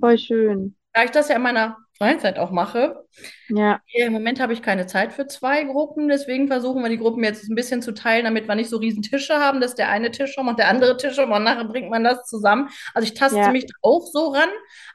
voll 0.00 0.18
schön. 0.18 0.76
da 0.92 1.04
ich 1.04 1.10
das 1.10 1.28
ja 1.28 1.36
in 1.36 1.42
meiner 1.42 1.76
Freizeit 1.98 2.38
auch 2.38 2.50
mache, 2.50 3.04
Ja, 3.48 3.80
Im 3.94 4.12
Moment 4.12 4.40
habe 4.40 4.52
ich 4.52 4.62
keine 4.62 4.86
Zeit 4.86 5.12
für 5.12 5.26
zwei 5.26 5.62
Gruppen, 5.64 6.08
deswegen 6.08 6.48
versuchen 6.48 6.82
wir 6.82 6.88
die 6.88 6.98
Gruppen 6.98 7.22
jetzt 7.22 7.48
ein 7.48 7.54
bisschen 7.54 7.82
zu 7.82 7.92
teilen, 7.92 8.24
damit 8.24 8.48
wir 8.48 8.54
nicht 8.56 8.70
so 8.70 8.78
riesen 8.78 9.02
Tische 9.02 9.34
haben, 9.34 9.60
dass 9.60 9.74
der 9.74 9.88
eine 9.90 10.10
Tisch 10.10 10.36
um 10.38 10.48
und 10.48 10.58
der 10.58 10.68
andere 10.68 10.96
Tisch 10.96 11.18
um 11.18 11.30
und 11.30 11.44
nachher 11.44 11.64
bringt 11.64 11.90
man 11.90 12.02
das 12.02 12.26
zusammen. 12.26 12.70
Also 12.94 13.06
ich 13.06 13.14
taste 13.14 13.38
ja, 13.38 13.50
mich 13.50 13.66
auch 13.82 14.02
so 14.06 14.28
ran, 14.32 14.48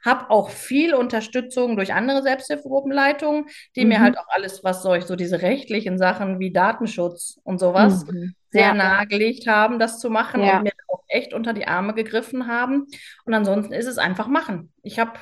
habe 0.04 0.30
auch 0.30 0.50
viel 0.50 0.94
Unterstützung 0.94 1.76
durch 1.76 1.94
andere 1.94 2.22
Selbsthilfegruppenleitungen, 2.22 3.46
die 3.76 3.84
mir 3.86 4.00
halt 4.00 4.14
mhm. 4.14 4.18
auch 4.18 4.28
alles, 4.34 4.62
was 4.64 4.82
soll 4.82 4.98
ich, 4.98 5.04
so 5.04 5.16
diese 5.16 5.40
rechtlichen 5.42 5.98
Sachen 5.98 6.38
wie 6.40 6.52
Datenschutz 6.52 7.38
und 7.44 7.58
sowas 7.58 8.04
Mhm. 8.06 8.34
sehr 8.50 8.74
Ja, 8.74 8.74
nahegelegt 8.74 9.46
haben, 9.46 9.78
das 9.78 9.98
zu 10.00 10.10
machen 10.10 10.40
und 10.40 10.46
ja, 10.46 10.60
mir 10.62 10.72
auch 10.88 11.02
echt 11.08 11.32
unter 11.34 11.52
die 11.52 11.66
Arme 11.68 11.94
gegriffen 11.94 12.46
haben. 12.48 12.86
Und 13.24 13.34
ansonsten 13.34 13.72
ist 13.72 13.86
es 13.86 13.98
einfach 13.98 14.26
machen. 14.26 14.72
Ich 14.82 14.98
habe 14.98 15.12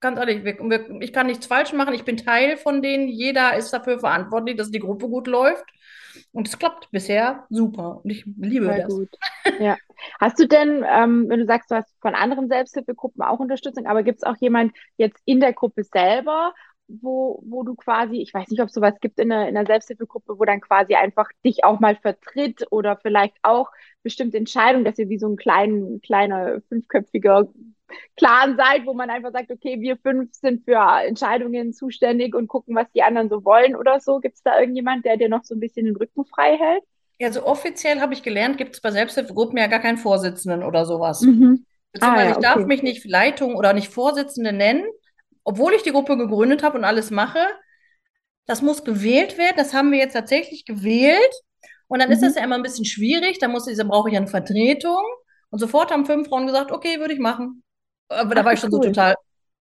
Ganz 0.00 0.18
ehrlich, 0.18 0.44
wir, 0.44 0.58
wir, 0.58 1.00
ich 1.02 1.12
kann 1.12 1.26
nichts 1.26 1.46
falsch 1.46 1.72
machen. 1.72 1.94
Ich 1.94 2.04
bin 2.04 2.16
Teil 2.16 2.56
von 2.56 2.80
denen. 2.80 3.08
Jeder 3.08 3.56
ist 3.56 3.70
dafür 3.70 3.98
verantwortlich, 3.98 4.56
dass 4.56 4.70
die 4.70 4.78
Gruppe 4.78 5.08
gut 5.08 5.26
läuft. 5.26 5.64
Und 6.32 6.48
es 6.48 6.58
klappt 6.58 6.90
bisher 6.90 7.46
super. 7.50 8.00
Und 8.02 8.10
ich 8.10 8.24
liebe 8.38 8.66
voll 8.66 8.76
das. 8.78 8.88
gut. 8.88 9.08
Ja. 9.60 9.76
Hast 10.18 10.38
du 10.38 10.48
denn, 10.48 10.84
ähm, 10.88 11.26
wenn 11.28 11.40
du 11.40 11.46
sagst, 11.46 11.70
du 11.70 11.74
hast 11.74 11.94
von 12.00 12.14
anderen 12.14 12.48
Selbsthilfegruppen 12.48 13.22
auch 13.22 13.38
Unterstützung, 13.38 13.86
aber 13.86 14.02
gibt 14.02 14.18
es 14.18 14.22
auch 14.22 14.36
jemand 14.40 14.72
jetzt 14.96 15.20
in 15.26 15.40
der 15.40 15.52
Gruppe 15.52 15.84
selber, 15.84 16.54
wo, 16.88 17.42
wo 17.46 17.62
du 17.62 17.74
quasi, 17.74 18.16
ich 18.16 18.32
weiß 18.32 18.48
nicht, 18.48 18.60
ob 18.60 18.68
es 18.68 18.74
sowas 18.74 18.94
gibt 19.00 19.18
in 19.18 19.28
der, 19.28 19.48
in 19.48 19.54
der 19.54 19.66
Selbsthilfegruppe, 19.66 20.38
wo 20.38 20.44
dann 20.44 20.60
quasi 20.60 20.94
einfach 20.94 21.28
dich 21.44 21.64
auch 21.64 21.78
mal 21.80 21.96
vertritt 21.96 22.66
oder 22.70 22.96
vielleicht 22.96 23.36
auch 23.42 23.70
bestimmte 24.02 24.38
Entscheidungen, 24.38 24.84
dass 24.84 24.98
ihr 24.98 25.08
wie 25.08 25.18
so 25.18 25.28
ein 25.28 25.36
klein, 25.36 26.00
kleiner, 26.02 26.60
fünfköpfiger 26.68 27.48
Clan 28.16 28.56
seid, 28.56 28.86
wo 28.86 28.94
man 28.94 29.10
einfach 29.10 29.32
sagt, 29.32 29.50
okay, 29.50 29.80
wir 29.80 29.96
fünf 29.98 30.32
sind 30.34 30.64
für 30.64 30.78
Entscheidungen 31.06 31.72
zuständig 31.72 32.34
und 32.34 32.48
gucken, 32.48 32.74
was 32.76 32.90
die 32.92 33.02
anderen 33.02 33.28
so 33.28 33.44
wollen 33.44 33.76
oder 33.76 34.00
so. 34.00 34.20
Gibt 34.20 34.36
es 34.36 34.42
da 34.42 34.58
irgendjemand, 34.60 35.04
der 35.04 35.16
dir 35.16 35.28
noch 35.28 35.44
so 35.44 35.54
ein 35.54 35.60
bisschen 35.60 35.86
den 35.86 35.96
Rücken 35.96 36.24
frei 36.24 36.56
hält? 36.56 36.84
Also 37.22 37.44
offiziell 37.44 38.00
habe 38.00 38.14
ich 38.14 38.22
gelernt, 38.22 38.56
gibt 38.56 38.74
es 38.74 38.80
bei 38.80 38.90
Selbsthilfegruppen 38.90 39.58
ja 39.58 39.66
gar 39.66 39.80
keinen 39.80 39.98
Vorsitzenden 39.98 40.62
oder 40.62 40.86
sowas. 40.86 41.20
Mhm. 41.22 41.66
Ah 42.00 42.18
Beziehungsweise 42.18 42.30
ja, 42.30 42.32
ich 42.32 42.38
darf 42.38 42.56
okay. 42.56 42.66
mich 42.66 42.82
nicht 42.82 43.04
Leitung 43.04 43.56
oder 43.56 43.72
nicht 43.74 43.92
Vorsitzende 43.92 44.52
nennen, 44.52 44.84
obwohl 45.44 45.74
ich 45.74 45.82
die 45.82 45.90
Gruppe 45.92 46.16
gegründet 46.16 46.62
habe 46.62 46.78
und 46.78 46.84
alles 46.84 47.10
mache. 47.10 47.40
Das 48.46 48.62
muss 48.62 48.84
gewählt 48.84 49.38
werden. 49.38 49.56
Das 49.56 49.74
haben 49.74 49.92
wir 49.92 49.98
jetzt 49.98 50.14
tatsächlich 50.14 50.64
gewählt. 50.64 51.34
Und 51.88 52.00
dann 52.00 52.10
ist 52.10 52.22
das 52.22 52.34
Mhm. 52.34 52.38
ja 52.38 52.44
immer 52.44 52.54
ein 52.56 52.62
bisschen 52.62 52.84
schwierig. 52.84 53.38
Da 53.38 53.48
muss 53.48 53.66
ich, 53.66 53.76
brauche 53.78 54.10
ich 54.10 54.16
eine 54.16 54.28
Vertretung. 54.28 55.02
Und 55.50 55.58
sofort 55.58 55.90
haben 55.90 56.06
fünf 56.06 56.28
Frauen 56.28 56.46
gesagt, 56.46 56.72
okay, 56.72 57.00
würde 57.00 57.14
ich 57.14 57.20
machen. 57.20 57.62
Aber 58.10 58.34
da 58.36 58.44
Ach, 58.44 58.46
war 58.46 58.54
ich 58.54 58.60
schon 58.60 58.72
so 58.72 58.78
cool. 58.78 58.80
total, 58.80 59.16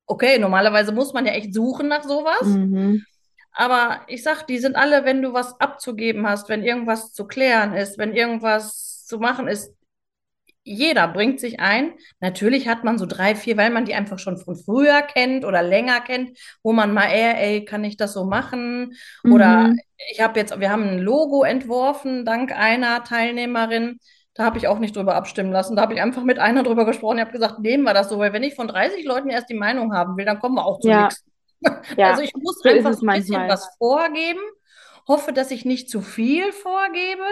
okay, 0.07 0.39
normalerweise 0.39 0.93
muss 0.93 1.13
man 1.15 1.27
ja 1.27 1.33
echt 1.33 1.55
suchen 1.55 1.89
nach 1.89 2.05
sowas. 2.05 2.61
Mhm. 2.63 3.05
Aber 3.53 4.03
ich 4.09 4.23
sag, 4.23 4.45
die 4.47 4.59
sind 4.59 4.77
alle, 4.77 5.05
wenn 5.05 5.23
du 5.23 5.33
was 5.35 5.61
abzugeben 5.61 6.27
hast, 6.29 6.49
wenn 6.49 6.65
irgendwas 6.65 7.13
zu 7.13 7.27
klären 7.27 7.75
ist, 7.75 7.99
wenn 7.99 8.15
irgendwas 8.15 9.05
zu 9.07 9.19
machen 9.19 9.49
ist, 9.49 9.75
jeder 10.65 11.09
bringt 11.09 11.41
sich 11.41 11.61
ein. 11.61 11.95
Natürlich 12.21 12.69
hat 12.69 12.85
man 12.85 12.99
so 12.99 13.07
drei, 13.07 13.35
vier, 13.35 13.57
weil 13.57 13.71
man 13.71 13.85
die 13.85 13.95
einfach 13.95 14.19
schon 14.19 14.39
von 14.39 14.57
früher 14.57 15.03
kennt 15.03 15.45
oder 15.45 15.63
länger 15.63 16.01
kennt, 16.01 16.39
wo 16.63 16.73
man 16.73 16.95
mal 16.95 17.09
eher, 17.11 17.41
ey, 17.41 17.65
kann 17.65 17.85
ich 17.85 17.97
das 17.97 18.13
so 18.13 18.25
machen? 18.25 18.95
Oder 19.29 19.73
Mhm. 19.73 19.83
ich 20.11 20.21
habe 20.21 20.39
jetzt, 20.39 20.59
wir 20.61 20.71
haben 20.71 20.85
ein 20.89 20.99
Logo 20.99 21.43
entworfen, 21.45 22.25
dank 22.25 22.53
einer 22.53 23.05
Teilnehmerin. 23.05 23.99
Da 24.35 24.45
habe 24.45 24.57
ich 24.59 24.67
auch 24.67 24.79
nicht 24.79 24.97
drüber 24.97 25.15
abstimmen 25.15 25.53
lassen. 25.53 25.77
Da 25.77 25.83
habe 25.83 25.95
ich 25.95 26.01
einfach 26.01 26.23
mit 26.25 26.39
einer 26.39 26.63
drüber 26.63 26.87
gesprochen. 26.87 27.19
Ich 27.19 27.23
habe 27.25 27.33
gesagt, 27.33 27.59
nehmen 27.61 27.85
wir 27.85 27.95
das 27.95 28.09
so, 28.09 28.19
weil 28.19 28.33
wenn 28.33 28.43
ich 28.43 28.55
von 28.55 28.69
30 28.69 29.05
Leuten 29.05 29.29
erst 29.29 29.51
die 29.51 29.55
Meinung 29.55 29.93
haben 29.95 30.17
will, 30.17 30.25
dann 30.25 30.41
kommen 30.41 30.55
wir 30.55 30.65
auch 30.65 30.81
zu 30.81 30.89
Ja, 30.89 30.91
nichts. 30.91 31.25
ja, 31.97 32.09
Also 32.11 32.23
ich 32.23 32.33
muss 32.35 32.57
so 32.63 32.69
einfach 32.69 32.93
ein 33.01 33.11
bisschen 33.13 33.47
was 33.47 33.69
vorgeben, 33.79 34.41
hoffe, 35.07 35.33
dass 35.33 35.51
ich 35.51 35.65
nicht 35.65 35.91
zu 35.91 36.01
viel 36.01 36.53
vorgebe, 36.53 37.25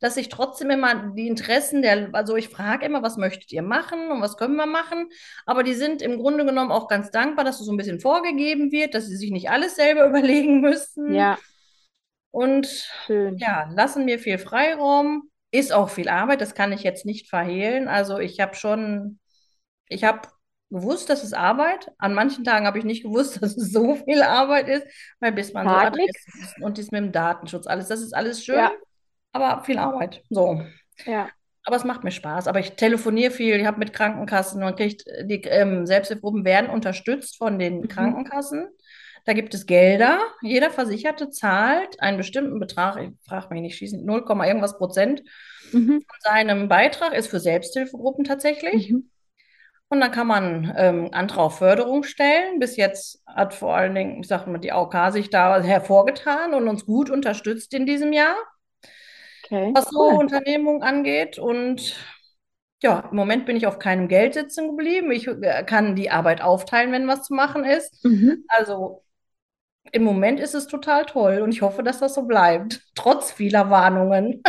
dass 0.00 0.16
ich 0.16 0.28
trotzdem 0.28 0.70
immer 0.70 1.12
die 1.14 1.26
Interessen 1.28 1.82
der, 1.82 2.10
also 2.12 2.36
ich 2.36 2.48
frage 2.48 2.84
immer, 2.84 3.02
was 3.02 3.16
möchtet 3.16 3.52
ihr 3.52 3.62
machen 3.62 4.10
und 4.10 4.20
was 4.20 4.36
können 4.36 4.56
wir 4.56 4.66
machen, 4.66 5.08
aber 5.46 5.62
die 5.62 5.74
sind 5.74 6.02
im 6.02 6.18
Grunde 6.18 6.44
genommen 6.44 6.72
auch 6.72 6.88
ganz 6.88 7.10
dankbar, 7.10 7.44
dass 7.44 7.60
es 7.60 7.66
so 7.66 7.72
ein 7.72 7.76
bisschen 7.76 8.00
vorgegeben 8.00 8.72
wird, 8.72 8.94
dass 8.94 9.06
sie 9.06 9.16
sich 9.16 9.30
nicht 9.30 9.50
alles 9.50 9.76
selber 9.76 10.06
überlegen 10.08 10.60
müssen 10.60 11.14
Ja, 11.14 11.38
und 12.30 12.66
schön. 13.06 13.38
ja, 13.38 13.70
lassen 13.74 14.04
mir 14.04 14.18
viel 14.18 14.38
Freiraum. 14.38 15.30
Ist 15.52 15.72
auch 15.72 15.90
viel 15.90 16.08
Arbeit, 16.10 16.40
das 16.42 16.54
kann 16.56 16.72
ich 16.72 16.82
jetzt 16.82 17.06
nicht 17.06 17.28
verhehlen. 17.30 17.88
Also 17.88 18.18
ich 18.18 18.40
habe 18.40 18.56
schon, 18.56 19.20
ich 19.88 20.04
habe 20.04 20.28
gewusst, 20.70 21.10
dass 21.10 21.24
es 21.24 21.32
Arbeit. 21.34 21.92
An 21.98 22.14
manchen 22.14 22.44
Tagen 22.44 22.66
habe 22.66 22.78
ich 22.78 22.84
nicht 22.84 23.04
gewusst, 23.04 23.36
dass 23.42 23.56
es 23.56 23.72
so 23.72 23.96
viel 23.96 24.22
Arbeit 24.22 24.68
ist, 24.68 24.86
weil 25.20 25.32
bis 25.32 25.52
man 25.54 25.68
so 25.68 25.78
Sag 25.78 25.94
nix. 25.94 26.26
Adressen 26.26 26.62
und 26.64 26.78
dies 26.78 26.90
mit 26.92 27.00
dem 27.02 27.12
Datenschutz, 27.12 27.66
alles, 27.66 27.88
das 27.88 28.00
ist 28.02 28.14
alles 28.14 28.44
schön, 28.44 28.56
Ja, 28.58 28.70
aber 29.32 29.64
viel 29.64 29.78
Arbeit. 29.78 30.22
So. 30.30 30.62
ja. 31.06 31.32
Aber 31.64 31.76
es 31.76 31.84
macht 31.84 32.02
mir 32.04 32.10
Spaß. 32.10 32.48
Aber 32.48 32.58
ich 32.60 32.72
telefoniere 32.72 33.30
viel, 33.30 33.56
ich 33.60 33.66
habe 33.66 33.78
mit 33.78 33.92
Krankenkassen, 33.92 34.60
man 34.60 34.74
kriegt, 34.76 35.04
die 35.24 35.42
ähm, 35.44 35.86
Selbsthilfegruppen 35.86 36.44
werden 36.44 36.70
unterstützt 36.70 37.36
von 37.36 37.58
den 37.58 37.80
Mhm. 37.80 37.88
Krankenkassen. 37.88 38.68
Da 39.24 39.32
gibt 39.34 39.54
es 39.54 39.66
Gelder. 39.66 40.20
Jeder 40.42 40.70
Versicherte 40.70 41.30
zahlt 41.30 42.00
einen 42.00 42.16
bestimmten 42.16 42.58
Betrag, 42.58 42.96
ich 43.00 43.10
frage 43.28 43.48
mich 43.54 43.62
nicht, 43.62 43.76
schießen 43.76 44.04
0, 44.04 44.24
irgendwas 44.44 44.78
Prozent 44.78 45.22
Mhm. 45.72 46.02
von 46.06 46.16
seinem 46.20 46.68
Beitrag 46.68 47.14
ist 47.14 47.28
für 47.28 47.40
Selbsthilfegruppen 47.40 48.24
tatsächlich. 48.24 48.90
Mhm. 48.90 49.10
Und 49.88 50.00
dann 50.00 50.10
kann 50.10 50.26
man 50.26 50.72
ähm, 50.76 51.08
Antrag 51.12 51.38
auf 51.38 51.58
Förderung 51.58 52.02
stellen. 52.02 52.58
Bis 52.58 52.76
jetzt 52.76 53.22
hat 53.26 53.54
vor 53.54 53.76
allen 53.76 53.94
Dingen, 53.94 54.20
ich 54.22 54.28
sage 54.28 54.50
mal, 54.50 54.58
die 54.58 54.72
AOK 54.72 55.12
sich 55.12 55.30
da 55.30 55.62
hervorgetan 55.62 56.54
und 56.54 56.66
uns 56.68 56.86
gut 56.86 57.10
unterstützt 57.10 57.74
in 57.74 57.86
diesem 57.86 58.12
Jahr, 58.12 58.36
Okay, 59.44 59.74
was 59.74 59.86
so 59.90 59.98
cool. 59.98 60.18
Unternehmungen 60.18 60.82
angeht. 60.82 61.38
Und 61.38 61.96
ja, 62.82 63.08
im 63.10 63.16
Moment 63.16 63.46
bin 63.46 63.56
ich 63.56 63.66
auf 63.66 63.78
keinem 63.78 64.08
Geld 64.08 64.34
sitzen 64.34 64.68
geblieben. 64.68 65.12
Ich 65.12 65.28
äh, 65.28 65.64
kann 65.64 65.96
die 65.96 66.10
Arbeit 66.10 66.42
aufteilen, 66.42 66.92
wenn 66.92 67.08
was 67.08 67.24
zu 67.24 67.34
machen 67.34 67.64
ist. 67.64 68.04
Mhm. 68.04 68.44
Also 68.48 69.04
im 69.90 70.04
Moment 70.04 70.40
ist 70.40 70.54
es 70.54 70.66
total 70.66 71.04
toll 71.06 71.40
und 71.42 71.50
ich 71.52 71.62
hoffe, 71.62 71.82
dass 71.82 71.98
das 71.98 72.14
so 72.14 72.22
bleibt, 72.22 72.82
trotz 72.94 73.32
vieler 73.32 73.70
Warnungen. 73.70 74.42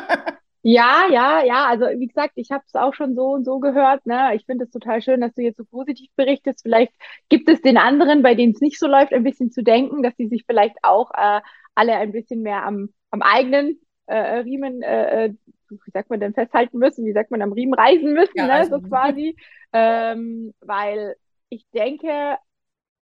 Ja, 0.66 1.08
ja, 1.12 1.44
ja. 1.44 1.66
Also 1.68 1.86
wie 2.00 2.08
gesagt, 2.08 2.34
ich 2.36 2.50
habe 2.52 2.64
es 2.66 2.74
auch 2.76 2.94
schon 2.94 3.16
so 3.16 3.32
und 3.34 3.44
so 3.44 3.60
gehört. 3.60 4.06
Ne? 4.06 4.34
Ich 4.36 4.46
finde 4.46 4.64
es 4.66 4.72
total 4.72 5.02
schön, 5.02 5.20
dass 5.22 5.34
du 5.34 5.42
jetzt 5.42 5.58
so 5.58 5.66
positiv 5.66 6.10
berichtest. 6.16 6.62
Vielleicht 6.62 6.94
gibt 7.28 7.50
es 7.50 7.62
den 7.62 7.78
anderen, 7.78 8.22
bei 8.24 8.34
denen 8.34 8.54
es 8.54 8.62
nicht 8.62 8.80
so 8.80 8.88
läuft, 8.88 9.14
ein 9.14 9.24
bisschen 9.24 9.52
zu 9.52 9.62
denken, 9.64 10.04
dass 10.04 10.16
sie 10.16 10.28
sich 10.30 10.46
vielleicht 10.48 10.78
auch 10.84 11.12
äh, 11.16 11.42
alle 11.76 11.96
ein 11.98 12.14
bisschen 12.14 12.42
mehr 12.44 12.64
am, 12.66 12.90
am 13.12 13.22
eigenen 13.22 13.80
äh, 14.06 14.16
Riemen, 14.40 14.82
äh, 14.84 15.26
äh, 15.26 15.34
wie 15.70 15.92
sagt 15.92 16.10
man 16.10 16.20
denn, 16.22 16.34
festhalten 16.34 16.78
müssen, 16.78 17.06
wie 17.06 17.14
sagt 17.14 17.32
man, 17.32 17.42
am 17.42 17.52
Riemen 17.52 17.74
reißen 17.74 18.14
müssen, 18.14 18.38
Ja, 18.38 18.48
ne? 18.48 18.68
so 18.70 18.80
also, 18.80 18.80
quasi. 18.80 19.36
Ähm, 19.74 20.54
weil 20.62 21.16
ich 21.50 21.66
denke, 21.74 22.38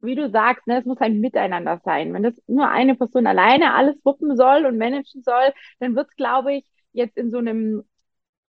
wie 0.02 0.16
du 0.16 0.30
sagst, 0.30 0.68
ne, 0.68 0.80
es 0.80 0.86
muss 0.86 1.00
ein 1.00 1.20
Miteinander 1.20 1.82
sein. 1.84 2.14
Wenn 2.14 2.24
das 2.24 2.34
nur 2.48 2.70
eine 2.70 2.96
Person 2.96 3.28
alleine 3.28 3.74
alles 3.74 3.96
wuppen 4.04 4.36
soll 4.38 4.66
und 4.66 4.78
managen 4.78 5.24
soll, 5.24 5.54
dann 5.80 5.96
wird 5.96 6.10
es, 6.10 6.16
glaube 6.16 6.54
ich, 6.56 6.66
jetzt 6.94 7.18
in 7.18 7.32
so 7.32 7.38
einem 7.38 7.84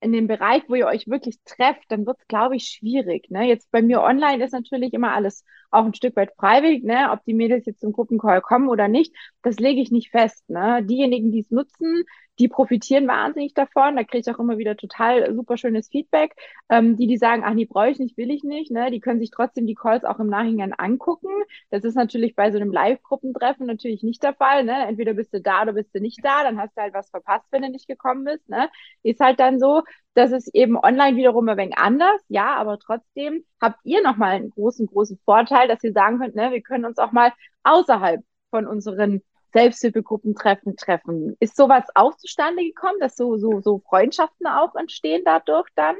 in 0.01 0.13
dem 0.13 0.27
Bereich, 0.27 0.63
wo 0.69 0.75
ihr 0.75 0.87
euch 0.87 1.09
wirklich 1.09 1.39
trefft, 1.45 1.85
dann 1.89 2.07
wird 2.07 2.19
es, 2.21 2.27
glaube 2.27 2.57
ich, 2.57 2.65
schwierig. 2.69 3.31
Ne? 3.31 3.47
Jetzt 3.47 3.71
bei 3.71 3.83
mir 3.83 4.03
online 4.03 4.43
ist 4.43 4.53
natürlich 4.53 4.95
immer 4.95 5.13
alles 5.13 5.45
auch 5.71 5.85
ein 5.85 5.95
Stück 5.95 6.17
weit 6.17 6.33
freiwillig, 6.37 6.83
ne? 6.85 7.11
Ob 7.13 7.25
die 7.25 7.35
Mädels 7.35 7.67
jetzt 7.67 7.81
zum 7.81 7.93
Gruppencall 7.93 8.41
kommen 8.41 8.69
oder 8.69 8.89
nicht, 8.89 9.15
das 9.43 9.59
lege 9.59 9.81
ich 9.81 9.91
nicht 9.91 10.11
fest. 10.11 10.49
Ne? 10.49 10.83
Diejenigen, 10.85 11.33
die 11.33 11.41
es 11.41 11.51
nutzen, 11.51 12.05
die 12.41 12.49
profitieren 12.49 13.07
wahnsinnig 13.07 13.55
davon. 13.55 13.97
Da 13.97 14.05
kriege 14.05 14.19
ich 14.27 14.35
auch 14.35 14.39
immer 14.39 14.59
wieder 14.59 14.77
total 14.77 15.33
super 15.35 15.57
schönes 15.57 15.89
Feedback. 15.89 16.35
Ähm, 16.71 16.97
die, 16.97 17.07
die 17.07 17.19
sagen, 17.19 17.43
ach 17.45 17.53
nee, 17.55 17.67
brauche 17.67 17.91
ich 17.91 17.99
nicht, 17.99 18.17
will 18.17 18.31
ich 18.31 18.43
nicht, 18.43 18.71
ne? 18.71 18.91
Die 18.91 19.01
können 19.01 19.21
sich 19.21 19.31
trotzdem 19.31 19.67
die 19.67 19.75
Calls 19.75 20.05
auch 20.05 20.19
im 20.19 20.29
Nachhinein 20.29 20.73
angucken. 20.73 21.29
Das 21.71 21.85
ist 21.85 21.95
natürlich 21.95 22.35
bei 22.35 22.51
so 22.51 22.59
einem 22.59 22.73
Live-Gruppentreffen 22.73 23.67
natürlich 23.67 24.03
nicht 24.03 24.23
der 24.23 24.35
Fall. 24.35 24.65
Ne? 24.65 24.87
Entweder 24.89 25.15
bist 25.15 25.35
du 25.35 25.41
da 25.41 25.63
oder 25.63 25.75
bist 25.75 25.95
du 25.95 26.01
nicht 26.01 26.25
da, 26.25 26.43
dann 26.43 26.59
hast 26.59 26.77
du 26.77 26.83
halt 26.83 26.95
was 26.95 27.11
verpasst, 27.11 27.47
wenn 27.51 27.63
du 27.63 27.69
nicht 27.71 27.87
gekommen 27.89 28.25
bist. 28.25 28.49
Ne? 28.49 28.69
Ist 29.03 29.21
halt 29.21 29.39
dann 29.39 29.59
so. 29.61 29.83
Das 30.15 30.33
ist 30.33 30.53
eben 30.55 30.77
online 30.77 31.17
wiederum 31.17 31.49
ein 31.49 31.57
wenig 31.57 31.79
anders, 31.79 32.21
ja, 32.29 32.57
aber 32.57 32.79
trotzdem 32.81 33.45
habt 33.61 33.79
ihr 33.85 34.03
nochmal 34.03 34.33
einen 34.33 34.51
großen, 34.51 34.87
großen 34.87 35.21
Vorteil, 35.25 35.69
dass 35.69 35.85
ihr 35.85 35.93
sagen 35.93 36.19
könnt, 36.19 36.35
ne, 36.35 36.51
wir 36.51 36.63
können 36.63 36.85
uns 36.85 36.99
auch 36.99 37.13
mal 37.13 37.33
außerhalb 37.63 38.21
von 38.51 38.67
unseren 38.67 39.23
Selbsthilfegruppentreffen 39.53 40.77
treffen. 40.77 41.37
Ist 41.41 41.57
sowas 41.57 41.85
auch 41.95 42.17
zustande 42.17 42.63
gekommen, 42.63 42.99
dass 43.01 43.17
so, 43.17 43.37
so, 43.37 43.61
so 43.61 43.81
Freundschaften 43.89 44.47
auch 44.47 44.75
entstehen 44.77 45.23
dadurch 45.25 45.69
dann? 45.75 45.97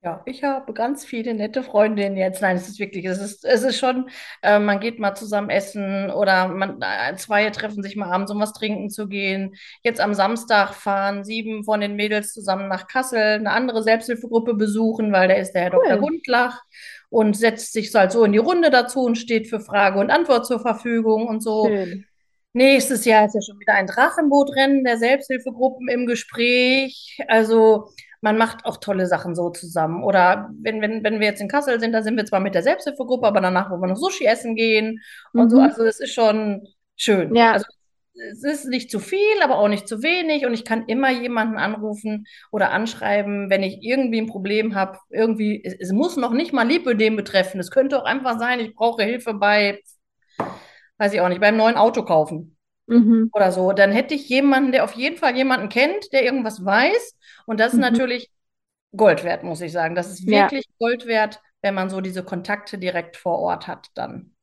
Ja, 0.00 0.22
ich 0.26 0.44
habe 0.44 0.72
ganz 0.74 1.04
viele 1.04 1.34
nette 1.34 1.64
Freundinnen 1.64 2.16
jetzt. 2.16 2.40
Nein, 2.40 2.54
es 2.54 2.68
ist 2.68 2.78
wirklich, 2.78 3.04
es 3.04 3.18
ist, 3.18 3.44
es 3.44 3.64
ist 3.64 3.80
schon, 3.80 4.08
äh, 4.42 4.60
man 4.60 4.78
geht 4.78 5.00
mal 5.00 5.16
zusammen 5.16 5.50
essen 5.50 6.08
oder 6.12 6.46
man, 6.46 6.80
äh, 6.80 7.16
zwei 7.16 7.50
treffen 7.50 7.82
sich 7.82 7.96
mal 7.96 8.08
abends, 8.08 8.30
um 8.30 8.38
was 8.38 8.52
trinken 8.52 8.90
zu 8.90 9.08
gehen. 9.08 9.56
Jetzt 9.82 10.00
am 10.00 10.14
Samstag 10.14 10.72
fahren 10.74 11.24
sieben 11.24 11.64
von 11.64 11.80
den 11.80 11.96
Mädels 11.96 12.32
zusammen 12.32 12.68
nach 12.68 12.86
Kassel, 12.86 13.18
eine 13.18 13.50
andere 13.50 13.82
Selbsthilfegruppe 13.82 14.54
besuchen, 14.54 15.12
weil 15.12 15.26
da 15.26 15.34
ist 15.34 15.50
der 15.50 15.62
Herr 15.62 15.70
Dr. 15.70 15.94
Cool, 15.94 15.98
Gundlach 15.98 16.62
und 17.10 17.36
setzt 17.36 17.72
sich 17.72 17.94
halt 17.94 18.12
so 18.12 18.24
in 18.24 18.32
die 18.32 18.38
Runde 18.38 18.70
dazu 18.70 19.02
und 19.02 19.16
steht 19.16 19.48
für 19.48 19.60
Frage 19.60 19.98
und 19.98 20.10
Antwort 20.10 20.46
zur 20.46 20.60
Verfügung 20.60 21.26
und 21.26 21.42
so. 21.42 21.66
schön. 21.66 22.04
Nächstes 22.54 23.04
Jahr 23.04 23.26
ist 23.26 23.34
ja 23.34 23.42
schon 23.42 23.60
wieder 23.60 23.74
ein 23.74 23.86
Drachenbootrennen 23.86 24.82
der 24.82 24.98
Selbsthilfegruppen 24.98 25.88
im 25.88 26.06
Gespräch. 26.06 27.18
Also 27.28 27.90
man 28.20 28.36
macht 28.36 28.64
auch 28.64 28.78
tolle 28.78 29.06
Sachen 29.06 29.34
so 29.34 29.50
zusammen. 29.50 30.02
Oder 30.02 30.50
wenn, 30.60 30.80
wenn, 30.80 31.04
wenn 31.04 31.20
wir 31.20 31.28
jetzt 31.28 31.40
in 31.40 31.48
Kassel 31.48 31.78
sind, 31.78 31.92
da 31.92 32.02
sind 32.02 32.16
wir 32.16 32.24
zwar 32.24 32.40
mit 32.40 32.54
der 32.54 32.62
Selbsthilfegruppe, 32.62 33.26
aber 33.26 33.40
danach 33.40 33.70
wollen 33.70 33.82
wir 33.82 33.88
noch 33.88 33.96
Sushi 33.96 34.24
essen 34.24 34.56
gehen 34.56 35.00
und 35.34 35.50
so. 35.50 35.58
Mhm. 35.58 35.62
Also 35.62 35.84
es 35.84 36.00
ist 36.00 36.14
schon 36.14 36.66
schön. 36.96 37.34
Ja, 37.34 37.52
Also 37.52 37.66
es 38.32 38.42
ist 38.44 38.66
nicht 38.66 38.90
zu 38.90 39.00
viel, 39.00 39.42
aber 39.42 39.58
auch 39.58 39.68
nicht 39.68 39.88
zu 39.88 40.02
wenig. 40.02 40.46
Und 40.46 40.54
ich 40.54 40.64
kann 40.64 40.86
immer 40.86 41.10
jemanden 41.10 41.56
anrufen 41.58 42.26
oder 42.52 42.70
anschreiben, 42.72 43.50
wenn 43.50 43.62
ich 43.62 43.78
irgendwie 43.82 44.20
ein 44.20 44.26
Problem 44.26 44.74
habe. 44.74 44.98
Irgendwie, 45.10 45.62
es, 45.64 45.74
es 45.78 45.92
muss 45.92 46.16
noch 46.16 46.32
nicht 46.32 46.52
mal 46.52 46.66
Lipödem 46.66 47.16
betreffen. 47.16 47.60
Es 47.60 47.70
könnte 47.70 47.98
auch 48.00 48.04
einfach 48.06 48.38
sein, 48.38 48.60
ich 48.60 48.74
brauche 48.74 49.02
Hilfe 49.04 49.34
bei, 49.34 49.80
weiß 50.98 51.12
ich 51.12 51.20
auch 51.20 51.28
nicht, 51.28 51.40
beim 51.40 51.56
neuen 51.56 51.76
Auto 51.76 52.04
kaufen 52.04 52.56
mhm. 52.88 53.28
oder 53.32 53.52
so, 53.52 53.72
dann 53.72 53.92
hätte 53.92 54.14
ich 54.14 54.28
jemanden, 54.30 54.72
der 54.72 54.84
auf 54.84 54.94
jeden 54.94 55.16
Fall 55.18 55.36
jemanden 55.36 55.68
kennt, 55.70 56.12
der 56.12 56.24
irgendwas 56.24 56.64
weiß. 56.64 57.18
Und 57.46 57.60
das 57.60 57.74
ist 57.74 57.78
Mhm. 57.78 57.80
natürlich 57.80 58.30
Gold 58.96 59.24
wert, 59.24 59.44
muss 59.44 59.60
ich 59.62 59.72
sagen. 59.72 59.94
Das 59.94 60.10
ist 60.10 60.26
Ja, 60.26 60.52
wirklich 60.52 60.66
Gold 60.80 61.06
wert, 61.06 61.40
wenn 61.62 61.74
man 61.74 61.90
so 61.90 62.00
diese 62.02 62.24
Kontakte 62.24 62.78
direkt 62.78 63.16
vor 63.16 63.38
Ort 63.40 63.68
hat, 63.68 63.88
dann. 63.94 64.34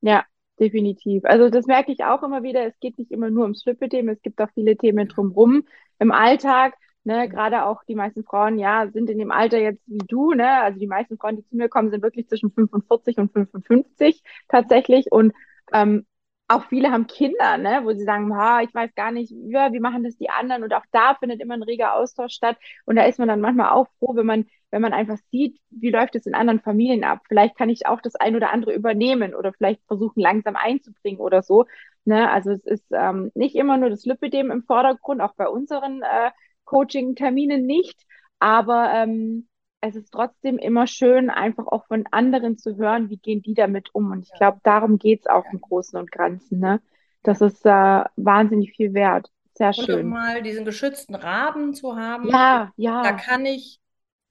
ja, 0.00 0.26
definitiv. 0.62 1.24
Also 1.24 1.50
das 1.50 1.66
merke 1.66 1.92
ich 1.92 2.04
auch 2.04 2.22
immer 2.22 2.42
wieder. 2.42 2.64
Es 2.66 2.78
geht 2.80 2.98
nicht 2.98 3.10
immer 3.10 3.30
nur 3.30 3.42
ums 3.44 3.64
Lipödem, 3.66 4.08
es 4.08 4.22
gibt 4.22 4.40
auch 4.40 4.50
viele 4.54 4.76
Themen 4.76 5.08
drumherum 5.08 5.64
im 5.98 6.12
Alltag. 6.12 6.74
Ne, 7.04 7.28
gerade 7.28 7.64
auch 7.64 7.82
die 7.84 7.96
meisten 7.96 8.22
Frauen, 8.22 8.58
ja, 8.60 8.88
sind 8.92 9.10
in 9.10 9.18
dem 9.18 9.32
Alter 9.32 9.58
jetzt 9.58 9.82
wie 9.88 9.98
du, 9.98 10.34
ne? 10.34 10.62
Also 10.62 10.78
die 10.78 10.86
meisten 10.86 11.18
Frauen, 11.18 11.34
die 11.34 11.44
zu 11.44 11.56
mir 11.56 11.68
kommen, 11.68 11.90
sind 11.90 12.00
wirklich 12.04 12.28
zwischen 12.28 12.52
45 12.52 13.18
und 13.18 13.32
55 13.32 14.22
tatsächlich. 14.48 15.10
Und 15.10 15.32
ähm, 15.72 16.06
auch 16.46 16.64
viele 16.68 16.92
haben 16.92 17.08
Kinder, 17.08 17.58
ne, 17.58 17.80
wo 17.82 17.92
sie 17.92 18.04
sagen, 18.04 18.36
ha, 18.36 18.62
ich 18.62 18.72
weiß 18.72 18.94
gar 18.94 19.10
nicht, 19.10 19.32
ja, 19.32 19.72
wie 19.72 19.80
machen 19.80 20.04
das 20.04 20.16
die 20.16 20.30
anderen? 20.30 20.62
Und 20.62 20.72
auch 20.74 20.84
da 20.92 21.16
findet 21.16 21.40
immer 21.40 21.54
ein 21.54 21.62
reger 21.64 21.94
Austausch 21.94 22.34
statt. 22.34 22.56
Und 22.84 22.94
da 22.96 23.04
ist 23.04 23.18
man 23.18 23.26
dann 23.28 23.40
manchmal 23.40 23.70
auch 23.70 23.88
froh, 23.98 24.14
wenn 24.14 24.26
man, 24.26 24.46
wenn 24.72 24.82
man 24.82 24.94
einfach 24.94 25.18
sieht, 25.30 25.60
wie 25.70 25.90
läuft 25.90 26.16
es 26.16 26.26
in 26.26 26.34
anderen 26.34 26.60
Familien 26.60 27.04
ab. 27.04 27.20
Vielleicht 27.28 27.56
kann 27.58 27.70
ich 27.70 27.86
auch 27.86 28.00
das 28.02 28.16
ein 28.16 28.36
oder 28.36 28.52
andere 28.52 28.74
übernehmen 28.74 29.34
oder 29.34 29.52
vielleicht 29.52 29.82
versuchen, 29.86 30.20
langsam 30.20 30.56
einzubringen 30.56 31.20
oder 31.20 31.42
so. 31.42 31.66
Ne? 32.04 32.30
Also 32.30 32.52
es 32.52 32.64
ist 32.66 32.86
ähm, 32.92 33.30
nicht 33.34 33.54
immer 33.56 33.76
nur 33.78 33.90
das 33.90 34.04
Lipödem 34.06 34.50
im 34.50 34.64
Vordergrund, 34.64 35.20
auch 35.20 35.34
bei 35.36 35.48
unseren 35.48 36.02
äh, 36.02 36.30
Coaching-Terminen 36.64 37.66
nicht, 37.66 38.02
aber 38.40 38.92
ähm, 38.94 39.48
es 39.80 39.96
ist 39.96 40.12
trotzdem 40.12 40.58
immer 40.58 40.86
schön, 40.86 41.30
einfach 41.30 41.66
auch 41.66 41.86
von 41.86 42.04
anderen 42.10 42.58
zu 42.58 42.76
hören, 42.76 43.10
wie 43.10 43.18
gehen 43.18 43.42
die 43.42 43.54
damit 43.54 43.90
um. 43.94 44.10
Und 44.12 44.22
ich 44.24 44.34
glaube, 44.34 44.60
darum 44.62 44.98
geht's 44.98 45.26
auch 45.26 45.44
im 45.52 45.60
Großen 45.60 45.98
und 45.98 46.12
Ganzen, 46.12 46.60
ne? 46.60 46.80
Das 47.24 47.40
ist 47.40 47.64
äh, 47.66 48.04
wahnsinnig 48.16 48.72
viel 48.76 48.94
wert. 48.94 49.30
Sehr 49.54 49.72
Und 49.74 49.86
schön. 49.86 50.04
mal 50.04 50.42
diesen 50.42 50.64
geschützten 50.64 51.14
Rahmen 51.14 51.74
zu 51.74 51.96
haben, 51.96 52.34
Ja, 52.34 52.72
da 53.00 53.12
ja, 53.12 53.12
kann 53.12 53.46
ich 53.46 53.80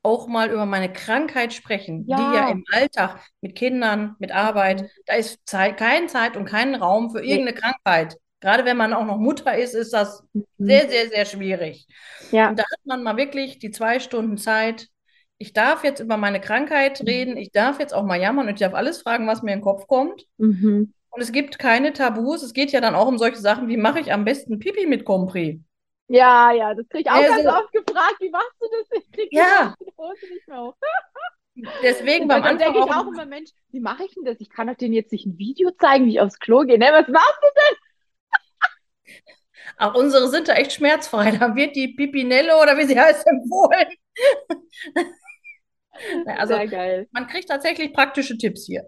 auch 0.03 0.27
mal 0.27 0.49
über 0.49 0.65
meine 0.65 0.91
Krankheit 0.91 1.53
sprechen, 1.53 2.05
die 2.05 2.11
ja 2.11 2.33
ja. 2.33 2.49
im 2.49 2.63
Alltag 2.71 3.19
mit 3.41 3.55
Kindern, 3.55 4.15
mit 4.19 4.31
Arbeit, 4.31 4.81
Mhm. 4.81 4.87
da 5.05 5.13
ist 5.15 5.39
Zeit, 5.45 5.77
keine 5.77 6.07
Zeit 6.07 6.35
und 6.37 6.45
kein 6.45 6.75
Raum 6.75 7.11
für 7.11 7.23
irgendeine 7.23 7.53
Krankheit. 7.53 8.17
Gerade 8.39 8.65
wenn 8.65 8.77
man 8.77 8.93
auch 8.93 9.05
noch 9.05 9.17
Mutter 9.17 9.55
ist, 9.55 9.75
ist 9.75 9.93
das 9.93 10.23
mhm. 10.33 10.45
sehr, 10.57 10.89
sehr, 10.89 11.09
sehr 11.09 11.25
schwierig. 11.25 11.87
Ja. 12.31 12.49
Und 12.49 12.57
da 12.57 12.63
hat 12.63 12.85
man 12.85 13.03
mal 13.03 13.17
wirklich 13.17 13.59
die 13.59 13.71
zwei 13.71 13.99
Stunden 13.99 14.37
Zeit. 14.37 14.87
Ich 15.37 15.53
darf 15.53 15.83
jetzt 15.83 15.99
über 15.99 16.17
meine 16.17 16.41
Krankheit 16.41 17.01
mhm. 17.01 17.07
reden, 17.07 17.37
ich 17.37 17.51
darf 17.51 17.79
jetzt 17.79 17.93
auch 17.93 18.03
mal 18.03 18.19
jammern 18.19 18.47
und 18.47 18.53
ich 18.53 18.59
darf 18.59 18.73
alles 18.73 19.01
fragen, 19.01 19.27
was 19.27 19.43
mir 19.43 19.53
in 19.53 19.59
den 19.59 19.63
Kopf 19.63 19.85
kommt. 19.85 20.25
Mhm. 20.37 20.93
Und 21.11 21.21
es 21.21 21.31
gibt 21.31 21.59
keine 21.59 21.93
Tabus. 21.93 22.41
Es 22.41 22.53
geht 22.53 22.71
ja 22.71 22.81
dann 22.81 22.95
auch 22.95 23.07
um 23.07 23.17
solche 23.17 23.39
Sachen, 23.39 23.67
wie 23.67 23.77
mache 23.77 23.99
ich 23.99 24.13
am 24.13 24.25
besten 24.25 24.59
Pipi 24.59 24.87
mit 24.87 25.05
Compri? 25.05 25.61
Ja, 26.11 26.51
ja, 26.51 26.73
das 26.73 26.89
kriege 26.89 27.03
ich 27.03 27.09
auch 27.09 27.15
also, 27.15 27.43
ganz 27.43 27.63
oft 27.63 27.71
gefragt. 27.71 28.17
Wie 28.19 28.29
machst 28.29 28.55
du 28.59 28.65
das? 28.69 28.99
Ich 28.99 29.11
kriege 29.13 29.29
ja. 29.31 29.73
die 29.79 29.93
Hose 29.97 30.33
nicht 30.33 30.45
mehr 30.45 30.61
hoch. 30.61 30.75
Deswegen 31.83 32.27
beim 32.27 32.43
Anfang 32.43 32.57
denke 32.57 32.79
ich 32.79 32.93
auch 32.93 33.07
immer, 33.07 33.25
Mensch, 33.25 33.51
wie 33.69 33.79
mache 33.79 34.03
ich 34.03 34.13
denn 34.13 34.25
das? 34.25 34.41
Ich 34.41 34.49
kann 34.49 34.67
doch 34.67 34.75
denen 34.75 34.93
jetzt 34.93 35.13
nicht 35.13 35.25
ein 35.25 35.37
Video 35.37 35.71
zeigen, 35.71 36.05
wie 36.07 36.11
ich 36.11 36.19
aufs 36.19 36.39
Klo 36.39 36.61
gehe. 36.61 36.77
Ne, 36.77 36.89
was 36.91 37.07
machst 37.07 37.39
du 37.41 37.47
denn? 37.55 37.77
Auch 39.77 39.95
unsere 39.95 40.27
sind 40.27 40.49
da 40.49 40.53
echt 40.53 40.73
schmerzfrei. 40.73 41.31
Da 41.31 41.55
wird 41.55 41.77
die 41.77 41.89
Pipinelle 41.89 42.57
oder 42.57 42.77
wie 42.77 42.85
sie 42.85 42.99
heißt 42.99 43.25
empfohlen. 43.25 43.87
also, 46.37 46.55
Sehr 46.55 46.67
geil. 46.67 47.07
man 47.11 47.27
kriegt 47.27 47.47
tatsächlich 47.47 47.93
praktische 47.93 48.37
Tipps 48.37 48.65
hier. 48.65 48.85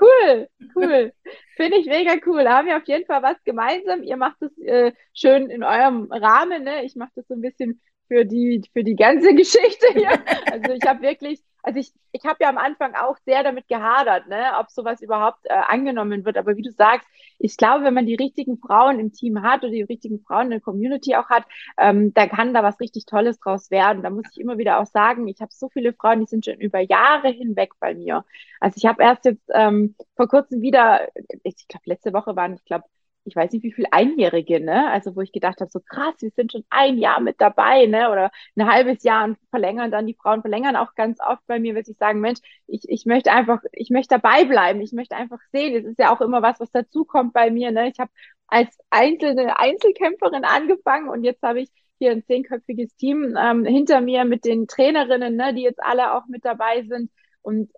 Cool, 0.00 0.48
cool. 0.74 1.12
Finde 1.56 1.76
ich 1.76 1.86
mega 1.86 2.14
cool. 2.26 2.44
Da 2.44 2.56
haben 2.58 2.68
wir 2.68 2.76
auf 2.78 2.86
jeden 2.88 3.04
Fall 3.06 3.22
was 3.22 3.36
gemeinsam. 3.44 4.02
Ihr 4.02 4.16
macht 4.16 4.40
es 4.40 4.56
äh, 4.58 4.92
schön 5.12 5.50
in 5.50 5.62
eurem 5.62 6.10
Rahmen. 6.10 6.64
Ne? 6.64 6.84
Ich 6.84 6.96
mache 6.96 7.10
das 7.16 7.26
so 7.28 7.34
ein 7.34 7.42
bisschen 7.42 7.80
für 8.10 8.24
die, 8.24 8.62
für 8.72 8.82
die 8.82 8.96
ganze 8.96 9.34
Geschichte 9.34 9.86
hier. 9.94 10.10
Also 10.50 10.72
ich 10.72 10.82
habe 10.84 11.02
wirklich, 11.02 11.40
also 11.62 11.78
ich, 11.78 11.92
ich 12.10 12.24
habe 12.24 12.38
ja 12.40 12.48
am 12.48 12.58
Anfang 12.58 12.94
auch 12.96 13.16
sehr 13.24 13.44
damit 13.44 13.68
gehadert, 13.68 14.26
ne, 14.26 14.52
ob 14.58 14.68
sowas 14.68 15.00
überhaupt 15.00 15.38
äh, 15.44 15.52
angenommen 15.52 16.24
wird. 16.24 16.36
Aber 16.36 16.56
wie 16.56 16.62
du 16.62 16.72
sagst, 16.72 17.06
ich 17.38 17.56
glaube, 17.56 17.84
wenn 17.84 17.94
man 17.94 18.06
die 18.06 18.16
richtigen 18.16 18.58
Frauen 18.58 18.98
im 18.98 19.12
Team 19.12 19.42
hat 19.42 19.62
oder 19.62 19.70
die 19.70 19.82
richtigen 19.82 20.20
Frauen 20.20 20.46
in 20.46 20.50
der 20.50 20.60
Community 20.60 21.14
auch 21.14 21.28
hat, 21.28 21.44
ähm, 21.78 22.12
da 22.14 22.26
kann 22.26 22.52
da 22.52 22.64
was 22.64 22.80
richtig 22.80 23.06
Tolles 23.06 23.38
draus 23.38 23.70
werden. 23.70 24.02
Da 24.02 24.10
muss 24.10 24.24
ich 24.32 24.40
immer 24.40 24.58
wieder 24.58 24.80
auch 24.80 24.86
sagen, 24.86 25.28
ich 25.28 25.40
habe 25.40 25.52
so 25.54 25.68
viele 25.68 25.92
Frauen, 25.92 26.20
die 26.20 26.26
sind 26.26 26.44
schon 26.44 26.60
über 26.60 26.80
Jahre 26.80 27.28
hinweg 27.28 27.70
bei 27.78 27.94
mir. 27.94 28.24
Also 28.58 28.74
ich 28.76 28.86
habe 28.86 29.04
erst 29.04 29.24
jetzt 29.24 29.48
ähm, 29.54 29.94
vor 30.16 30.26
kurzem 30.26 30.62
wieder, 30.62 31.08
ich 31.44 31.68
glaube, 31.68 31.84
letzte 31.84 32.12
Woche 32.12 32.34
waren, 32.34 32.54
ich 32.54 32.64
glaube, 32.64 32.84
ich 33.24 33.36
weiß 33.36 33.52
nicht, 33.52 33.62
wie 33.62 33.72
viel 33.72 33.86
Einjährige, 33.90 34.60
ne? 34.60 34.90
Also 34.90 35.14
wo 35.14 35.20
ich 35.20 35.32
gedacht 35.32 35.60
habe, 35.60 35.70
so 35.70 35.80
krass, 35.80 36.14
wir 36.20 36.30
sind 36.36 36.52
schon 36.52 36.64
ein 36.70 36.98
Jahr 36.98 37.20
mit 37.20 37.40
dabei, 37.40 37.86
ne? 37.86 38.10
Oder 38.10 38.30
ein 38.56 38.70
halbes 38.70 39.02
Jahr 39.02 39.24
und 39.24 39.38
verlängern 39.50 39.90
dann 39.90 40.06
die 40.06 40.14
Frauen 40.14 40.40
verlängern 40.42 40.76
auch 40.76 40.94
ganz 40.94 41.18
oft 41.20 41.46
bei 41.46 41.58
mir, 41.58 41.74
wenn 41.74 41.84
sie 41.84 41.92
sagen, 41.94 42.20
Mensch, 42.20 42.40
ich, 42.66 42.88
ich 42.88 43.06
möchte 43.06 43.32
einfach, 43.32 43.60
ich 43.72 43.90
möchte 43.90 44.18
dabei 44.18 44.44
bleiben, 44.44 44.80
ich 44.80 44.92
möchte 44.92 45.16
einfach 45.16 45.40
sehen. 45.52 45.74
Es 45.76 45.84
ist 45.84 45.98
ja 45.98 46.14
auch 46.14 46.20
immer 46.20 46.42
was, 46.42 46.60
was 46.60 46.70
dazukommt 46.70 47.32
bei 47.32 47.50
mir, 47.50 47.70
ne? 47.72 47.88
Ich 47.88 47.98
habe 47.98 48.10
als 48.46 48.76
einzelne 48.90 49.58
Einzelkämpferin 49.58 50.44
angefangen 50.44 51.08
und 51.08 51.24
jetzt 51.24 51.42
habe 51.42 51.60
ich 51.60 51.70
hier 51.98 52.12
ein 52.12 52.24
zehnköpfiges 52.24 52.96
Team 52.96 53.36
ähm, 53.38 53.64
hinter 53.64 54.00
mir 54.00 54.24
mit 54.24 54.44
den 54.44 54.66
Trainerinnen, 54.66 55.36
ne, 55.36 55.54
die 55.54 55.62
jetzt 55.62 55.82
alle 55.82 56.14
auch 56.14 56.26
mit 56.26 56.44
dabei 56.44 56.82
sind 56.88 57.10
und 57.42 57.70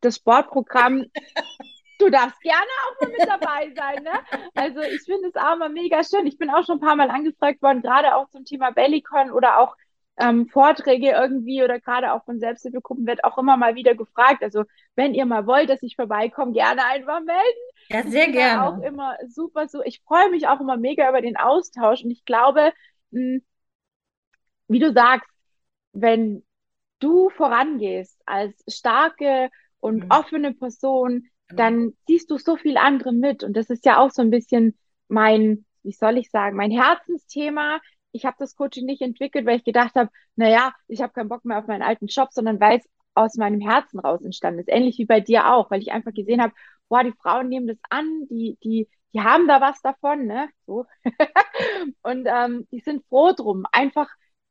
das 0.00 0.16
Sportprogramm 0.16 1.06
du 2.00 2.10
darfst 2.10 2.40
gerne 2.40 2.66
auch 2.86 3.00
mal 3.00 3.10
mit 3.10 3.28
dabei 3.28 3.72
sein, 3.76 4.02
ne? 4.02 4.12
Also 4.54 4.80
ich 4.80 5.02
finde 5.02 5.28
es 5.28 5.36
auch 5.36 5.56
mal 5.56 5.68
mega 5.68 6.02
schön. 6.04 6.26
Ich 6.26 6.38
bin 6.38 6.50
auch 6.50 6.64
schon 6.64 6.78
ein 6.78 6.80
paar 6.80 6.96
Mal 6.96 7.10
angefragt 7.10 7.62
worden, 7.62 7.82
gerade 7.82 8.14
auch 8.16 8.28
zum 8.30 8.44
Thema 8.44 8.70
Bellycon 8.70 9.30
oder 9.30 9.58
auch 9.58 9.76
ähm, 10.20 10.48
Vorträge 10.48 11.10
irgendwie 11.10 11.62
oder 11.62 11.80
gerade 11.80 12.12
auch 12.12 12.24
von 12.24 12.38
Selbsthilfegruppen 12.38 13.06
wird 13.06 13.24
auch 13.24 13.38
immer 13.38 13.56
mal 13.56 13.74
wieder 13.74 13.94
gefragt. 13.94 14.42
Also 14.42 14.64
wenn 14.94 15.14
ihr 15.14 15.24
mal 15.24 15.46
wollt, 15.46 15.70
dass 15.70 15.82
ich 15.82 15.96
vorbeikomme, 15.96 16.52
gerne 16.52 16.84
einfach 16.84 17.20
melden. 17.20 17.60
Ja, 17.88 18.02
sehr 18.02 18.30
gerne. 18.30 18.66
Auch 18.66 18.82
immer 18.82 19.16
super 19.28 19.68
so. 19.68 19.82
Ich 19.82 20.02
freue 20.02 20.30
mich 20.30 20.46
auch 20.46 20.60
immer 20.60 20.76
mega 20.76 21.08
über 21.08 21.22
den 21.22 21.36
Austausch 21.36 22.04
und 22.04 22.10
ich 22.10 22.24
glaube, 22.24 22.72
mh, 23.10 23.20
hm, 23.20 23.42
wie 24.68 24.78
du 24.78 24.92
sagst, 24.92 25.28
wenn 25.92 26.44
du 27.00 27.30
vorangehst 27.30 28.20
als 28.26 28.62
starke 28.68 29.50
und 29.80 30.04
mhm. 30.04 30.10
offene 30.10 30.54
Person. 30.54 31.28
Dann 31.56 31.92
siehst 32.06 32.30
du 32.30 32.38
so 32.38 32.56
viel 32.56 32.76
andere 32.76 33.12
mit. 33.12 33.44
Und 33.44 33.56
das 33.56 33.70
ist 33.70 33.84
ja 33.84 33.98
auch 33.98 34.10
so 34.10 34.22
ein 34.22 34.30
bisschen 34.30 34.78
mein, 35.08 35.64
wie 35.82 35.92
soll 35.92 36.18
ich 36.18 36.30
sagen, 36.30 36.56
mein 36.56 36.70
Herzensthema. 36.70 37.80
Ich 38.12 38.24
habe 38.24 38.36
das 38.38 38.56
Coaching 38.56 38.86
nicht 38.86 39.02
entwickelt, 39.02 39.46
weil 39.46 39.58
ich 39.58 39.64
gedacht 39.64 39.94
habe, 39.94 40.10
naja, 40.36 40.72
ich 40.88 41.02
habe 41.02 41.12
keinen 41.12 41.28
Bock 41.28 41.44
mehr 41.44 41.58
auf 41.58 41.66
meinen 41.66 41.82
alten 41.82 42.06
Job, 42.06 42.28
sondern 42.32 42.60
weil 42.60 42.78
es 42.78 42.88
aus 43.14 43.36
meinem 43.36 43.60
Herzen 43.60 44.00
raus 44.00 44.22
entstanden 44.22 44.60
ist. 44.60 44.68
Ähnlich 44.68 44.98
wie 44.98 45.06
bei 45.06 45.20
dir 45.20 45.52
auch, 45.52 45.70
weil 45.70 45.80
ich 45.80 45.92
einfach 45.92 46.12
gesehen 46.12 46.40
habe, 46.42 46.54
boah, 46.88 47.04
die 47.04 47.12
Frauen 47.12 47.48
nehmen 47.48 47.66
das 47.66 47.78
an, 47.88 48.26
die, 48.28 48.58
die, 48.62 48.88
die 49.12 49.20
haben 49.20 49.48
da 49.48 49.60
was 49.60 49.80
davon, 49.82 50.26
ne? 50.26 50.48
So. 50.66 50.86
und 52.02 52.26
ähm, 52.26 52.66
die 52.70 52.80
sind 52.80 53.04
froh 53.08 53.32
drum, 53.32 53.64
einfach 53.72 54.08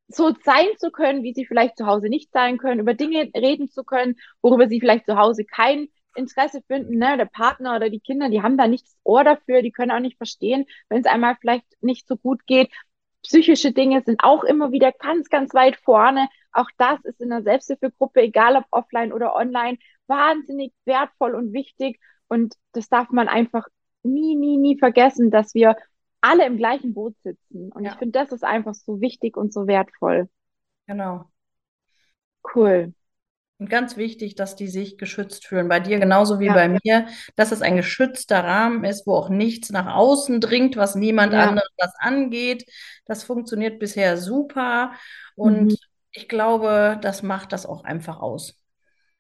so 0.08 0.34
sein 0.44 0.68
zu 0.78 0.92
können, 0.92 1.24
wie 1.24 1.34
sie 1.34 1.46
vielleicht 1.46 1.78
zu 1.78 1.86
Hause 1.86 2.10
nicht 2.10 2.32
sein 2.32 2.58
können, 2.58 2.80
über 2.80 2.94
Dinge 2.94 3.30
reden 3.36 3.70
zu 3.70 3.84
können, 3.84 4.16
worüber 4.42 4.68
sie 4.68 4.80
vielleicht 4.80 5.06
zu 5.06 5.18
Hause 5.18 5.46
kein 5.46 5.88
Interesse 6.16 6.62
finden, 6.68 6.98
ne? 6.98 7.18
Der 7.18 7.26
Partner 7.26 7.76
oder 7.76 7.90
die 7.90 8.00
Kinder, 8.00 8.30
die 8.30 8.42
haben 8.42 8.58
da 8.58 8.68
nicht 8.68 8.86
das 8.86 8.98
Ohr 9.04 9.24
dafür, 9.24 9.62
die 9.62 9.72
können 9.72 9.92
auch 9.92 10.00
nicht 10.00 10.18
verstehen, 10.18 10.66
wenn 10.90 11.02
es 11.02 11.06
einmal 11.06 11.36
vielleicht 11.40 11.66
nicht 11.82 12.08
so 12.08 12.18
gut 12.18 12.46
geht. 12.46 12.72
Psychische 13.24 13.72
Dinge 13.72 14.02
sind 14.06 14.24
auch 14.24 14.44
immer 14.44 14.72
wieder 14.72 14.92
ganz, 14.92 15.30
ganz 15.30 15.54
weit 15.54 15.78
vorne. 15.78 16.28
Auch 16.52 16.70
das 16.78 17.04
ist 17.04 17.22
in 17.22 17.30
der 17.30 17.44
Selbsthilfegruppe, 17.44 18.22
egal 18.22 18.56
ob 18.56 18.66
offline 18.72 19.14
oder 19.14 19.36
online, 19.36 19.78
wahnsinnig 20.08 20.74
wertvoll 20.86 21.36
und 21.36 21.54
wichtig. 21.54 22.00
Und 22.28 22.56
das 22.72 22.90
darf 22.90 23.10
man 23.10 23.28
einfach 23.28 23.68
nie, 24.04 24.36
nie, 24.36 24.58
nie 24.58 24.78
vergessen, 24.78 25.32
dass 25.32 25.54
wir 25.54 25.76
alle 26.22 26.46
im 26.46 26.58
gleichen 26.58 26.94
Boot 26.94 27.16
sitzen. 27.22 27.72
Und 27.72 27.84
ja. 27.84 27.92
ich 27.92 27.98
finde, 27.98 28.20
das 28.20 28.32
ist 28.32 28.44
einfach 28.44 28.74
so 28.74 29.02
wichtig 29.02 29.38
und 29.38 29.54
so 29.54 29.68
wertvoll. 29.68 30.30
Genau. 30.88 31.30
Cool. 32.56 32.94
Und 33.60 33.70
ganz 33.70 33.98
wichtig, 33.98 34.36
dass 34.36 34.56
die 34.56 34.70
sich 34.70 34.98
geschützt 34.98 35.46
fühlen. 35.46 35.68
Bei 35.68 35.82
dir 35.82 36.00
genauso 36.00 36.40
wie 36.40 36.46
ja. 36.46 36.54
bei 36.54 36.70
mir, 36.70 37.08
dass 37.36 37.52
es 37.52 37.62
ein 37.62 37.76
geschützter 37.76 38.42
Rahmen 38.42 38.86
ist, 38.86 39.06
wo 39.06 39.14
auch 39.14 39.28
nichts 39.28 39.70
nach 39.70 39.94
außen 39.94 40.40
dringt, 40.40 40.78
was 40.78 40.96
niemand 40.96 41.34
ja. 41.34 41.50
anderes 41.50 41.70
was 41.78 41.94
angeht. 42.00 42.66
Das 43.06 43.24
funktioniert 43.24 43.78
bisher 43.78 44.16
super. 44.16 44.94
Und 45.36 45.72
mhm. 45.72 45.76
ich 46.14 46.30
glaube, 46.30 46.98
das 47.02 47.22
macht 47.22 47.52
das 47.52 47.66
auch 47.66 47.84
einfach 47.84 48.22
aus. 48.22 48.56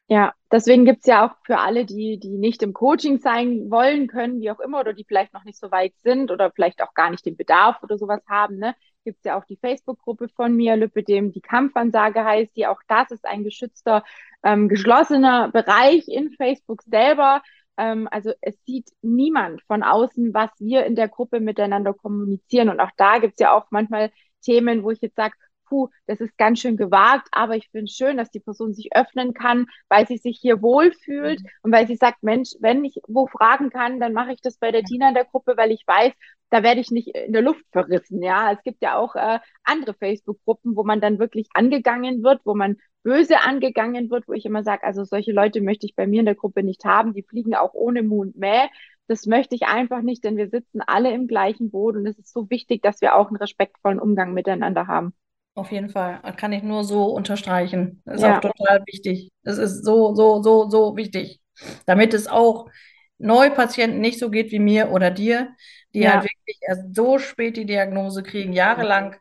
Ja, 0.07 0.33
deswegen 0.51 0.85
gibt 0.85 1.01
es 1.01 1.05
ja 1.05 1.27
auch 1.27 1.35
für 1.45 1.59
alle, 1.59 1.85
die, 1.85 2.17
die 2.17 2.37
nicht 2.37 2.63
im 2.63 2.73
Coaching 2.73 3.19
sein 3.19 3.69
wollen 3.69 4.07
können, 4.07 4.39
wie 4.41 4.49
auch 4.49 4.59
immer, 4.59 4.79
oder 4.79 4.93
die 4.93 5.03
vielleicht 5.03 5.33
noch 5.33 5.43
nicht 5.43 5.59
so 5.59 5.69
weit 5.69 5.93
sind 5.97 6.31
oder 6.31 6.49
vielleicht 6.49 6.81
auch 6.81 6.95
gar 6.95 7.11
nicht 7.11 7.25
den 7.27 7.37
Bedarf 7.37 7.83
oder 7.83 7.97
sowas 7.99 8.21
haben, 8.27 8.57
ne, 8.57 8.73
gibt 9.03 9.19
es 9.19 9.23
ja 9.25 9.37
auch 9.37 9.45
die 9.45 9.57
Facebook-Gruppe 9.57 10.29
von 10.29 10.55
mir, 10.55 10.75
Lüppedem, 10.75 11.31
die 11.31 11.41
Kampfansage 11.41 12.25
heißt, 12.25 12.55
die 12.55 12.65
auch 12.65 12.81
das 12.87 13.11
ist 13.11 13.25
ein 13.25 13.43
geschützter, 13.43 14.03
ähm, 14.43 14.69
geschlossener 14.69 15.49
Bereich 15.51 16.07
in 16.07 16.31
Facebook 16.31 16.81
selber. 16.83 17.41
Ähm, 17.77 18.07
also 18.11 18.31
es 18.41 18.55
sieht 18.65 18.89
niemand 19.01 19.61
von 19.63 19.83
außen, 19.83 20.33
was 20.33 20.49
wir 20.59 20.85
in 20.85 20.95
der 20.95 21.07
Gruppe 21.07 21.39
miteinander 21.39 21.93
kommunizieren. 21.93 22.69
Und 22.69 22.79
auch 22.79 22.91
da 22.97 23.19
gibt 23.19 23.33
es 23.35 23.39
ja 23.39 23.53
auch 23.53 23.67
manchmal 23.71 24.11
Themen, 24.41 24.83
wo 24.83 24.91
ich 24.91 25.01
jetzt 25.01 25.15
sage, 25.15 25.35
puh, 25.69 25.89
das 26.07 26.19
ist 26.19 26.37
ganz 26.37 26.59
schön 26.59 26.77
gewagt, 26.77 27.27
aber 27.31 27.55
ich 27.55 27.69
finde 27.69 27.85
es 27.85 27.95
schön, 27.95 28.17
dass 28.17 28.31
die 28.31 28.39
Person 28.39 28.73
sich 28.73 28.95
öffnen 28.95 29.33
kann, 29.33 29.67
weil 29.87 30.07
sie 30.07 30.17
sich 30.17 30.39
hier 30.41 30.61
wohlfühlt 30.61 31.41
mhm. 31.41 31.49
und 31.63 31.71
weil 31.71 31.87
sie 31.87 31.95
sagt, 31.95 32.23
Mensch, 32.23 32.51
wenn 32.59 32.83
ich 32.83 32.99
wo 33.07 33.27
fragen 33.27 33.69
kann, 33.69 33.99
dann 33.99 34.13
mache 34.13 34.33
ich 34.33 34.41
das 34.41 34.57
bei 34.57 34.71
der 34.71 34.83
Tina 34.83 35.09
in 35.09 35.15
der 35.15 35.25
Gruppe, 35.25 35.55
weil 35.55 35.71
ich 35.71 35.83
weiß, 35.85 36.13
da 36.49 36.63
werde 36.63 36.81
ich 36.81 36.91
nicht 36.91 37.09
in 37.09 37.33
der 37.33 37.41
Luft 37.41 37.63
verrissen. 37.71 38.21
Ja, 38.23 38.51
es 38.51 38.61
gibt 38.63 38.81
ja 38.81 38.97
auch 38.97 39.15
äh, 39.15 39.39
andere 39.63 39.93
Facebook-Gruppen, 39.93 40.75
wo 40.75 40.83
man 40.83 40.99
dann 40.99 41.19
wirklich 41.19 41.47
angegangen 41.53 42.23
wird, 42.23 42.41
wo 42.43 42.55
man 42.55 42.77
böse 43.03 43.41
angegangen 43.41 44.09
wird, 44.09 44.27
wo 44.27 44.33
ich 44.33 44.45
immer 44.45 44.63
sage, 44.63 44.83
also 44.83 45.03
solche 45.03 45.31
Leute 45.31 45.61
möchte 45.61 45.85
ich 45.85 45.95
bei 45.95 46.07
mir 46.07 46.19
in 46.19 46.25
der 46.25 46.35
Gruppe 46.35 46.63
nicht 46.63 46.85
haben, 46.85 47.13
die 47.13 47.23
fliegen 47.23 47.55
auch 47.55 47.73
ohne 47.73 48.03
Mund 48.03 48.35
Mäh. 48.35 48.67
Das 49.07 49.25
möchte 49.25 49.55
ich 49.55 49.63
einfach 49.63 50.01
nicht, 50.01 50.23
denn 50.23 50.37
wir 50.37 50.49
sitzen 50.49 50.81
alle 50.81 51.11
im 51.11 51.27
gleichen 51.27 51.71
Boot 51.71 51.95
und 51.95 52.05
es 52.05 52.19
ist 52.19 52.31
so 52.31 52.49
wichtig, 52.49 52.83
dass 52.83 53.01
wir 53.01 53.15
auch 53.15 53.27
einen 53.27 53.37
respektvollen 53.37 53.99
Umgang 53.99 54.33
miteinander 54.33 54.87
haben. 54.87 55.13
Auf 55.59 55.73
jeden 55.73 55.89
Fall. 55.89 56.21
Kann 56.37 56.53
ich 56.53 56.63
nur 56.63 56.85
so 56.85 57.07
unterstreichen. 57.07 58.01
Das 58.05 58.15
ist 58.15 58.21
ja. 58.21 58.37
auch 58.37 58.41
total 58.41 58.81
wichtig. 58.85 59.29
Das 59.43 59.57
ist 59.57 59.83
so, 59.83 60.15
so, 60.15 60.41
so, 60.41 60.69
so 60.69 60.95
wichtig. 60.95 61.41
Damit 61.85 62.13
es 62.13 62.27
auch 62.27 62.69
Neupatienten 63.17 63.99
nicht 63.99 64.19
so 64.19 64.29
geht 64.29 64.53
wie 64.53 64.59
mir 64.59 64.89
oder 64.91 65.11
dir, 65.11 65.49
die 65.93 65.99
ja. 65.99 66.13
halt 66.13 66.23
wirklich 66.23 66.59
erst 66.61 66.95
so 66.95 67.19
spät 67.19 67.57
die 67.57 67.65
Diagnose 67.65 68.23
kriegen, 68.23 68.53
jahrelang 68.53 69.17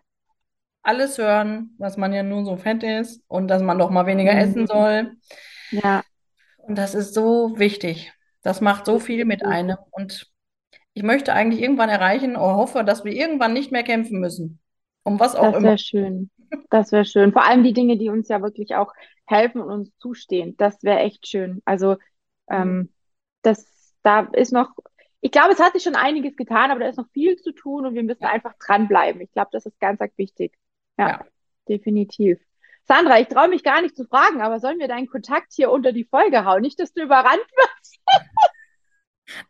alles 0.83 1.19
hören, 1.19 1.75
was 1.77 1.97
man 1.97 2.13
ja 2.13 2.23
nur 2.23 2.45
so 2.45 2.57
fett 2.57 2.85
ist 2.85 3.21
und 3.27 3.49
dass 3.49 3.61
man 3.61 3.77
doch 3.77 3.91
mal 3.91 4.07
weniger 4.07 4.35
mhm. 4.35 4.39
essen 4.39 4.67
soll. 4.69 5.17
Ja. 5.73 6.05
Und 6.59 6.79
das 6.79 6.95
ist 6.95 7.15
so 7.15 7.59
wichtig. 7.59 8.13
Das 8.43 8.61
macht 8.61 8.87
so 8.87 9.01
viel 9.01 9.25
mit 9.25 9.45
einem. 9.45 9.77
Und 9.91 10.31
ich 10.95 11.03
möchte 11.03 11.33
eigentlich 11.33 11.63
irgendwann 11.63 11.89
erreichen 11.89 12.37
oder 12.37 12.55
hoffe, 12.55 12.85
dass 12.85 13.05
wir 13.05 13.13
irgendwann 13.13 13.55
nicht 13.55 13.73
mehr 13.73 13.83
kämpfen 13.83 14.21
müssen. 14.21 14.61
Um 15.09 15.21
was 15.21 15.35
auch 15.35 15.53
das 15.53 15.57
immer. 15.57 15.61
Das 15.61 15.63
wäre 15.65 15.79
schön. 15.79 16.31
Das 16.71 16.93
wäre 16.93 17.05
schön. 17.05 17.33
Vor 17.33 17.45
allem 17.45 17.63
die 17.63 17.73
Dinge, 17.73 17.99
die 17.99 18.09
uns 18.09 18.29
ja 18.29 18.43
wirklich 18.43 18.75
auch 18.75 18.93
helfen 19.27 19.61
und 19.61 19.71
uns 19.71 19.97
zustehen. 19.99 20.57
Das 20.57 20.83
wäre 20.83 21.01
echt 21.01 21.27
schön. 21.27 21.61
Also 21.65 21.97
ähm, 22.49 22.93
das, 23.43 23.95
da 24.03 24.21
ist 24.33 24.53
noch, 24.53 24.71
ich 25.21 25.31
glaube, 25.31 25.53
es 25.53 25.61
hat 25.61 25.75
sich 25.75 25.83
schon 25.83 25.97
einiges 25.97 26.37
getan, 26.37 26.71
aber 26.71 26.81
da 26.81 26.89
ist 26.89 26.97
noch 26.97 27.11
viel 27.13 27.37
zu 27.37 27.53
tun 27.53 27.87
und 27.87 27.95
wir 27.95 28.03
müssen 28.03 28.23
ja. 28.23 28.31
einfach 28.31 28.55
dranbleiben. 28.59 29.21
Ich 29.21 29.33
glaube, 29.33 29.51
das 29.53 29.67
ist 29.67 29.79
ganz, 29.81 29.99
ganz 29.99 30.17
wichtig. 30.17 30.57
Ja, 30.97 31.09
ja. 31.09 31.25
definitiv. 31.69 32.39
Sandra, 32.85 33.21
ich 33.21 33.29
traue 33.29 33.49
mich 33.49 33.63
gar 33.63 33.83
nicht 33.83 33.97
zu 33.97 34.05
fragen, 34.07 34.41
aber 34.41 34.61
sollen 34.61 34.79
wir 34.79 34.89
deinen 34.89 35.09
Kontakt 35.09 35.53
hier 35.55 35.71
unter 35.71 35.93
die 35.93 36.05
Folge 36.05 36.47
hauen? 36.47 36.63
Nicht, 36.63 36.81
dass 36.81 36.95
du 36.95 37.03
überrannt 37.03 37.37
wirst. 37.37 38.01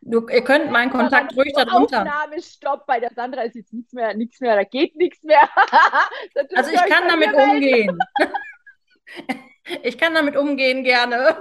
Du, 0.01 0.27
ihr 0.27 0.43
könnt 0.43 0.71
meinen 0.71 0.91
Kontakt 0.91 1.35
ruhig 1.35 1.53
darunter. 1.53 2.01
Aufnahme, 2.01 2.41
Stopp, 2.41 2.85
bei 2.85 2.99
der 2.99 3.11
Sandra 3.13 3.43
ist 3.43 3.55
jetzt 3.55 3.73
nichts 3.73 3.93
mehr, 3.93 4.13
nichts 4.13 4.39
mehr, 4.41 4.55
da 4.55 4.63
geht 4.63 4.95
nichts 4.95 5.23
mehr. 5.23 5.41
also 6.55 6.71
ich 6.71 6.85
kann 6.85 7.07
damit 7.07 7.33
umgehen. 7.33 7.97
ich 9.83 9.97
kann 9.97 10.13
damit 10.13 10.35
umgehen 10.35 10.83
gerne. 10.83 11.37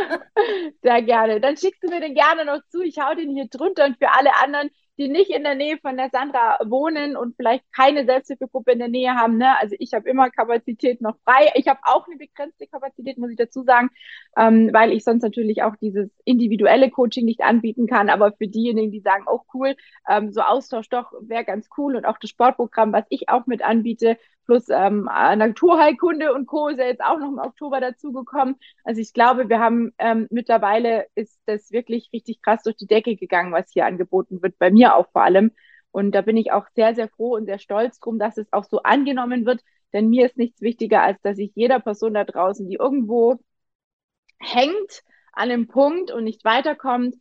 Sehr 0.82 1.02
gerne. 1.02 1.40
Dann 1.40 1.56
schickst 1.56 1.82
du 1.82 1.88
mir 1.88 2.00
den 2.00 2.14
gerne 2.14 2.44
noch 2.44 2.60
zu. 2.68 2.82
Ich 2.82 2.98
hau 2.98 3.14
den 3.14 3.34
hier 3.34 3.48
drunter 3.48 3.84
und 3.84 3.98
für 3.98 4.10
alle 4.10 4.34
anderen, 4.42 4.70
die 4.98 5.08
nicht 5.08 5.30
in 5.30 5.42
der 5.42 5.54
Nähe 5.54 5.78
von 5.78 5.96
der 5.96 6.10
Sandra 6.10 6.58
wohnen 6.64 7.16
und 7.16 7.34
vielleicht 7.36 7.64
keine 7.72 8.04
Selbsthilfegruppe 8.04 8.72
in 8.72 8.78
der 8.78 8.88
Nähe 8.88 9.14
haben. 9.14 9.38
Ne? 9.38 9.58
Also 9.58 9.74
ich 9.78 9.94
habe 9.94 10.08
immer 10.08 10.30
Kapazität 10.30 11.00
noch 11.00 11.16
frei. 11.24 11.50
Ich 11.54 11.66
habe 11.66 11.80
auch 11.84 12.06
eine 12.06 12.16
begrenzte 12.16 12.66
Kapazität, 12.66 13.16
muss 13.16 13.30
ich 13.30 13.36
dazu 13.36 13.62
sagen, 13.62 13.88
ähm, 14.36 14.70
weil 14.72 14.92
ich 14.92 15.04
sonst 15.04 15.22
natürlich 15.22 15.62
auch 15.62 15.76
dieses 15.76 16.10
individuelle 16.24 16.90
Coaching 16.90 17.24
nicht 17.24 17.40
anbieten 17.40 17.86
kann. 17.86 18.10
Aber 18.10 18.32
für 18.32 18.48
diejenigen, 18.48 18.92
die 18.92 19.00
sagen, 19.00 19.24
oh 19.26 19.40
cool, 19.54 19.76
ähm, 20.08 20.30
so 20.30 20.42
Austausch 20.42 20.88
doch 20.90 21.12
wäre 21.22 21.44
ganz 21.44 21.68
cool 21.78 21.96
und 21.96 22.04
auch 22.04 22.18
das 22.18 22.30
Sportprogramm, 22.30 22.92
was 22.92 23.04
ich 23.08 23.30
auch 23.30 23.46
mit 23.46 23.62
anbiete, 23.62 24.18
plus 24.44 24.68
ähm, 24.68 25.04
Naturheilkunde 25.04 26.32
und 26.32 26.46
Co. 26.46 26.68
ist 26.68 26.78
ja 26.78 26.86
jetzt 26.86 27.02
auch 27.02 27.18
noch 27.18 27.28
im 27.28 27.38
Oktober 27.38 27.80
dazugekommen. 27.80 28.56
Also 28.84 29.00
ich 29.00 29.12
glaube, 29.12 29.48
wir 29.48 29.60
haben 29.60 29.92
ähm, 29.98 30.26
mittlerweile 30.30 31.06
ist 31.14 31.40
das 31.46 31.70
wirklich 31.70 32.10
richtig 32.12 32.42
krass 32.42 32.62
durch 32.62 32.76
die 32.76 32.86
Decke 32.86 33.16
gegangen, 33.16 33.52
was 33.52 33.70
hier 33.72 33.86
angeboten 33.86 34.42
wird, 34.42 34.58
bei 34.58 34.70
mir 34.70 34.96
auch 34.96 35.10
vor 35.12 35.22
allem. 35.22 35.52
Und 35.90 36.12
da 36.12 36.22
bin 36.22 36.36
ich 36.36 36.52
auch 36.52 36.66
sehr, 36.74 36.94
sehr 36.94 37.08
froh 37.08 37.34
und 37.36 37.46
sehr 37.46 37.58
stolz 37.58 38.00
drum, 38.00 38.18
dass 38.18 38.38
es 38.38 38.52
auch 38.52 38.64
so 38.64 38.82
angenommen 38.82 39.46
wird. 39.46 39.60
Denn 39.92 40.08
mir 40.08 40.26
ist 40.26 40.38
nichts 40.38 40.60
wichtiger, 40.62 41.02
als 41.02 41.20
dass 41.22 41.38
ich 41.38 41.52
jeder 41.54 41.80
Person 41.80 42.14
da 42.14 42.24
draußen, 42.24 42.66
die 42.68 42.76
irgendwo 42.76 43.38
hängt 44.38 45.02
an 45.32 45.50
einem 45.50 45.68
Punkt 45.68 46.10
und 46.10 46.24
nicht 46.24 46.44
weiterkommt, 46.44 47.14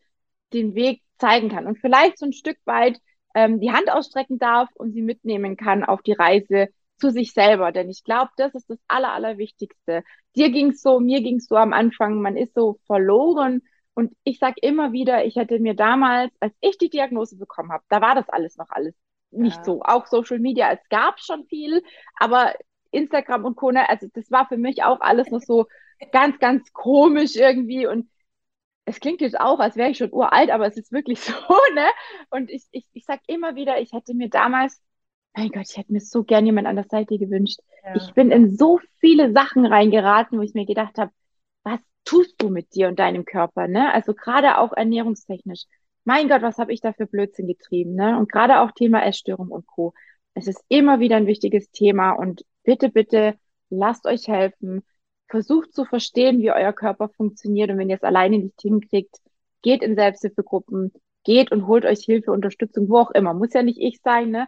den 0.53 0.75
Weg 0.75 1.01
zeigen 1.17 1.49
kann 1.49 1.67
und 1.67 1.79
vielleicht 1.79 2.17
so 2.17 2.25
ein 2.25 2.33
Stück 2.33 2.57
weit 2.65 2.99
ähm, 3.35 3.59
die 3.59 3.71
Hand 3.71 3.91
ausstrecken 3.91 4.39
darf 4.39 4.69
und 4.75 4.93
sie 4.93 5.01
mitnehmen 5.01 5.55
kann 5.55 5.83
auf 5.83 6.01
die 6.01 6.13
Reise 6.13 6.69
zu 7.01 7.11
sich 7.11 7.33
selber. 7.33 7.71
Denn 7.71 7.89
ich 7.89 8.03
glaube, 8.03 8.31
das 8.37 8.55
ist 8.55 8.69
das 8.69 8.79
Aller, 8.87 9.11
Allerwichtigste. 9.11 10.03
Dir 10.35 10.51
ging's 10.51 10.81
so, 10.81 10.99
mir 10.99 11.21
ging's 11.21 11.47
so 11.47 11.55
am 11.55 11.73
Anfang, 11.73 12.21
man 12.21 12.37
ist 12.37 12.53
so 12.53 12.79
verloren. 12.85 13.61
Und 13.93 14.15
ich 14.23 14.39
sag 14.39 14.55
immer 14.61 14.93
wieder, 14.93 15.25
ich 15.25 15.35
hätte 15.35 15.59
mir 15.59 15.75
damals, 15.75 16.31
als 16.39 16.53
ich 16.61 16.77
die 16.77 16.89
Diagnose 16.89 17.37
bekommen 17.37 17.71
habe, 17.71 17.83
da 17.89 18.01
war 18.01 18.15
das 18.15 18.29
alles 18.29 18.57
noch 18.57 18.69
alles 18.69 18.95
nicht 19.31 19.57
ja. 19.57 19.63
so. 19.63 19.81
Auch 19.83 20.07
Social 20.07 20.39
Media, 20.39 20.71
es 20.71 20.89
gab 20.89 21.19
schon 21.19 21.45
viel, 21.47 21.83
aber 22.17 22.53
Instagram 22.91 23.45
und 23.45 23.55
Co. 23.55 23.71
Ne, 23.71 23.87
also 23.89 24.07
das 24.13 24.29
war 24.31 24.47
für 24.47 24.57
mich 24.57 24.83
auch 24.83 25.01
alles 25.01 25.29
noch 25.31 25.41
so 25.41 25.67
ganz, 26.11 26.39
ganz 26.39 26.71
komisch 26.73 27.35
irgendwie. 27.35 27.87
Und 27.87 28.09
es 28.85 28.99
klingt 28.99 29.21
jetzt 29.21 29.39
auch, 29.39 29.59
als 29.59 29.75
wäre 29.75 29.89
ich 29.89 29.97
schon 29.97 30.11
uralt, 30.11 30.49
aber 30.51 30.67
es 30.67 30.77
ist 30.77 30.91
wirklich 30.91 31.19
so, 31.21 31.33
ne? 31.75 31.85
Und 32.29 32.49
ich, 32.49 32.65
ich, 32.71 32.85
ich 32.93 33.05
sag 33.05 33.21
immer 33.27 33.55
wieder, 33.55 33.79
ich 33.79 33.93
hätte 33.93 34.13
mir 34.13 34.29
damals 34.29 34.81
mein 35.33 35.49
Gott, 35.49 35.67
ich 35.69 35.77
hätte 35.77 35.93
mir 35.93 36.01
so 36.01 36.23
gern 36.23 36.45
jemand 36.45 36.67
an 36.67 36.75
der 36.75 36.85
Seite 36.85 37.17
gewünscht. 37.17 37.59
Ja. 37.83 37.95
Ich 37.95 38.13
bin 38.13 38.31
in 38.31 38.55
so 38.55 38.79
viele 38.99 39.31
Sachen 39.31 39.65
reingeraten, 39.65 40.37
wo 40.37 40.41
ich 40.41 40.53
mir 40.53 40.65
gedacht 40.65 40.97
habe, 40.97 41.11
was 41.63 41.79
tust 42.03 42.41
du 42.41 42.49
mit 42.49 42.73
dir 42.75 42.87
und 42.87 42.99
deinem 42.99 43.25
Körper, 43.25 43.67
ne? 43.67 43.93
Also 43.93 44.13
gerade 44.13 44.57
auch 44.57 44.73
ernährungstechnisch. 44.73 45.65
Mein 46.03 46.27
Gott, 46.29 46.41
was 46.41 46.57
habe 46.57 46.73
ich 46.73 46.81
da 46.81 46.93
für 46.93 47.05
Blödsinn 47.05 47.47
getrieben, 47.47 47.95
ne? 47.95 48.17
Und 48.17 48.31
gerade 48.31 48.59
auch 48.59 48.71
Thema 48.71 49.05
Essstörung 49.05 49.49
und 49.49 49.67
Co. 49.67 49.93
Es 50.33 50.47
ist 50.47 50.63
immer 50.67 50.99
wieder 50.99 51.17
ein 51.17 51.27
wichtiges 51.27 51.71
Thema 51.71 52.11
und 52.11 52.43
bitte, 52.63 52.89
bitte 52.89 53.35
lasst 53.69 54.05
euch 54.05 54.27
helfen. 54.27 54.83
Versucht 55.27 55.73
zu 55.73 55.85
verstehen, 55.85 56.39
wie 56.39 56.51
euer 56.51 56.73
Körper 56.73 57.09
funktioniert 57.09 57.69
und 57.69 57.77
wenn 57.77 57.89
ihr 57.89 57.95
es 57.95 58.03
alleine 58.03 58.37
nicht 58.37 58.61
hinkriegt, 58.61 59.17
geht 59.61 59.83
in 59.83 59.95
Selbsthilfegruppen, 59.95 60.91
geht 61.23 61.51
und 61.51 61.67
holt 61.67 61.85
euch 61.85 62.03
Hilfe, 62.03 62.31
Unterstützung, 62.31 62.89
wo 62.89 62.97
auch 62.97 63.11
immer. 63.11 63.33
Muss 63.33 63.53
ja 63.53 63.63
nicht 63.63 63.79
ich 63.79 64.01
sein, 64.03 64.31
ne? 64.31 64.47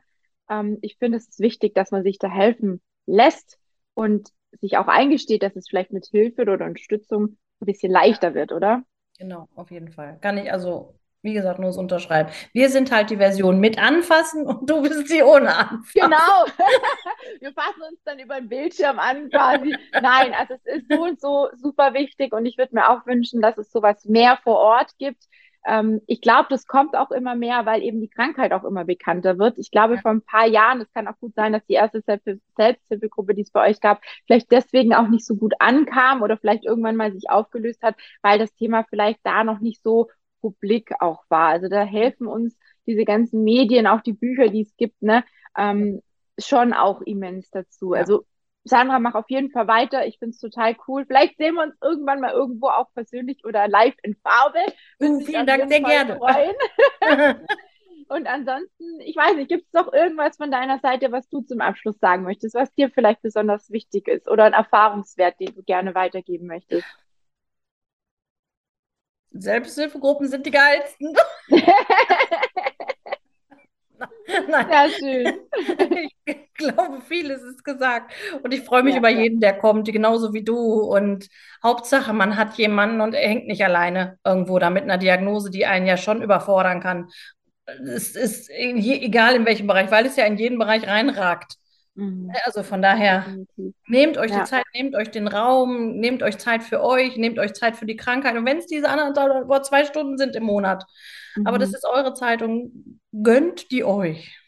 Ähm, 0.49 0.77
ich 0.81 0.97
finde, 0.97 1.17
es 1.17 1.27
ist 1.27 1.39
wichtig, 1.39 1.73
dass 1.75 1.91
man 1.91 2.03
sich 2.03 2.17
da 2.19 2.29
helfen 2.29 2.81
lässt 3.05 3.57
und 3.93 4.29
sich 4.59 4.77
auch 4.77 4.87
eingesteht, 4.87 5.43
dass 5.43 5.55
es 5.55 5.67
vielleicht 5.67 5.91
mit 5.91 6.05
Hilfe 6.05 6.43
oder 6.43 6.65
Unterstützung 6.65 7.37
ein 7.59 7.65
bisschen 7.65 7.91
leichter 7.91 8.33
wird, 8.33 8.51
oder? 8.51 8.83
Genau, 9.17 9.47
auf 9.55 9.71
jeden 9.71 9.89
Fall. 9.89 10.17
Kann 10.21 10.37
ich 10.37 10.51
also, 10.51 10.95
wie 11.21 11.33
gesagt, 11.33 11.59
nur 11.59 11.71
so 11.71 11.79
unterschreiben. 11.79 12.29
Wir 12.51 12.69
sind 12.69 12.91
halt 12.91 13.09
die 13.09 13.17
Version 13.17 13.59
mit 13.59 13.77
anfassen 13.77 14.45
und 14.47 14.69
du 14.69 14.81
bist 14.81 15.11
die 15.11 15.23
ohne 15.23 15.55
anfassen. 15.55 15.91
Genau. 15.93 16.45
Wir 17.39 17.53
fassen 17.53 17.81
uns 17.89 18.03
dann 18.03 18.19
über 18.19 18.35
den 18.35 18.49
Bildschirm 18.49 18.99
an 18.99 19.29
quasi. 19.29 19.75
Nein, 20.01 20.33
also 20.33 20.55
es 20.55 20.65
ist 20.65 20.91
so 20.91 21.03
und 21.03 21.19
so 21.19 21.49
super 21.55 21.93
wichtig 21.93 22.33
und 22.33 22.45
ich 22.45 22.57
würde 22.57 22.75
mir 22.75 22.89
auch 22.89 23.05
wünschen, 23.05 23.41
dass 23.41 23.57
es 23.57 23.71
sowas 23.71 24.05
mehr 24.05 24.37
vor 24.43 24.57
Ort 24.57 24.97
gibt 24.97 25.23
ähm, 25.65 26.01
ich 26.07 26.21
glaube, 26.21 26.47
das 26.49 26.67
kommt 26.67 26.95
auch 26.95 27.11
immer 27.11 27.35
mehr, 27.35 27.65
weil 27.65 27.83
eben 27.83 28.01
die 28.01 28.09
Krankheit 28.09 28.51
auch 28.53 28.63
immer 28.63 28.85
bekannter 28.85 29.37
wird. 29.39 29.57
Ich 29.57 29.71
glaube, 29.71 29.97
vor 29.97 30.11
ein 30.11 30.21
paar 30.21 30.47
Jahren, 30.47 30.81
es 30.81 30.91
kann 30.93 31.07
auch 31.07 31.17
gut 31.19 31.33
sein, 31.35 31.53
dass 31.53 31.65
die 31.65 31.73
erste 31.73 32.01
Selbsthilfegruppe, 32.57 33.33
die 33.33 33.43
es 33.43 33.51
bei 33.51 33.69
euch 33.69 33.79
gab, 33.79 34.01
vielleicht 34.25 34.51
deswegen 34.51 34.93
auch 34.93 35.07
nicht 35.07 35.25
so 35.25 35.35
gut 35.35 35.53
ankam 35.59 36.21
oder 36.21 36.37
vielleicht 36.37 36.65
irgendwann 36.65 36.95
mal 36.97 37.13
sich 37.13 37.29
aufgelöst 37.29 37.81
hat, 37.81 37.95
weil 38.21 38.39
das 38.39 38.53
Thema 38.55 38.83
vielleicht 38.89 39.19
da 39.23 39.43
noch 39.43 39.59
nicht 39.59 39.81
so 39.81 40.09
publik 40.41 40.91
auch 40.99 41.23
war. 41.29 41.49
Also 41.49 41.69
da 41.69 41.83
helfen 41.83 42.27
uns 42.27 42.57
diese 42.85 43.05
ganzen 43.05 43.43
Medien, 43.43 43.87
auch 43.87 44.01
die 44.01 44.13
Bücher, 44.13 44.49
die 44.49 44.61
es 44.61 44.75
gibt, 44.75 45.01
ne, 45.01 45.23
ähm, 45.57 46.01
schon 46.37 46.73
auch 46.73 47.01
immens 47.01 47.49
dazu. 47.51 47.93
Also 47.93 48.25
Sandra, 48.65 48.99
mach 48.99 49.15
auf 49.15 49.29
jeden 49.29 49.51
Fall 49.51 49.67
weiter. 49.67 50.05
Ich 50.07 50.19
finde 50.19 50.33
es 50.33 50.39
total 50.39 50.75
cool. 50.87 51.05
Vielleicht 51.05 51.37
sehen 51.37 51.55
wir 51.55 51.63
uns 51.63 51.75
irgendwann 51.81 52.21
mal 52.21 52.31
irgendwo 52.31 52.67
auch 52.67 52.91
persönlich 52.93 53.43
oder 53.43 53.67
live 53.67 53.95
in 54.03 54.15
Farbe. 54.15 54.59
Uh, 55.01 55.19
vielen 55.19 55.45
Dank, 55.45 55.69
sehr 55.69 55.81
gerne. 55.81 56.19
Und 58.09 58.27
ansonsten, 58.27 58.99
ich 59.01 59.15
weiß 59.15 59.35
nicht, 59.35 59.49
gibt 59.49 59.65
es 59.65 59.73
noch 59.73 59.91
irgendwas 59.91 60.37
von 60.37 60.51
deiner 60.51 60.79
Seite, 60.79 61.11
was 61.11 61.27
du 61.29 61.41
zum 61.41 61.61
Abschluss 61.61 61.99
sagen 61.99 62.23
möchtest, 62.23 62.53
was 62.53 62.73
dir 62.75 62.89
vielleicht 62.89 63.21
besonders 63.21 63.71
wichtig 63.71 64.07
ist 64.07 64.29
oder 64.29 64.43
ein 64.43 64.53
Erfahrungswert, 64.53 65.39
den 65.39 65.55
du 65.55 65.63
gerne 65.63 65.95
weitergeben 65.95 66.47
möchtest? 66.47 66.85
Selbsthilfegruppen 69.31 70.27
sind 70.27 70.45
die 70.45 70.51
geilsten. 70.51 71.15
Nein. 74.49 74.67
Sehr 74.69 74.89
schön. 74.89 75.39
Ich 76.25 76.69
glaube, 76.69 77.01
vieles 77.01 77.41
ist 77.41 77.65
gesagt. 77.65 78.13
Und 78.43 78.53
ich 78.53 78.61
freue 78.61 78.83
mich 78.83 78.93
ja, 78.93 78.99
über 78.99 79.09
jeden, 79.09 79.39
der 79.39 79.57
kommt, 79.57 79.91
genauso 79.91 80.33
wie 80.33 80.43
du. 80.43 80.55
Und 80.55 81.27
Hauptsache, 81.63 82.13
man 82.13 82.37
hat 82.37 82.53
jemanden 82.57 83.01
und 83.01 83.13
er 83.13 83.27
hängt 83.27 83.47
nicht 83.47 83.65
alleine 83.65 84.19
irgendwo 84.23 84.59
da 84.59 84.69
mit 84.69 84.83
einer 84.83 84.99
Diagnose, 84.99 85.49
die 85.49 85.65
einen 85.65 85.87
ja 85.87 85.97
schon 85.97 86.21
überfordern 86.21 86.79
kann. 86.79 87.09
Es 87.65 88.15
ist 88.15 88.49
egal 88.51 89.35
in 89.35 89.45
welchem 89.45 89.67
Bereich, 89.67 89.89
weil 89.91 90.05
es 90.05 90.15
ja 90.15 90.25
in 90.25 90.37
jeden 90.37 90.59
Bereich 90.59 90.87
reinragt. 90.87 91.55
Mhm. 91.95 92.31
Also 92.45 92.63
von 92.63 92.81
daher, 92.81 93.25
nehmt 93.87 94.17
euch 94.17 94.31
ja. 94.31 94.39
die 94.39 94.49
Zeit, 94.49 94.63
nehmt 94.73 94.95
euch 94.95 95.11
den 95.11 95.27
Raum, 95.27 95.99
nehmt 95.99 96.23
euch 96.23 96.37
Zeit 96.37 96.63
für 96.63 96.81
euch, 96.81 97.17
nehmt 97.17 97.39
euch 97.39 97.53
Zeit 97.53 97.75
für 97.75 97.85
die 97.85 97.95
Krankheit. 97.97 98.35
Und 98.35 98.45
wenn 98.45 98.57
es 98.57 98.67
diese 98.67 98.89
anderthalb 98.89 99.49
oder 99.49 99.63
zwei 99.63 99.85
Stunden 99.85 100.17
sind 100.17 100.35
im 100.35 100.43
Monat, 100.43 100.85
mhm. 101.35 101.47
aber 101.47 101.59
das 101.59 101.69
mhm. 101.69 101.75
ist 101.75 101.85
eure 101.85 102.13
Zeit 102.13 102.41
und 102.41 102.99
gönnt 103.21 103.71
die 103.71 103.83
euch. 103.83 104.39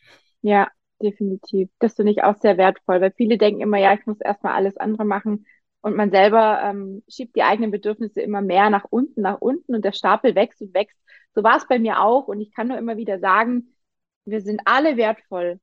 Ja, 0.41 0.67
definitiv. 1.01 1.69
Das 1.79 1.95
finde 1.95 2.11
ich 2.11 2.23
auch 2.23 2.39
sehr 2.39 2.57
wertvoll, 2.57 3.01
weil 3.01 3.13
viele 3.15 3.37
denken 3.37 3.61
immer, 3.61 3.77
ja, 3.77 3.93
ich 3.93 4.05
muss 4.05 4.19
erstmal 4.21 4.53
alles 4.53 4.77
andere 4.77 5.05
machen. 5.05 5.45
Und 5.81 5.95
man 5.95 6.09
selber 6.09 6.61
ähm, 6.63 7.03
schiebt 7.07 7.35
die 7.35 7.43
eigenen 7.43 7.71
Bedürfnisse 7.71 8.21
immer 8.21 8.41
mehr 8.41 8.69
nach 8.69 8.85
unten, 8.89 9.21
nach 9.21 9.39
unten 9.39 9.75
und 9.75 9.85
der 9.85 9.91
Stapel 9.91 10.33
wächst 10.33 10.61
und 10.61 10.73
wächst. 10.73 10.97
So 11.35 11.43
war 11.43 11.57
es 11.57 11.67
bei 11.67 11.77
mir 11.77 12.01
auch. 12.01 12.27
Und 12.27 12.41
ich 12.41 12.51
kann 12.51 12.67
nur 12.67 12.77
immer 12.77 12.97
wieder 12.97 13.19
sagen, 13.19 13.75
wir 14.25 14.41
sind 14.41 14.61
alle 14.65 14.97
wertvoll 14.97 15.59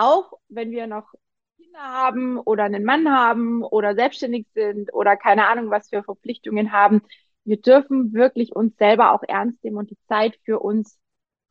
auch 0.00 0.32
wenn 0.48 0.70
wir 0.70 0.86
noch 0.86 1.12
Kinder 1.58 1.80
haben 1.80 2.38
oder 2.38 2.64
einen 2.64 2.84
Mann 2.84 3.10
haben 3.10 3.62
oder 3.62 3.94
selbstständig 3.94 4.46
sind 4.54 4.92
oder 4.94 5.16
keine 5.16 5.46
Ahnung, 5.48 5.70
was 5.70 5.90
für 5.90 6.02
Verpflichtungen 6.02 6.72
haben, 6.72 7.02
wir 7.44 7.60
dürfen 7.60 8.12
wirklich 8.14 8.54
uns 8.56 8.76
selber 8.76 9.12
auch 9.12 9.22
ernst 9.26 9.62
nehmen 9.62 9.76
und 9.76 9.90
die 9.90 9.98
Zeit 10.08 10.38
für 10.44 10.60
uns 10.60 10.98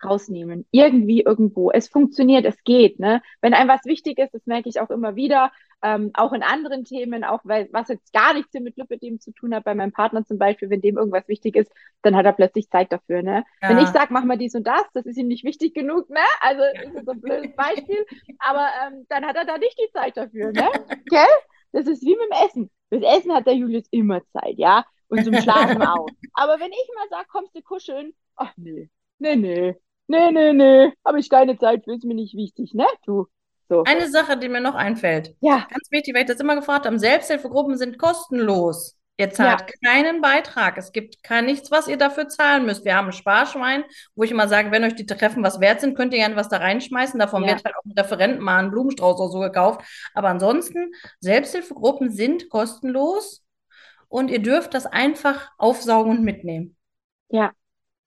rausnehmen. 0.03 0.65
Irgendwie, 0.71 1.21
irgendwo. 1.21 1.71
Es 1.71 1.87
funktioniert, 1.87 2.45
es 2.45 2.63
geht. 2.63 2.99
Ne? 2.99 3.21
Wenn 3.41 3.53
einem 3.53 3.69
was 3.69 3.85
wichtig 3.85 4.19
ist, 4.19 4.33
das 4.33 4.45
merke 4.45 4.69
ich 4.69 4.79
auch 4.79 4.89
immer 4.89 5.15
wieder, 5.15 5.51
ähm, 5.81 6.11
auch 6.13 6.33
in 6.33 6.43
anderen 6.43 6.83
Themen, 6.83 7.23
auch 7.23 7.39
weil, 7.43 7.69
was 7.71 7.87
jetzt 7.87 8.11
gar 8.11 8.33
nichts 8.33 8.53
mit 8.53 8.77
Lipidem 8.77 9.19
zu 9.19 9.31
tun 9.31 9.55
hat, 9.55 9.63
bei 9.63 9.75
meinem 9.75 9.91
Partner 9.91 10.25
zum 10.25 10.37
Beispiel, 10.37 10.69
wenn 10.69 10.81
dem 10.81 10.97
irgendwas 10.97 11.27
wichtig 11.27 11.55
ist, 11.55 11.71
dann 12.01 12.15
hat 12.15 12.25
er 12.25 12.33
plötzlich 12.33 12.69
Zeit 12.69 12.91
dafür. 12.91 13.23
Ne? 13.23 13.43
Ja. 13.61 13.69
Wenn 13.69 13.79
ich 13.79 13.87
sage, 13.87 14.13
mach 14.13 14.23
mal 14.23 14.37
dies 14.37 14.55
und 14.55 14.67
das, 14.67 14.83
das 14.93 15.05
ist 15.05 15.17
ihm 15.17 15.27
nicht 15.27 15.43
wichtig 15.43 15.73
genug, 15.73 16.09
ne? 16.09 16.19
Also 16.41 16.61
das 16.75 16.93
ist 16.93 17.05
so 17.05 17.11
ein 17.11 17.21
blödes 17.21 17.55
Beispiel, 17.55 18.05
aber 18.39 18.67
ähm, 18.85 19.05
dann 19.09 19.25
hat 19.25 19.35
er 19.35 19.45
da 19.45 19.57
nicht 19.57 19.77
die 19.79 19.91
Zeit 19.91 20.17
dafür, 20.17 20.51
ne? 20.51 20.67
Okay? 21.11 21.27
Das 21.71 21.87
ist 21.87 22.03
wie 22.03 22.15
mit 22.15 22.25
dem 22.25 22.45
Essen. 22.45 22.71
Das 22.89 23.01
Essen 23.01 23.33
hat 23.33 23.45
der 23.45 23.55
Julius 23.55 23.85
immer 23.91 24.21
Zeit, 24.31 24.57
ja? 24.57 24.85
Und 25.07 25.23
zum 25.23 25.35
Schlafen 25.35 25.81
auch. 25.81 26.07
Aber 26.33 26.59
wenn 26.59 26.71
ich 26.71 26.89
mal 26.95 27.07
sage, 27.09 27.27
kommst 27.31 27.55
du 27.55 27.61
kuscheln, 27.61 28.13
ach 28.35 28.51
nee, 28.57 28.89
nee, 29.19 29.35
nee, 29.35 29.75
nee, 30.09 30.31
nee, 30.31 30.53
nee, 30.53 30.91
habe 31.05 31.19
ich 31.19 31.29
keine 31.29 31.57
Zeit 31.57 31.83
für, 31.85 31.93
ist 31.95 32.03
mir 32.03 32.15
nicht 32.15 32.35
wichtig, 32.35 32.73
ne? 32.73 32.85
Du. 33.05 33.27
So. 33.69 33.83
Eine 33.83 34.09
Sache, 34.09 34.35
die 34.35 34.49
mir 34.49 34.61
noch 34.61 34.73
einfällt. 34.75 35.35
Ja. 35.41 35.67
Ganz 35.69 35.91
wichtig, 35.91 36.15
weil 36.15 36.23
ich 36.23 36.27
das 36.27 36.39
immer 36.39 36.55
gefragt 36.55 36.85
habe. 36.87 36.97
Selbsthilfegruppen 36.97 37.77
sind 37.77 37.99
kostenlos. 37.99 38.97
Ihr 39.17 39.29
zahlt 39.29 39.61
Ja. 39.61 39.67
keinen 39.91 40.21
Beitrag. 40.21 40.77
Es 40.77 40.91
gibt 40.91 41.21
kein 41.23 41.45
nichts, 41.45 41.69
was 41.69 41.87
ihr 41.87 41.97
dafür 41.97 42.29
zahlen 42.29 42.65
müsst. 42.65 42.83
Wir 42.85 42.95
haben 42.95 43.07
ein 43.07 43.11
Sparschwein, 43.13 43.83
wo 44.15 44.23
ich 44.23 44.31
immer 44.31 44.47
sage, 44.47 44.71
wenn 44.71 44.83
euch 44.85 44.95
die 44.95 45.05
Treffen 45.05 45.43
was 45.43 45.59
wert 45.59 45.81
sind, 45.81 45.95
könnt 45.95 46.13
ihr 46.13 46.19
gerne 46.19 46.35
was 46.35 46.49
da 46.49 46.57
reinschmeißen. 46.57 47.19
Davon 47.19 47.43
Ja. 47.43 47.49
wird 47.49 47.63
halt 47.65 47.75
auch 47.75 47.85
ein 47.85 47.91
Referent 47.99 48.39
mal 48.39 48.57
einen 48.59 48.71
Blumenstrauß 48.71 49.19
oder 49.19 49.29
so 49.29 49.39
gekauft. 49.39 49.81
Aber 50.15 50.29
ansonsten, 50.29 50.91
Selbsthilfegruppen 51.19 52.09
sind 52.09 52.49
kostenlos 52.49 53.43
und 54.07 54.31
ihr 54.31 54.41
dürft 54.41 54.73
das 54.73 54.87
einfach 54.87 55.51
aufsaugen 55.59 56.11
und 56.17 56.23
mitnehmen. 56.23 56.75
Ja, 57.27 57.51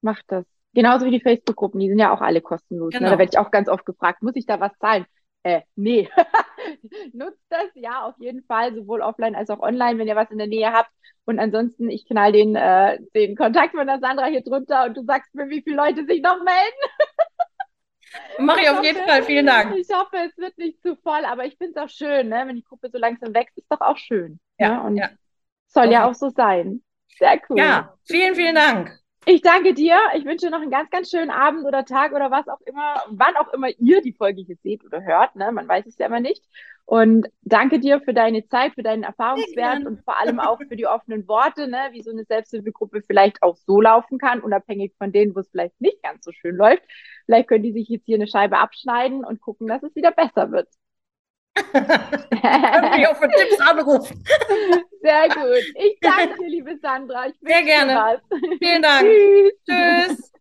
macht 0.00 0.24
das. 0.28 0.44
Genauso 0.74 1.06
wie 1.06 1.10
die 1.10 1.20
Facebook-Gruppen, 1.20 1.80
die 1.80 1.88
sind 1.88 1.98
ja 1.98 2.14
auch 2.14 2.20
alle 2.20 2.40
kostenlos. 2.40 2.92
Ne? 2.94 3.00
Genau. 3.00 3.10
Da 3.10 3.18
werde 3.18 3.30
ich 3.32 3.38
auch 3.38 3.50
ganz 3.50 3.68
oft 3.68 3.84
gefragt, 3.84 4.22
muss 4.22 4.36
ich 4.36 4.46
da 4.46 4.58
was 4.60 4.72
zahlen? 4.78 5.04
Äh, 5.42 5.62
nee. 5.74 6.08
Nutzt 7.12 7.42
das, 7.48 7.66
ja, 7.74 8.06
auf 8.06 8.14
jeden 8.18 8.44
Fall, 8.44 8.74
sowohl 8.74 9.02
offline 9.02 9.34
als 9.34 9.50
auch 9.50 9.60
online, 9.60 9.98
wenn 9.98 10.08
ihr 10.08 10.16
was 10.16 10.30
in 10.30 10.38
der 10.38 10.46
Nähe 10.46 10.72
habt. 10.72 10.90
Und 11.24 11.38
ansonsten, 11.38 11.90
ich 11.90 12.06
knall 12.06 12.32
den, 12.32 12.56
äh, 12.56 12.98
den 13.14 13.36
Kontakt 13.36 13.74
von 13.74 13.86
der 13.86 13.98
Sandra 14.00 14.26
hier 14.26 14.42
drunter 14.42 14.86
und 14.86 14.96
du 14.96 15.04
sagst 15.04 15.34
mir, 15.34 15.48
wie 15.50 15.62
viele 15.62 15.76
Leute 15.76 16.04
sich 16.06 16.22
noch 16.22 16.42
melden. 16.42 16.76
Mache 18.38 18.60
ich 18.60 18.64
Ich 18.64 18.70
auf 18.70 18.84
jeden 18.84 19.08
Fall. 19.08 19.22
Vielen 19.22 19.46
Dank. 19.46 19.74
Ich 19.76 19.88
hoffe, 19.92 20.16
es 20.26 20.36
wird 20.36 20.56
nicht 20.58 20.82
zu 20.82 20.96
voll, 20.96 21.24
aber 21.24 21.44
ich 21.44 21.56
finde 21.56 21.72
es 21.76 21.82
auch 21.82 21.88
schön, 21.88 22.28
ne? 22.28 22.44
Wenn 22.46 22.56
die 22.56 22.64
Gruppe 22.64 22.90
so 22.90 22.98
langsam 22.98 23.34
wächst, 23.34 23.56
ist 23.56 23.70
doch 23.70 23.80
auch 23.80 23.96
schön. 23.96 24.38
Ja, 24.58 24.76
ne? 24.76 24.82
Und 24.82 24.96
ja. 24.96 25.10
soll 25.66 25.90
ja 25.90 26.04
Auf- 26.04 26.10
auch 26.10 26.14
so 26.14 26.28
sein. 26.30 26.82
Sehr 27.18 27.40
cool. 27.48 27.58
Ja, 27.58 27.94
vielen, 28.04 28.34
vielen 28.34 28.54
Dank. 28.54 29.01
Ich 29.24 29.40
danke 29.40 29.72
dir. 29.72 29.96
Ich 30.16 30.24
wünsche 30.24 30.50
noch 30.50 30.60
einen 30.60 30.70
ganz, 30.70 30.90
ganz 30.90 31.10
schönen 31.10 31.30
Abend 31.30 31.64
oder 31.64 31.84
Tag 31.84 32.12
oder 32.12 32.32
was 32.32 32.48
auch 32.48 32.60
immer, 32.62 33.02
wann 33.08 33.36
auch 33.36 33.52
immer 33.52 33.68
ihr 33.78 34.02
die 34.02 34.12
Folge 34.12 34.42
hier 34.42 34.56
seht 34.56 34.84
oder 34.84 35.02
hört. 35.04 35.36
Ne? 35.36 35.52
Man 35.52 35.68
weiß 35.68 35.86
es 35.86 35.96
ja 35.98 36.06
immer 36.06 36.18
nicht. 36.18 36.42
Und 36.86 37.28
danke 37.42 37.78
dir 37.78 38.00
für 38.00 38.12
deine 38.12 38.44
Zeit, 38.48 38.74
für 38.74 38.82
deinen 38.82 39.04
Erfahrungswert 39.04 39.86
und 39.86 40.02
vor 40.02 40.18
allem 40.18 40.40
auch 40.40 40.58
für 40.58 40.76
die 40.76 40.88
offenen 40.88 41.28
Worte, 41.28 41.68
ne? 41.68 41.78
wie 41.92 42.02
so 42.02 42.10
eine 42.10 42.24
Selbsthilfegruppe 42.24 43.02
vielleicht 43.06 43.42
auch 43.44 43.56
so 43.56 43.80
laufen 43.80 44.18
kann, 44.18 44.40
unabhängig 44.40 44.92
von 44.98 45.12
denen, 45.12 45.36
wo 45.36 45.40
es 45.40 45.48
vielleicht 45.48 45.80
nicht 45.80 46.02
ganz 46.02 46.24
so 46.24 46.32
schön 46.32 46.56
läuft. 46.56 46.82
Vielleicht 47.26 47.48
können 47.48 47.62
die 47.62 47.72
sich 47.72 47.88
jetzt 47.88 48.06
hier 48.06 48.16
eine 48.16 48.26
Scheibe 48.26 48.58
abschneiden 48.58 49.24
und 49.24 49.40
gucken, 49.40 49.68
dass 49.68 49.84
es 49.84 49.94
wieder 49.94 50.10
besser 50.10 50.50
wird. 50.50 50.68
Können 51.54 52.90
mich 52.96 53.06
auch 53.08 53.16
für 53.16 53.28
Tipps 53.28 53.60
anrufen. 53.60 54.24
Sehr 55.02 55.28
gut. 55.28 55.64
Ich 55.74 55.98
danke 56.00 56.34
dir, 56.40 56.48
liebe 56.48 56.78
Sandra. 56.80 57.26
Ich 57.26 57.34
Sehr 57.40 57.62
gerne. 57.62 57.94
was. 57.94 58.20
Vielen 58.58 58.82
Dank. 58.82 59.06
Tschüss. 59.68 60.08
Tschüss. 60.18 60.32